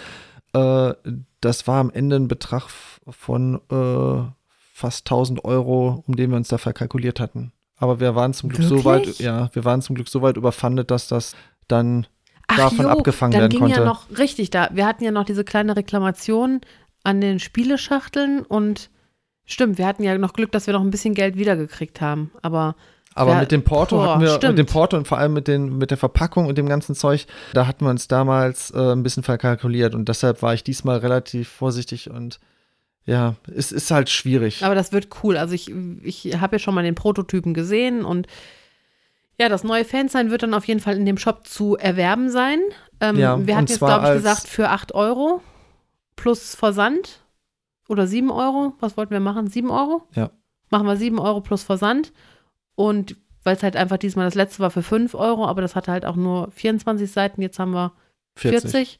Äh, 0.52 0.94
das 1.40 1.68
war 1.68 1.80
am 1.80 1.90
Ende 1.90 2.18
ein 2.18 2.28
Betrag 2.28 2.68
von 3.10 3.62
äh, 3.72 4.32
fast 4.74 5.08
1000 5.08 5.46
Euro, 5.46 6.04
um 6.06 6.18
den 6.18 6.32
wir 6.32 6.38
uns 6.38 6.50
da 6.50 6.58
verkalkuliert 6.58 7.22
hatten. 7.22 7.54
Aber 7.78 8.02
wir 8.02 8.16
waren 8.16 8.34
zum 8.34 8.50
Glück 8.50 8.68
so 8.68 8.84
weit, 8.84 9.08
Wirklich? 9.08 9.20
ja, 9.20 9.50
wir 9.54 9.64
waren 9.64 9.82
zum 9.82 9.96
Glück 9.96 10.10
so 10.10 10.22
weit 10.22 10.36
überfandet, 10.36 10.92
dass 10.92 11.08
das 11.08 11.38
dann 11.70 12.06
ach 12.48 12.58
davon 12.58 12.86
jo, 12.86 12.92
abgefangen 12.92 13.32
dann 13.32 13.42
werden 13.44 13.52
ging 13.52 13.60
konnte. 13.62 13.80
ja 13.80 13.86
noch, 13.86 14.06
richtig, 14.18 14.50
da, 14.50 14.68
wir 14.74 14.86
hatten 14.86 15.06
ja 15.06 15.12
noch 15.12 15.24
diese 15.24 15.46
kleine 15.46 15.78
Reklamation 15.78 16.60
an 17.06 17.22
den 17.22 17.40
Spieleschachteln 17.40 18.42
und 18.42 18.90
stimmt, 19.54 19.78
wir 19.78 19.86
hatten 19.88 20.04
ja 20.04 20.18
noch 20.18 20.34
Glück, 20.34 20.52
dass 20.52 20.68
wir 20.68 20.74
noch 20.74 20.82
ein 20.82 20.92
bisschen 20.92 21.14
Geld 21.14 21.36
wiedergekriegt 21.38 22.02
haben. 22.02 22.32
Aber 22.42 22.76
Aber 23.14 23.34
Ja, 23.34 23.40
mit 23.42 23.52
dem 23.52 23.64
Porto 23.64 23.98
boah, 23.98 24.12
hatten 24.12 24.22
wir, 24.22 24.30
stimmt. 24.36 24.58
mit 24.58 24.68
dem 24.68 24.72
Porto 24.72 24.96
und 24.98 25.08
vor 25.08 25.18
allem 25.18 25.34
mit, 25.34 25.48
den, 25.48 25.78
mit 25.78 25.92
der 25.92 25.98
Verpackung 25.98 26.48
und 26.48 26.58
dem 26.58 26.68
ganzen 26.70 26.96
Zeug, 26.96 27.26
da 27.54 27.68
hatten 27.68 27.86
wir 27.86 27.90
uns 27.90 28.08
damals 28.08 28.72
äh, 28.72 28.94
ein 28.94 29.04
bisschen 29.04 29.24
verkalkuliert 29.24 29.96
und 29.96 30.08
deshalb 30.08 30.42
war 30.42 30.54
ich 30.54 30.64
diesmal 30.64 30.98
relativ 31.00 31.50
vorsichtig 31.50 32.10
und 32.10 32.40
ja, 33.06 33.36
es 33.54 33.72
ist 33.72 33.90
halt 33.92 34.10
schwierig. 34.10 34.64
Aber 34.64 34.76
das 34.76 34.92
wird 34.94 35.08
cool. 35.24 35.36
Also 35.36 35.56
ich, 35.56 35.72
ich 36.04 36.40
habe 36.40 36.56
ja 36.56 36.60
schon 36.60 36.76
mal 36.76 36.84
den 36.84 36.96
Prototypen 36.96 37.54
gesehen 37.54 38.06
und 38.06 38.28
ja, 39.40 39.50
das 39.50 39.64
neue 39.64 39.84
Fansign 39.86 40.30
wird 40.30 40.44
dann 40.44 40.54
auf 40.54 40.66
jeden 40.66 40.80
Fall 40.80 40.96
in 40.98 41.06
dem 41.06 41.18
Shop 41.18 41.48
zu 41.48 41.76
erwerben 41.76 42.30
sein. 42.30 42.60
Ähm, 43.00 43.18
Ja, 43.18 43.46
wir 43.46 43.56
hatten 43.58 43.68
jetzt, 43.68 43.80
glaube 43.80 44.08
ich, 44.08 44.14
gesagt, 44.14 44.48
für 44.48 44.70
8 44.70 44.94
Euro 44.94 45.42
plus 46.16 46.54
Versand 46.56 47.22
oder 47.92 48.08
7 48.08 48.32
Euro. 48.32 48.74
Was 48.80 48.98
wollten 48.98 49.12
wir 49.12 49.20
machen? 49.20 49.48
7 49.48 49.70
Euro? 49.70 50.08
Ja. 50.16 50.32
Machen 50.70 50.88
wir 50.88 50.96
7 50.96 51.20
Euro 51.20 51.42
plus 51.42 51.64
Versand. 51.64 52.14
Und 52.76 53.18
weil 53.44 53.56
es 53.56 53.64
halt 53.64 53.76
einfach 53.76 53.98
diesmal 53.98 54.26
das 54.26 54.36
letzte 54.36 54.60
war 54.60 54.72
für 54.72 54.84
5 54.84 55.14
Euro, 55.16 55.46
aber 55.46 55.62
das 55.62 55.76
hatte 55.76 55.92
halt 55.92 56.06
auch 56.06 56.16
nur 56.16 56.52
24 56.52 57.12
Seiten. 57.12 57.42
Jetzt 57.42 57.60
haben 57.60 57.74
wir 57.74 57.94
40. 58.36 59.00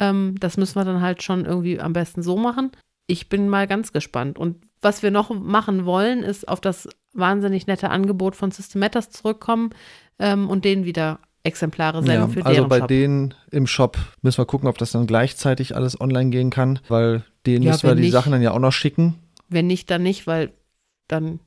Ähm, 0.00 0.36
das 0.40 0.56
müssen 0.56 0.76
wir 0.76 0.84
dann 0.84 1.00
halt 1.00 1.22
schon 1.22 1.44
irgendwie 1.44 1.78
am 1.78 1.92
besten 1.92 2.22
so 2.22 2.36
machen. 2.36 2.72
Ich 3.06 3.28
bin 3.28 3.48
mal 3.48 3.66
ganz 3.66 3.92
gespannt. 3.92 4.38
Und 4.38 4.64
was 4.80 5.02
wir 5.02 5.10
noch 5.10 5.30
machen 5.30 5.84
wollen, 5.84 6.22
ist 6.22 6.48
auf 6.48 6.60
das 6.60 6.88
wahnsinnig 7.12 7.66
nette 7.66 7.90
Angebot 7.90 8.36
von 8.36 8.50
Systematters 8.50 9.10
zurückkommen 9.10 9.70
ähm, 10.18 10.48
und 10.48 10.64
denen 10.64 10.84
wieder 10.84 11.20
Exemplare 11.44 11.98
Ja, 11.98 12.04
senden 12.04 12.30
für 12.30 12.46
also 12.46 12.68
bei 12.68 12.78
Shop. 12.78 12.88
denen 12.88 13.34
im 13.50 13.66
Shop 13.66 13.98
müssen 14.22 14.38
wir 14.38 14.46
gucken, 14.46 14.68
ob 14.68 14.78
das 14.78 14.92
dann 14.92 15.06
gleichzeitig 15.06 15.74
alles 15.74 16.00
online 16.00 16.30
gehen 16.30 16.50
kann, 16.50 16.78
weil 16.88 17.24
denen 17.46 17.64
Ja, 17.64 17.72
müssen 17.72 17.88
wir 17.88 17.94
die 17.96 18.02
nicht- 18.02 18.12
Sachen 18.12 18.32
dann 18.32 18.42
ja 18.42 18.52
auch 18.52 18.58
noch 18.60 18.72
schicken. 18.72 19.18
Wenn 19.48 19.66
nicht, 19.66 19.90
dann 19.90 20.02
nicht, 20.02 20.26
weil 20.26 20.52
dann 21.08 21.40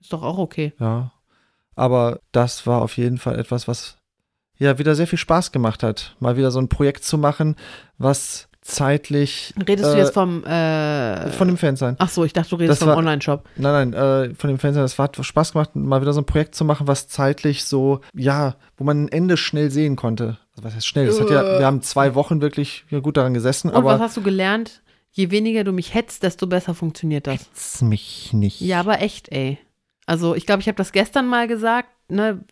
ist 0.00 0.12
doch 0.12 0.22
auch 0.22 0.38
okay. 0.38 0.72
Ja. 0.78 1.12
Aber 1.74 2.20
das 2.32 2.66
war 2.66 2.80
auf 2.82 2.96
jeden 2.96 3.18
Fall 3.18 3.38
etwas, 3.38 3.68
was 3.68 3.98
ja 4.58 4.78
wieder 4.78 4.94
sehr 4.94 5.06
viel 5.06 5.18
Spaß 5.18 5.52
gemacht 5.52 5.82
hat, 5.82 6.16
mal 6.20 6.36
wieder 6.36 6.50
so 6.50 6.58
ein 6.60 6.68
Projekt 6.68 7.04
zu 7.04 7.18
machen, 7.18 7.56
was 7.98 8.48
zeitlich 8.66 9.54
Redest 9.66 9.92
du 9.92 9.96
Äh, 9.96 9.98
jetzt 9.98 10.14
vom 10.14 10.44
äh, 10.44 11.30
von 11.30 11.48
dem 11.48 11.56
Fan 11.56 11.76
sein. 11.76 11.96
Ach 11.98 12.08
so, 12.08 12.24
ich 12.24 12.32
dachte, 12.32 12.50
du 12.50 12.56
redest 12.56 12.82
Das 12.82 12.88
vom 12.88 12.98
Online-Shop. 12.98 13.48
Nein, 13.56 13.90
nein, 13.90 14.30
äh, 14.30 14.34
von 14.34 14.48
dem 14.48 14.58
Fernseher, 14.58 14.82
das 14.82 14.98
hat 14.98 15.16
Spaß 15.20 15.52
gemacht, 15.52 15.74
mal 15.76 16.00
wieder 16.00 16.12
so 16.12 16.20
ein 16.20 16.26
Projekt 16.26 16.54
zu 16.54 16.64
machen, 16.64 16.86
was 16.86 17.08
zeitlich 17.08 17.64
so, 17.64 18.00
ja, 18.14 18.56
wo 18.76 18.84
man 18.84 19.04
ein 19.04 19.08
Ende 19.08 19.36
schnell 19.36 19.70
sehen 19.70 19.96
konnte. 19.96 20.38
Also 20.52 20.64
was 20.64 20.74
heißt 20.74 20.86
schnell? 20.86 21.06
Das 21.06 21.20
hat 21.20 21.30
ja, 21.30 21.58
wir 21.58 21.66
haben 21.66 21.82
zwei 21.82 22.14
Wochen 22.14 22.40
wirklich 22.40 22.84
ja, 22.90 23.00
gut 23.00 23.16
daran 23.16 23.34
gesessen, 23.34 23.68
Und 23.70 23.84
was 23.84 23.94
aber 23.94 24.04
hast 24.04 24.16
du 24.16 24.22
gelernt? 24.22 24.82
Je 25.12 25.30
weniger 25.30 25.64
du 25.64 25.72
mich 25.72 25.94
hetzt, 25.94 26.22
desto 26.22 26.46
besser 26.46 26.74
funktioniert 26.74 27.26
das. 27.26 27.34
hetz 27.40 27.82
mich 27.82 28.32
nicht. 28.32 28.60
Ja, 28.60 28.80
aber 28.80 29.00
echt, 29.00 29.30
ey. 29.32 29.58
Also 30.04 30.34
ich 30.34 30.44
glaube, 30.46 30.60
ich 30.60 30.68
habe 30.68 30.76
das 30.76 30.92
gestern 30.92 31.26
mal 31.26 31.48
gesagt, 31.48 31.88
ne? 32.08 32.44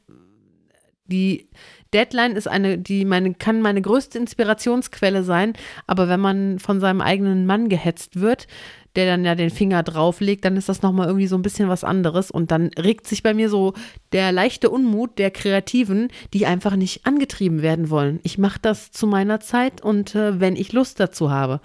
Die 1.06 1.50
Deadline 1.94 2.32
ist 2.32 2.48
eine, 2.48 2.76
die 2.76 3.04
meine, 3.04 3.34
kann 3.34 3.62
meine 3.62 3.80
größte 3.80 4.18
Inspirationsquelle 4.18 5.22
sein, 5.22 5.54
aber 5.86 6.08
wenn 6.08 6.20
man 6.20 6.58
von 6.58 6.80
seinem 6.80 7.00
eigenen 7.00 7.46
Mann 7.46 7.68
gehetzt 7.68 8.20
wird, 8.20 8.48
der 8.96 9.06
dann 9.06 9.24
ja 9.24 9.34
den 9.34 9.50
Finger 9.50 9.82
drauflegt, 9.82 10.44
dann 10.44 10.56
ist 10.56 10.68
das 10.68 10.82
nochmal 10.82 11.06
irgendwie 11.06 11.26
so 11.26 11.36
ein 11.36 11.42
bisschen 11.42 11.68
was 11.68 11.84
anderes 11.84 12.30
und 12.30 12.50
dann 12.50 12.70
regt 12.78 13.06
sich 13.06 13.22
bei 13.22 13.34
mir 13.34 13.48
so 13.48 13.74
der 14.12 14.32
leichte 14.32 14.70
Unmut 14.70 15.18
der 15.18 15.30
Kreativen, 15.30 16.08
die 16.32 16.46
einfach 16.46 16.76
nicht 16.76 17.06
angetrieben 17.06 17.62
werden 17.62 17.90
wollen. 17.90 18.20
Ich 18.22 18.38
mache 18.38 18.58
das 18.60 18.92
zu 18.92 19.06
meiner 19.06 19.40
Zeit 19.40 19.80
und 19.80 20.14
äh, 20.14 20.40
wenn 20.40 20.56
ich 20.56 20.72
Lust 20.72 21.00
dazu 21.00 21.30
habe. 21.30 21.60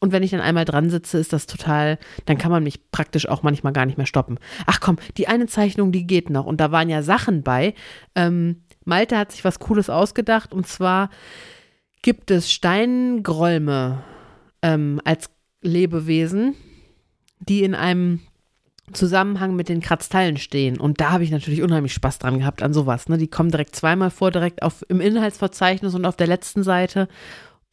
Und 0.00 0.12
wenn 0.12 0.22
ich 0.22 0.30
dann 0.30 0.40
einmal 0.40 0.64
dran 0.64 0.90
sitze, 0.90 1.18
ist 1.18 1.32
das 1.32 1.46
total, 1.46 1.98
dann 2.26 2.38
kann 2.38 2.52
man 2.52 2.62
mich 2.62 2.90
praktisch 2.92 3.28
auch 3.28 3.42
manchmal 3.42 3.72
gar 3.72 3.84
nicht 3.84 3.98
mehr 3.98 4.06
stoppen. 4.06 4.38
Ach 4.66 4.78
komm, 4.78 4.96
die 5.16 5.26
eine 5.26 5.46
Zeichnung, 5.46 5.90
die 5.90 6.06
geht 6.06 6.30
noch. 6.30 6.46
Und 6.46 6.60
da 6.60 6.70
waren 6.70 6.88
ja 6.88 7.02
Sachen 7.02 7.42
bei. 7.42 7.74
Ähm, 8.14 8.62
Malte 8.84 9.16
hat 9.18 9.32
sich 9.32 9.44
was 9.44 9.58
Cooles 9.58 9.90
ausgedacht. 9.90 10.52
Und 10.52 10.66
zwar 10.66 11.10
gibt 12.02 12.30
es 12.30 12.50
Steingräume 12.52 14.02
ähm, 14.62 15.00
als 15.04 15.30
Lebewesen, 15.62 16.54
die 17.40 17.62
in 17.62 17.74
einem 17.74 18.20
Zusammenhang 18.92 19.54
mit 19.54 19.68
den 19.68 19.80
Kratzteilen 19.80 20.36
stehen. 20.36 20.78
Und 20.78 21.00
da 21.00 21.10
habe 21.10 21.24
ich 21.24 21.30
natürlich 21.30 21.62
unheimlich 21.62 21.92
Spaß 21.92 22.18
dran 22.18 22.38
gehabt 22.38 22.62
an 22.62 22.72
sowas. 22.72 23.08
Ne? 23.08 23.18
Die 23.18 23.28
kommen 23.28 23.50
direkt 23.50 23.76
zweimal 23.76 24.10
vor, 24.10 24.30
direkt 24.30 24.62
auf, 24.62 24.84
im 24.88 25.00
Inhaltsverzeichnis 25.00 25.94
und 25.94 26.04
auf 26.06 26.16
der 26.16 26.26
letzten 26.26 26.62
Seite. 26.62 27.08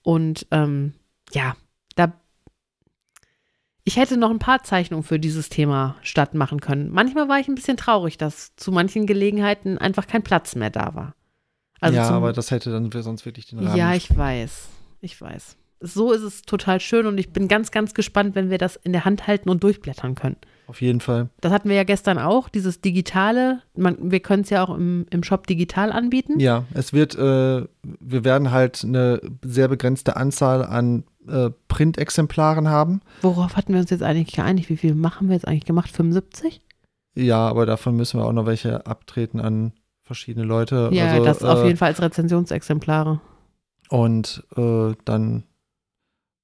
Und 0.01 0.47
ähm, 0.51 0.93
ja. 1.31 1.55
Ich 3.87 3.97
hätte 3.97 4.17
noch 4.17 4.31
ein 4.31 4.39
paar 4.39 4.63
Zeichnungen 4.63 5.03
für 5.03 5.19
dieses 5.19 5.49
Thema 5.49 5.95
statt 6.01 6.33
machen 6.33 6.59
können. 6.59 6.89
Manchmal 6.89 7.29
war 7.29 7.39
ich 7.39 7.47
ein 7.47 7.53
bisschen 7.53 7.77
traurig, 7.77 8.17
dass 8.17 8.55
zu 8.55 8.71
manchen 8.71 9.05
Gelegenheiten 9.05 9.77
einfach 9.77 10.07
kein 10.07 10.23
Platz 10.23 10.55
mehr 10.55 10.71
da 10.71 10.95
war. 10.95 11.13
Also 11.79 11.97
ja, 11.97 12.09
aber 12.09 12.33
das 12.33 12.49
hätte 12.49 12.71
dann 12.71 12.89
sonst 12.91 13.25
wirklich 13.25 13.45
den 13.45 13.59
Rahmen. 13.59 13.77
ja, 13.77 13.93
ich 13.93 14.15
weiß. 14.15 14.69
Ich 15.01 15.21
weiß. 15.21 15.55
So 15.81 16.13
ist 16.13 16.23
es 16.23 16.41
total 16.41 16.79
schön 16.79 17.05
und 17.05 17.19
ich 17.19 17.31
bin 17.31 17.47
ganz, 17.47 17.69
ganz 17.69 17.93
gespannt, 17.93 18.33
wenn 18.33 18.49
wir 18.49 18.57
das 18.57 18.75
in 18.75 18.91
der 18.91 19.05
Hand 19.05 19.27
halten 19.27 19.49
und 19.49 19.61
durchblättern 19.61 20.15
können. 20.15 20.37
Auf 20.67 20.81
jeden 20.81 20.99
Fall. 20.99 21.29
Das 21.41 21.51
hatten 21.51 21.69
wir 21.69 21.75
ja 21.75 21.83
gestern 21.83 22.17
auch, 22.17 22.49
dieses 22.49 22.81
Digitale. 22.81 23.61
Man, 23.75 24.11
wir 24.11 24.19
können 24.19 24.41
es 24.41 24.49
ja 24.49 24.63
auch 24.63 24.75
im, 24.75 25.05
im 25.11 25.21
Shop 25.21 25.45
digital 25.45 25.91
anbieten. 25.91 26.39
Ja, 26.39 26.63
es 26.73 26.91
wird, 26.91 27.13
äh, 27.13 27.67
wir 27.83 28.23
werden 28.23 28.49
halt 28.49 28.83
eine 28.83 29.21
sehr 29.43 29.67
begrenzte 29.67 30.15
Anzahl 30.15 30.65
an 30.65 31.03
äh, 31.27 31.51
Printexemplaren 31.67 32.69
haben. 32.69 33.01
Worauf 33.21 33.55
hatten 33.55 33.73
wir 33.73 33.79
uns 33.79 33.89
jetzt 33.89 34.03
eigentlich 34.03 34.35
geeinigt? 34.35 34.69
Wie 34.69 34.77
viel 34.77 34.95
machen 34.95 35.27
wir 35.27 35.35
jetzt 35.35 35.47
eigentlich 35.47 35.65
gemacht? 35.65 35.89
75? 35.91 36.61
Ja, 37.15 37.47
aber 37.47 37.65
davon 37.65 37.95
müssen 37.95 38.19
wir 38.19 38.25
auch 38.25 38.33
noch 38.33 38.45
welche 38.45 38.85
abtreten 38.85 39.39
an 39.39 39.73
verschiedene 40.03 40.45
Leute. 40.45 40.89
Ja, 40.91 41.11
also, 41.11 41.25
das 41.25 41.43
auf 41.43 41.59
äh, 41.63 41.67
jeden 41.67 41.77
Fall 41.77 41.89
als 41.89 42.01
Rezensionsexemplare. 42.01 43.21
Und 43.89 44.43
äh, 44.55 44.93
dann 45.05 45.43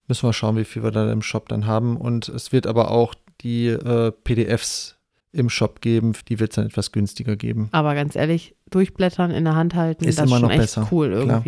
müssen 0.08 0.28
wir 0.28 0.34
schauen, 0.34 0.58
wie 0.58 0.64
viel 0.64 0.84
wir 0.84 0.92
da 0.92 1.12
im 1.12 1.22
Shop 1.22 1.50
dann 1.50 1.66
haben. 1.66 1.98
Und 1.98 2.30
es 2.30 2.52
wird 2.52 2.68
aber 2.68 2.92
auch 2.92 3.16
die 3.42 3.68
äh, 3.68 4.12
PDFs 4.12 4.98
im 5.32 5.50
Shop 5.50 5.82
geben, 5.82 6.14
die 6.28 6.40
wird 6.40 6.52
es 6.52 6.56
dann 6.56 6.66
etwas 6.66 6.92
günstiger 6.92 7.36
geben. 7.36 7.70
Aber 7.72 7.96
ganz 7.96 8.16
ehrlich, 8.16 8.56
durchblättern, 8.70 9.32
in 9.32 9.46
der 9.46 9.56
Hand 9.56 9.76
halten, 9.76 10.04
Ist 10.04 10.20
das 10.20 10.26
immer 10.26 10.36
ist 10.36 10.40
schon 10.42 10.50
noch 10.50 10.56
echt 10.56 10.62
besser, 10.62 10.88
cool 10.92 11.24
klar. 11.24 11.44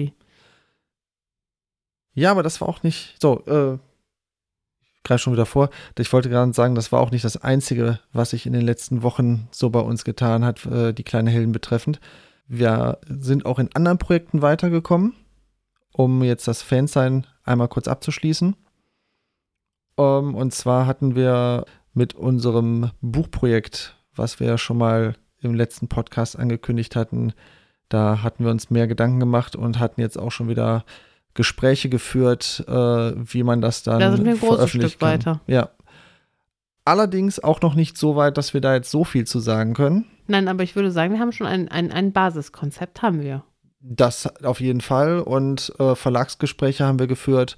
Ja, 2.14 2.32
aber 2.32 2.44
das 2.44 2.62
war 2.62 2.70
auch 2.70 2.84
nicht 2.84 3.16
so. 3.22 3.44
Äh, 3.46 3.78
ich 4.82 5.04
greife 5.04 5.24
schon 5.24 5.34
wieder 5.34 5.46
vor. 5.46 5.70
Ich 5.98 6.14
wollte 6.14 6.30
gerade 6.30 6.54
sagen, 6.54 6.76
das 6.76 6.92
war 6.92 7.02
auch 7.02 7.12
nicht 7.12 7.26
das 7.26 7.38
Einzige, 7.38 8.00
was 8.14 8.32
sich 8.32 8.46
in 8.46 8.54
den 8.54 8.62
letzten 8.62 9.04
Wochen 9.04 9.48
so 9.52 9.70
bei 9.70 9.80
uns 9.80 10.04
getan 10.04 10.46
hat, 10.46 10.66
äh, 10.66 10.94
die 10.94 11.04
kleine 11.04 11.30
Helden 11.30 11.52
betreffend. 11.52 12.00
Wir 12.48 13.00
sind 13.08 13.46
auch 13.46 13.60
in 13.60 13.74
anderen 13.74 13.98
Projekten 13.98 14.42
weitergekommen, 14.42 15.14
um 15.92 16.24
jetzt 16.24 16.48
das 16.48 16.62
Fansein 16.62 17.26
einmal 17.44 17.68
kurz 17.68 17.88
abzuschließen. 17.88 18.56
Ähm, 19.98 20.36
und 20.36 20.54
zwar 20.54 20.86
hatten 20.86 21.16
wir 21.16 21.66
mit 21.94 22.16
unserem 22.16 22.92
Buchprojekt, 23.02 23.98
was 24.16 24.40
wir 24.40 24.48
ja 24.48 24.58
schon 24.58 24.78
mal 24.78 25.16
im 25.42 25.54
letzten 25.54 25.88
Podcast 25.88 26.38
angekündigt 26.38 26.96
hatten, 26.96 27.34
da 27.90 28.24
hatten 28.24 28.44
wir 28.44 28.52
uns 28.52 28.70
mehr 28.70 28.88
Gedanken 28.88 29.20
gemacht 29.20 29.56
und 29.56 29.78
hatten 29.78 30.02
jetzt 30.02 30.18
auch 30.18 30.32
schon 30.32 30.48
wieder 30.48 30.86
Gespräche 31.34 31.90
geführt, 31.90 32.64
äh, 32.68 32.72
wie 32.74 33.44
man 33.44 33.62
das 33.62 33.84
dann 33.84 34.00
Da 34.00 34.12
sind 34.16 34.26
wir 34.26 34.34
ein 34.34 34.40
großes 34.40 34.70
Stück 34.70 35.00
kann. 35.00 35.10
weiter. 35.10 35.42
Ja. 35.48 35.70
allerdings 36.86 37.40
auch 37.40 37.62
noch 37.62 37.76
nicht 37.76 37.98
so 37.98 38.16
weit, 38.16 38.38
dass 38.38 38.54
wir 38.54 38.62
da 38.62 38.74
jetzt 38.76 38.92
so 38.92 39.04
viel 39.04 39.26
zu 39.26 39.40
sagen 39.40 39.74
können. 39.74 40.06
Nein, 40.28 40.48
aber 40.48 40.64
ich 40.64 40.76
würde 40.76 40.92
sagen, 40.92 41.14
wir 41.14 41.20
haben 41.20 41.32
schon 41.32 41.48
ein, 41.48 41.68
ein, 41.70 41.92
ein 41.92 42.12
Basiskonzept, 42.12 43.02
haben 43.02 43.22
wir. 43.22 43.44
Das 43.80 44.28
auf 44.44 44.60
jeden 44.62 44.82
Fall. 44.82 45.20
Und 45.20 45.74
äh, 45.80 45.96
Verlagsgespräche 45.96 46.86
haben 46.86 47.00
wir 47.00 47.08
geführt. 47.08 47.58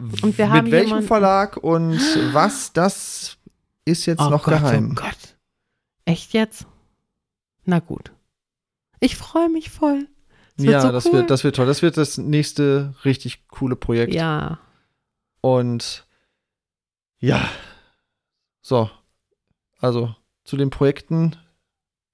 Und 0.00 0.36
wir 0.38 0.46
Mit 0.46 0.54
haben 0.54 0.70
welchem 0.70 0.86
jemanden- 0.88 1.06
Verlag 1.08 1.56
und 1.58 1.98
was, 2.32 2.72
das 2.72 3.36
ist 3.84 4.06
jetzt 4.06 4.20
Oh 4.20 4.28
noch 4.30 4.44
Gott, 4.44 4.54
geheim. 4.54 4.90
Oh 4.92 5.00
Gott. 5.00 5.36
Echt 6.04 6.32
jetzt? 6.34 6.66
Na 7.64 7.78
gut. 7.80 8.12
Ich 9.00 9.16
freue 9.16 9.48
mich 9.48 9.70
voll. 9.70 10.06
Wird 10.58 10.72
ja, 10.72 10.80
so 10.80 10.90
das, 10.90 11.06
cool. 11.06 11.12
wird, 11.12 11.30
das 11.30 11.44
wird 11.44 11.56
toll. 11.56 11.66
Das 11.66 11.82
wird 11.82 11.96
das 11.96 12.18
nächste 12.18 12.94
richtig 13.04 13.46
coole 13.48 13.76
Projekt. 13.76 14.12
Ja. 14.12 14.58
Und 15.40 16.04
ja, 17.20 17.48
so. 18.60 18.90
Also 19.80 20.14
zu 20.44 20.56
den 20.56 20.70
Projekten 20.70 21.36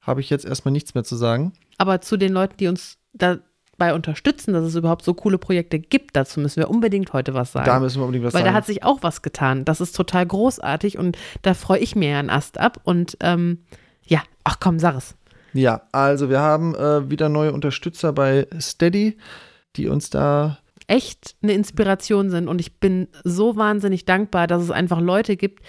habe 0.01 0.21
ich 0.21 0.29
jetzt 0.29 0.45
erstmal 0.45 0.73
nichts 0.73 0.95
mehr 0.95 1.05
zu 1.05 1.17
sagen. 1.17 1.55
Aber 1.79 2.03
zu 2.03 2.19
den 2.19 2.33
Leuten, 2.33 2.59
die 2.59 2.69
uns 2.69 2.99
dabei 3.15 3.95
unterstützen, 3.95 4.53
dass 4.53 4.65
es 4.65 4.75
überhaupt 4.75 5.05
so 5.05 5.15
coole 5.15 5.39
Projekte 5.39 5.79
gibt, 5.79 6.15
dazu 6.15 6.41
müssen 6.41 6.57
wir 6.57 6.69
unbedingt 6.69 7.15
heute 7.15 7.33
was 7.33 7.53
sagen. 7.53 7.65
Da 7.65 7.81
müssen 7.81 8.01
wir 8.01 8.05
unbedingt 8.05 8.27
was 8.27 8.35
Weil 8.35 8.43
da 8.43 8.49
sagen. 8.49 8.57
hat 8.57 8.67
sich 8.67 8.85
auch 8.85 9.03
was 9.03 9.23
getan. 9.23 9.65
Das 9.65 9.81
ist 9.81 9.97
total 9.97 10.27
großartig 10.27 10.99
und 10.99 11.17
da 11.41 11.55
freue 11.55 11.79
ich 11.79 11.97
mir 11.97 12.11
ja 12.11 12.19
einen 12.19 12.31
Ast 12.31 12.59
ab. 12.59 12.81
Und 12.85 13.17
ähm, 13.21 13.65
ja, 14.03 14.23
ach 14.45 14.59
komm, 14.61 14.79
sag 14.79 14.97
es. 14.97 15.15
Ja, 15.55 15.83
also 15.93 16.29
wir 16.29 16.41
haben 16.41 16.75
äh, 16.75 17.09
wieder 17.11 17.29
neue 17.29 17.53
Unterstützer 17.53 18.13
bei 18.13 18.47
Steady, 18.61 19.17
die 19.77 19.89
uns 19.89 20.11
da 20.11 20.59
echt 20.87 21.37
eine 21.43 21.53
Inspiration 21.53 22.31
sind 22.31 22.49
und 22.49 22.61
ich 22.61 22.79
bin 22.79 23.09
so 23.25 23.57
wahnsinnig 23.57 24.05
dankbar, 24.05 24.47
dass 24.47 24.63
es 24.63 24.71
einfach 24.71 25.01
Leute 25.01 25.37
gibt. 25.37 25.65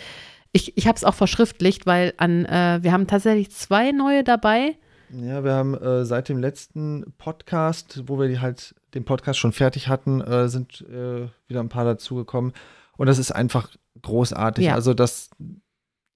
Ich, 0.52 0.78
ich 0.78 0.88
habe 0.88 0.98
es 0.98 1.04
auch 1.04 1.14
verschriftlicht, 1.14 1.86
weil 1.86 2.14
an, 2.18 2.46
äh, 2.46 2.80
wir 2.82 2.92
haben 2.92 3.08
tatsächlich 3.08 3.52
zwei 3.52 3.92
neue 3.92 4.24
dabei. 4.24 4.78
Ja, 5.10 5.44
wir 5.44 5.54
haben 5.54 5.76
äh, 5.76 6.04
seit 6.04 6.30
dem 6.30 6.40
letzten 6.40 7.14
Podcast, 7.18 8.04
wo 8.08 8.20
wir 8.20 8.28
die 8.28 8.40
halt 8.40 8.76
den 8.94 9.06
Podcast 9.06 9.40
schon 9.40 9.52
fertig 9.52 9.88
hatten, 9.88 10.22
äh, 10.22 10.50
sind 10.50 10.82
äh, 10.82 11.28
wieder 11.48 11.60
ein 11.60 11.70
paar 11.70 11.86
dazugekommen. 11.86 12.54
Und 12.98 13.08
das 13.08 13.20
ist 13.20 13.32
einfach 13.32 13.70
großartig. 14.02 14.66
Ja. 14.66 14.76
Also 14.76 14.94
das 14.94 15.30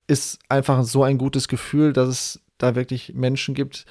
ist 0.08 0.40
einfach 0.50 0.84
so 0.84 1.04
ein 1.04 1.18
gutes 1.18 1.48
Gefühl, 1.48 1.94
dass 1.94 2.10
es 2.10 2.42
da 2.60 2.76
wirklich 2.76 3.14
Menschen 3.16 3.56
gibt, 3.56 3.86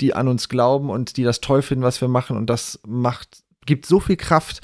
die 0.00 0.14
an 0.14 0.28
uns 0.28 0.48
glauben 0.48 0.90
und 0.90 1.16
die 1.16 1.24
das 1.24 1.40
toll 1.40 1.62
finden, 1.62 1.84
was 1.84 2.00
wir 2.00 2.08
machen. 2.08 2.36
Und 2.36 2.46
das 2.46 2.80
macht, 2.86 3.42
gibt 3.66 3.86
so 3.86 3.98
viel 4.00 4.16
Kraft 4.16 4.60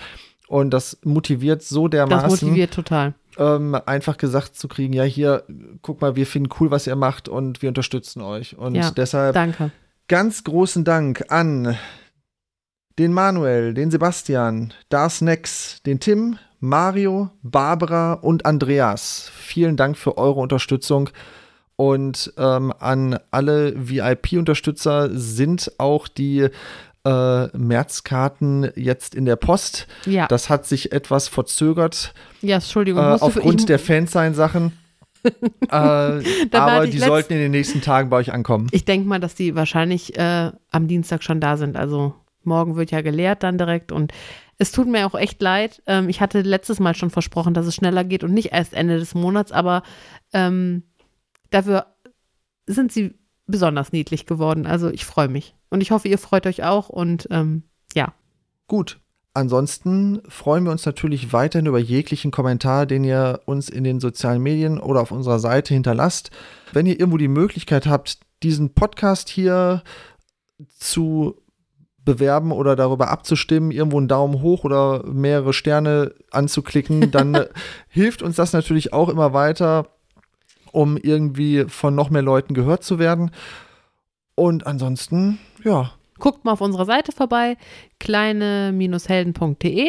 und 0.46 0.70
das 0.70 0.98
motiviert 1.04 1.62
so 1.62 1.88
Das 1.88 1.98
dermaßen 1.98 2.28
motiviert 2.30 2.72
total. 2.72 3.14
ähm, 3.36 3.76
einfach 3.86 4.16
gesagt 4.16 4.56
zu 4.56 4.68
kriegen, 4.68 4.92
ja, 4.94 5.04
hier, 5.04 5.44
guck 5.82 6.00
mal, 6.00 6.16
wir 6.16 6.26
finden 6.26 6.50
cool, 6.60 6.70
was 6.70 6.86
ihr 6.86 6.96
macht 6.96 7.28
und 7.28 7.60
wir 7.62 7.68
unterstützen 7.68 8.22
euch. 8.22 8.56
Und 8.56 8.74
Ja, 8.74 8.90
deshalb 8.90 9.34
Danke. 9.34 9.70
ganz 10.08 10.44
großen 10.44 10.84
Dank 10.84 11.26
an 11.30 11.76
den 12.98 13.12
Manuel, 13.12 13.74
den 13.74 13.90
Sebastian, 13.92 14.72
Dars 14.88 15.20
Nex, 15.20 15.82
den 15.84 16.00
Tim, 16.00 16.38
Mario, 16.58 17.30
Barbara 17.42 18.14
und 18.14 18.44
Andreas. 18.44 19.30
Vielen 19.36 19.76
Dank 19.76 19.96
für 19.96 20.18
eure 20.18 20.40
Unterstützung. 20.40 21.10
Und 21.80 22.32
ähm, 22.36 22.72
an 22.80 23.20
alle 23.30 23.72
VIP-Unterstützer 23.76 25.10
sind 25.12 25.70
auch 25.78 26.08
die 26.08 26.48
äh, 27.04 27.56
Märzkarten 27.56 28.68
jetzt 28.74 29.14
in 29.14 29.24
der 29.24 29.36
Post. 29.36 29.86
Ja, 30.04 30.26
Das 30.26 30.50
hat 30.50 30.66
sich 30.66 30.90
etwas 30.90 31.28
verzögert 31.28 32.14
ja 32.40 32.56
Entschuldigung. 32.56 33.04
äh, 33.04 33.18
aufgrund 33.20 33.68
der 33.68 33.78
Fansign-Sachen. 33.78 34.72
äh, 35.22 35.68
aber 35.70 36.88
die 36.88 36.98
sollten 36.98 37.34
in 37.34 37.38
den 37.38 37.52
nächsten 37.52 37.80
Tagen 37.80 38.10
bei 38.10 38.16
euch 38.16 38.32
ankommen. 38.32 38.66
Ich 38.72 38.84
denke 38.84 39.06
mal, 39.06 39.20
dass 39.20 39.36
die 39.36 39.54
wahrscheinlich 39.54 40.18
äh, 40.18 40.50
am 40.72 40.88
Dienstag 40.88 41.22
schon 41.22 41.40
da 41.40 41.56
sind. 41.56 41.76
Also 41.76 42.12
morgen 42.42 42.74
wird 42.74 42.90
ja 42.90 43.02
gelehrt 43.02 43.44
dann 43.44 43.56
direkt 43.56 43.92
und 43.92 44.12
es 44.58 44.72
tut 44.72 44.88
mir 44.88 45.06
auch 45.06 45.14
echt 45.14 45.40
leid. 45.40 45.80
Ähm, 45.86 46.08
ich 46.08 46.20
hatte 46.20 46.40
letztes 46.40 46.80
Mal 46.80 46.96
schon 46.96 47.10
versprochen, 47.10 47.54
dass 47.54 47.66
es 47.66 47.76
schneller 47.76 48.02
geht 48.02 48.24
und 48.24 48.34
nicht 48.34 48.50
erst 48.50 48.74
Ende 48.74 48.98
des 48.98 49.14
Monats, 49.14 49.52
aber 49.52 49.84
ähm, 50.32 50.82
dafür 51.50 51.86
sind 52.66 52.92
sie 52.92 53.14
besonders 53.46 53.92
niedlich 53.92 54.26
geworden. 54.26 54.66
Also 54.66 54.88
ich 54.90 55.04
freue 55.04 55.28
mich 55.28 55.54
und 55.70 55.80
ich 55.80 55.90
hoffe, 55.90 56.08
ihr 56.08 56.18
freut 56.18 56.46
euch 56.46 56.64
auch 56.64 56.88
und 56.88 57.28
ähm, 57.30 57.62
ja, 57.94 58.12
Gut. 58.68 59.00
Ansonsten 59.34 60.20
freuen 60.28 60.64
wir 60.64 60.72
uns 60.72 60.84
natürlich 60.84 61.32
weiterhin 61.32 61.66
über 61.66 61.78
jeglichen 61.78 62.30
Kommentar, 62.30 62.86
den 62.86 63.04
ihr 63.04 63.40
uns 63.46 63.68
in 63.68 63.84
den 63.84 64.00
sozialen 64.00 64.42
Medien 64.42 64.78
oder 64.78 65.00
auf 65.00 65.10
unserer 65.10 65.38
Seite 65.38 65.74
hinterlasst. 65.74 66.30
Wenn 66.72 66.86
ihr 66.86 66.98
irgendwo 66.98 67.18
die 67.18 67.28
Möglichkeit 67.28 67.86
habt, 67.86 68.18
diesen 68.42 68.74
Podcast 68.74 69.28
hier 69.28 69.82
zu 70.76 71.40
bewerben 72.04 72.52
oder 72.52 72.74
darüber 72.74 73.10
abzustimmen, 73.10 73.70
irgendwo 73.70 73.98
einen 73.98 74.08
Daumen 74.08 74.42
hoch 74.42 74.64
oder 74.64 75.04
mehrere 75.06 75.52
Sterne 75.52 76.14
anzuklicken, 76.30 77.10
dann 77.10 77.46
hilft 77.88 78.22
uns 78.22 78.36
das 78.36 78.52
natürlich 78.52 78.92
auch 78.92 79.08
immer 79.08 79.32
weiter, 79.32 79.86
um 80.78 80.96
irgendwie 80.96 81.64
von 81.66 81.96
noch 81.96 82.08
mehr 82.08 82.22
Leuten 82.22 82.54
gehört 82.54 82.84
zu 82.84 83.00
werden. 83.00 83.32
Und 84.36 84.64
ansonsten, 84.64 85.40
ja, 85.64 85.90
guckt 86.20 86.44
mal 86.44 86.52
auf 86.52 86.60
unserer 86.60 86.84
Seite 86.84 87.10
vorbei, 87.10 87.56
kleine-helden.de 87.98 89.88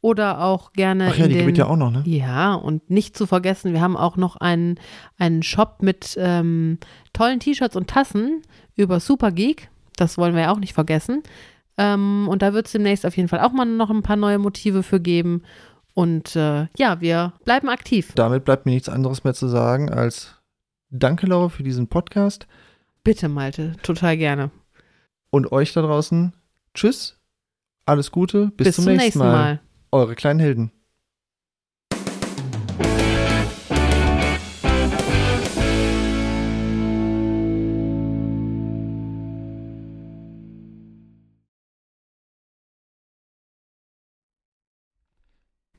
oder 0.00 0.44
auch 0.44 0.72
gerne 0.72 1.08
ach 1.10 1.16
ja, 1.16 1.26
die 1.26 1.34
den, 1.34 1.46
gibt 1.46 1.58
ja 1.58 1.66
auch 1.66 1.74
noch, 1.76 1.90
ne? 1.90 2.04
Ja, 2.04 2.54
und 2.54 2.88
nicht 2.90 3.18
zu 3.18 3.26
vergessen, 3.26 3.72
wir 3.72 3.80
haben 3.80 3.96
auch 3.96 4.16
noch 4.16 4.36
einen, 4.36 4.78
einen 5.18 5.42
Shop 5.42 5.78
mit 5.80 6.16
ähm, 6.16 6.78
tollen 7.12 7.40
T-Shirts 7.40 7.74
und 7.74 7.90
Tassen 7.90 8.42
über 8.76 9.00
Supergeek. 9.00 9.68
Das 9.96 10.16
wollen 10.16 10.36
wir 10.36 10.42
ja 10.42 10.52
auch 10.52 10.60
nicht 10.60 10.74
vergessen. 10.74 11.24
Ähm, 11.76 12.28
und 12.28 12.42
da 12.42 12.52
wird 12.52 12.66
es 12.66 12.72
demnächst 12.72 13.04
auf 13.04 13.16
jeden 13.16 13.28
Fall 13.28 13.40
auch 13.40 13.50
mal 13.50 13.64
noch 13.64 13.90
ein 13.90 14.04
paar 14.04 14.14
neue 14.14 14.38
Motive 14.38 14.84
für 14.84 15.00
geben. 15.00 15.42
Und 15.94 16.34
äh, 16.34 16.66
ja, 16.76 17.00
wir 17.00 17.32
bleiben 17.44 17.68
aktiv. 17.68 18.12
Damit 18.16 18.44
bleibt 18.44 18.66
mir 18.66 18.72
nichts 18.72 18.88
anderes 18.88 19.24
mehr 19.24 19.34
zu 19.34 19.46
sagen 19.48 19.90
als 19.90 20.42
Danke, 20.90 21.26
Laura, 21.26 21.48
für 21.48 21.62
diesen 21.62 21.88
Podcast 21.88 22.46
Bitte, 23.02 23.28
Malte, 23.28 23.74
total 23.82 24.16
gerne. 24.16 24.50
und 25.30 25.52
euch 25.52 25.72
da 25.72 25.82
draußen. 25.82 26.32
Tschüss, 26.74 27.20
alles 27.86 28.10
Gute, 28.10 28.50
bis, 28.56 28.76
zum, 28.76 28.86
nächsten, 28.86 29.18
Mal. 29.18 29.60
Eure 29.92 30.14
kleinen 30.14 30.40
Helden. 30.40 30.72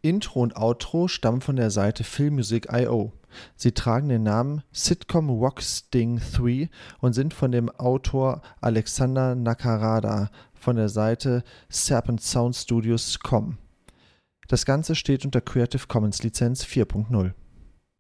Intro 0.06 0.41
und 0.41 0.56
Outro 0.56 1.08
stammen 1.08 1.41
von 1.41 1.56
der 1.56 1.72
Seite 1.72 2.03
Filmmusic.io. 2.03 3.12
Sie 3.56 3.72
tragen 3.72 4.08
den 4.08 4.22
Namen 4.22 4.62
Sitcom 4.72 5.32
Rock 5.32 5.64
Sting 5.64 6.22
3 6.34 6.70
und 6.99 7.14
sind 7.14 7.34
von 7.34 7.51
dem 7.51 7.72
Autor 7.72 8.43
Alexander 8.62 9.34
Nakarada 9.34 10.30
von 10.53 10.76
der 10.76 10.89
Seite 10.89 11.43
serpentsoundstudios.com. 11.70 13.58
Das 14.47 14.66
Ganze 14.66 14.93
steht 14.93 15.26
unter 15.26 15.41
Creative 15.41 15.88
Commons 15.88 16.22
Lizenz 16.22 16.64
4.0. 16.64 17.34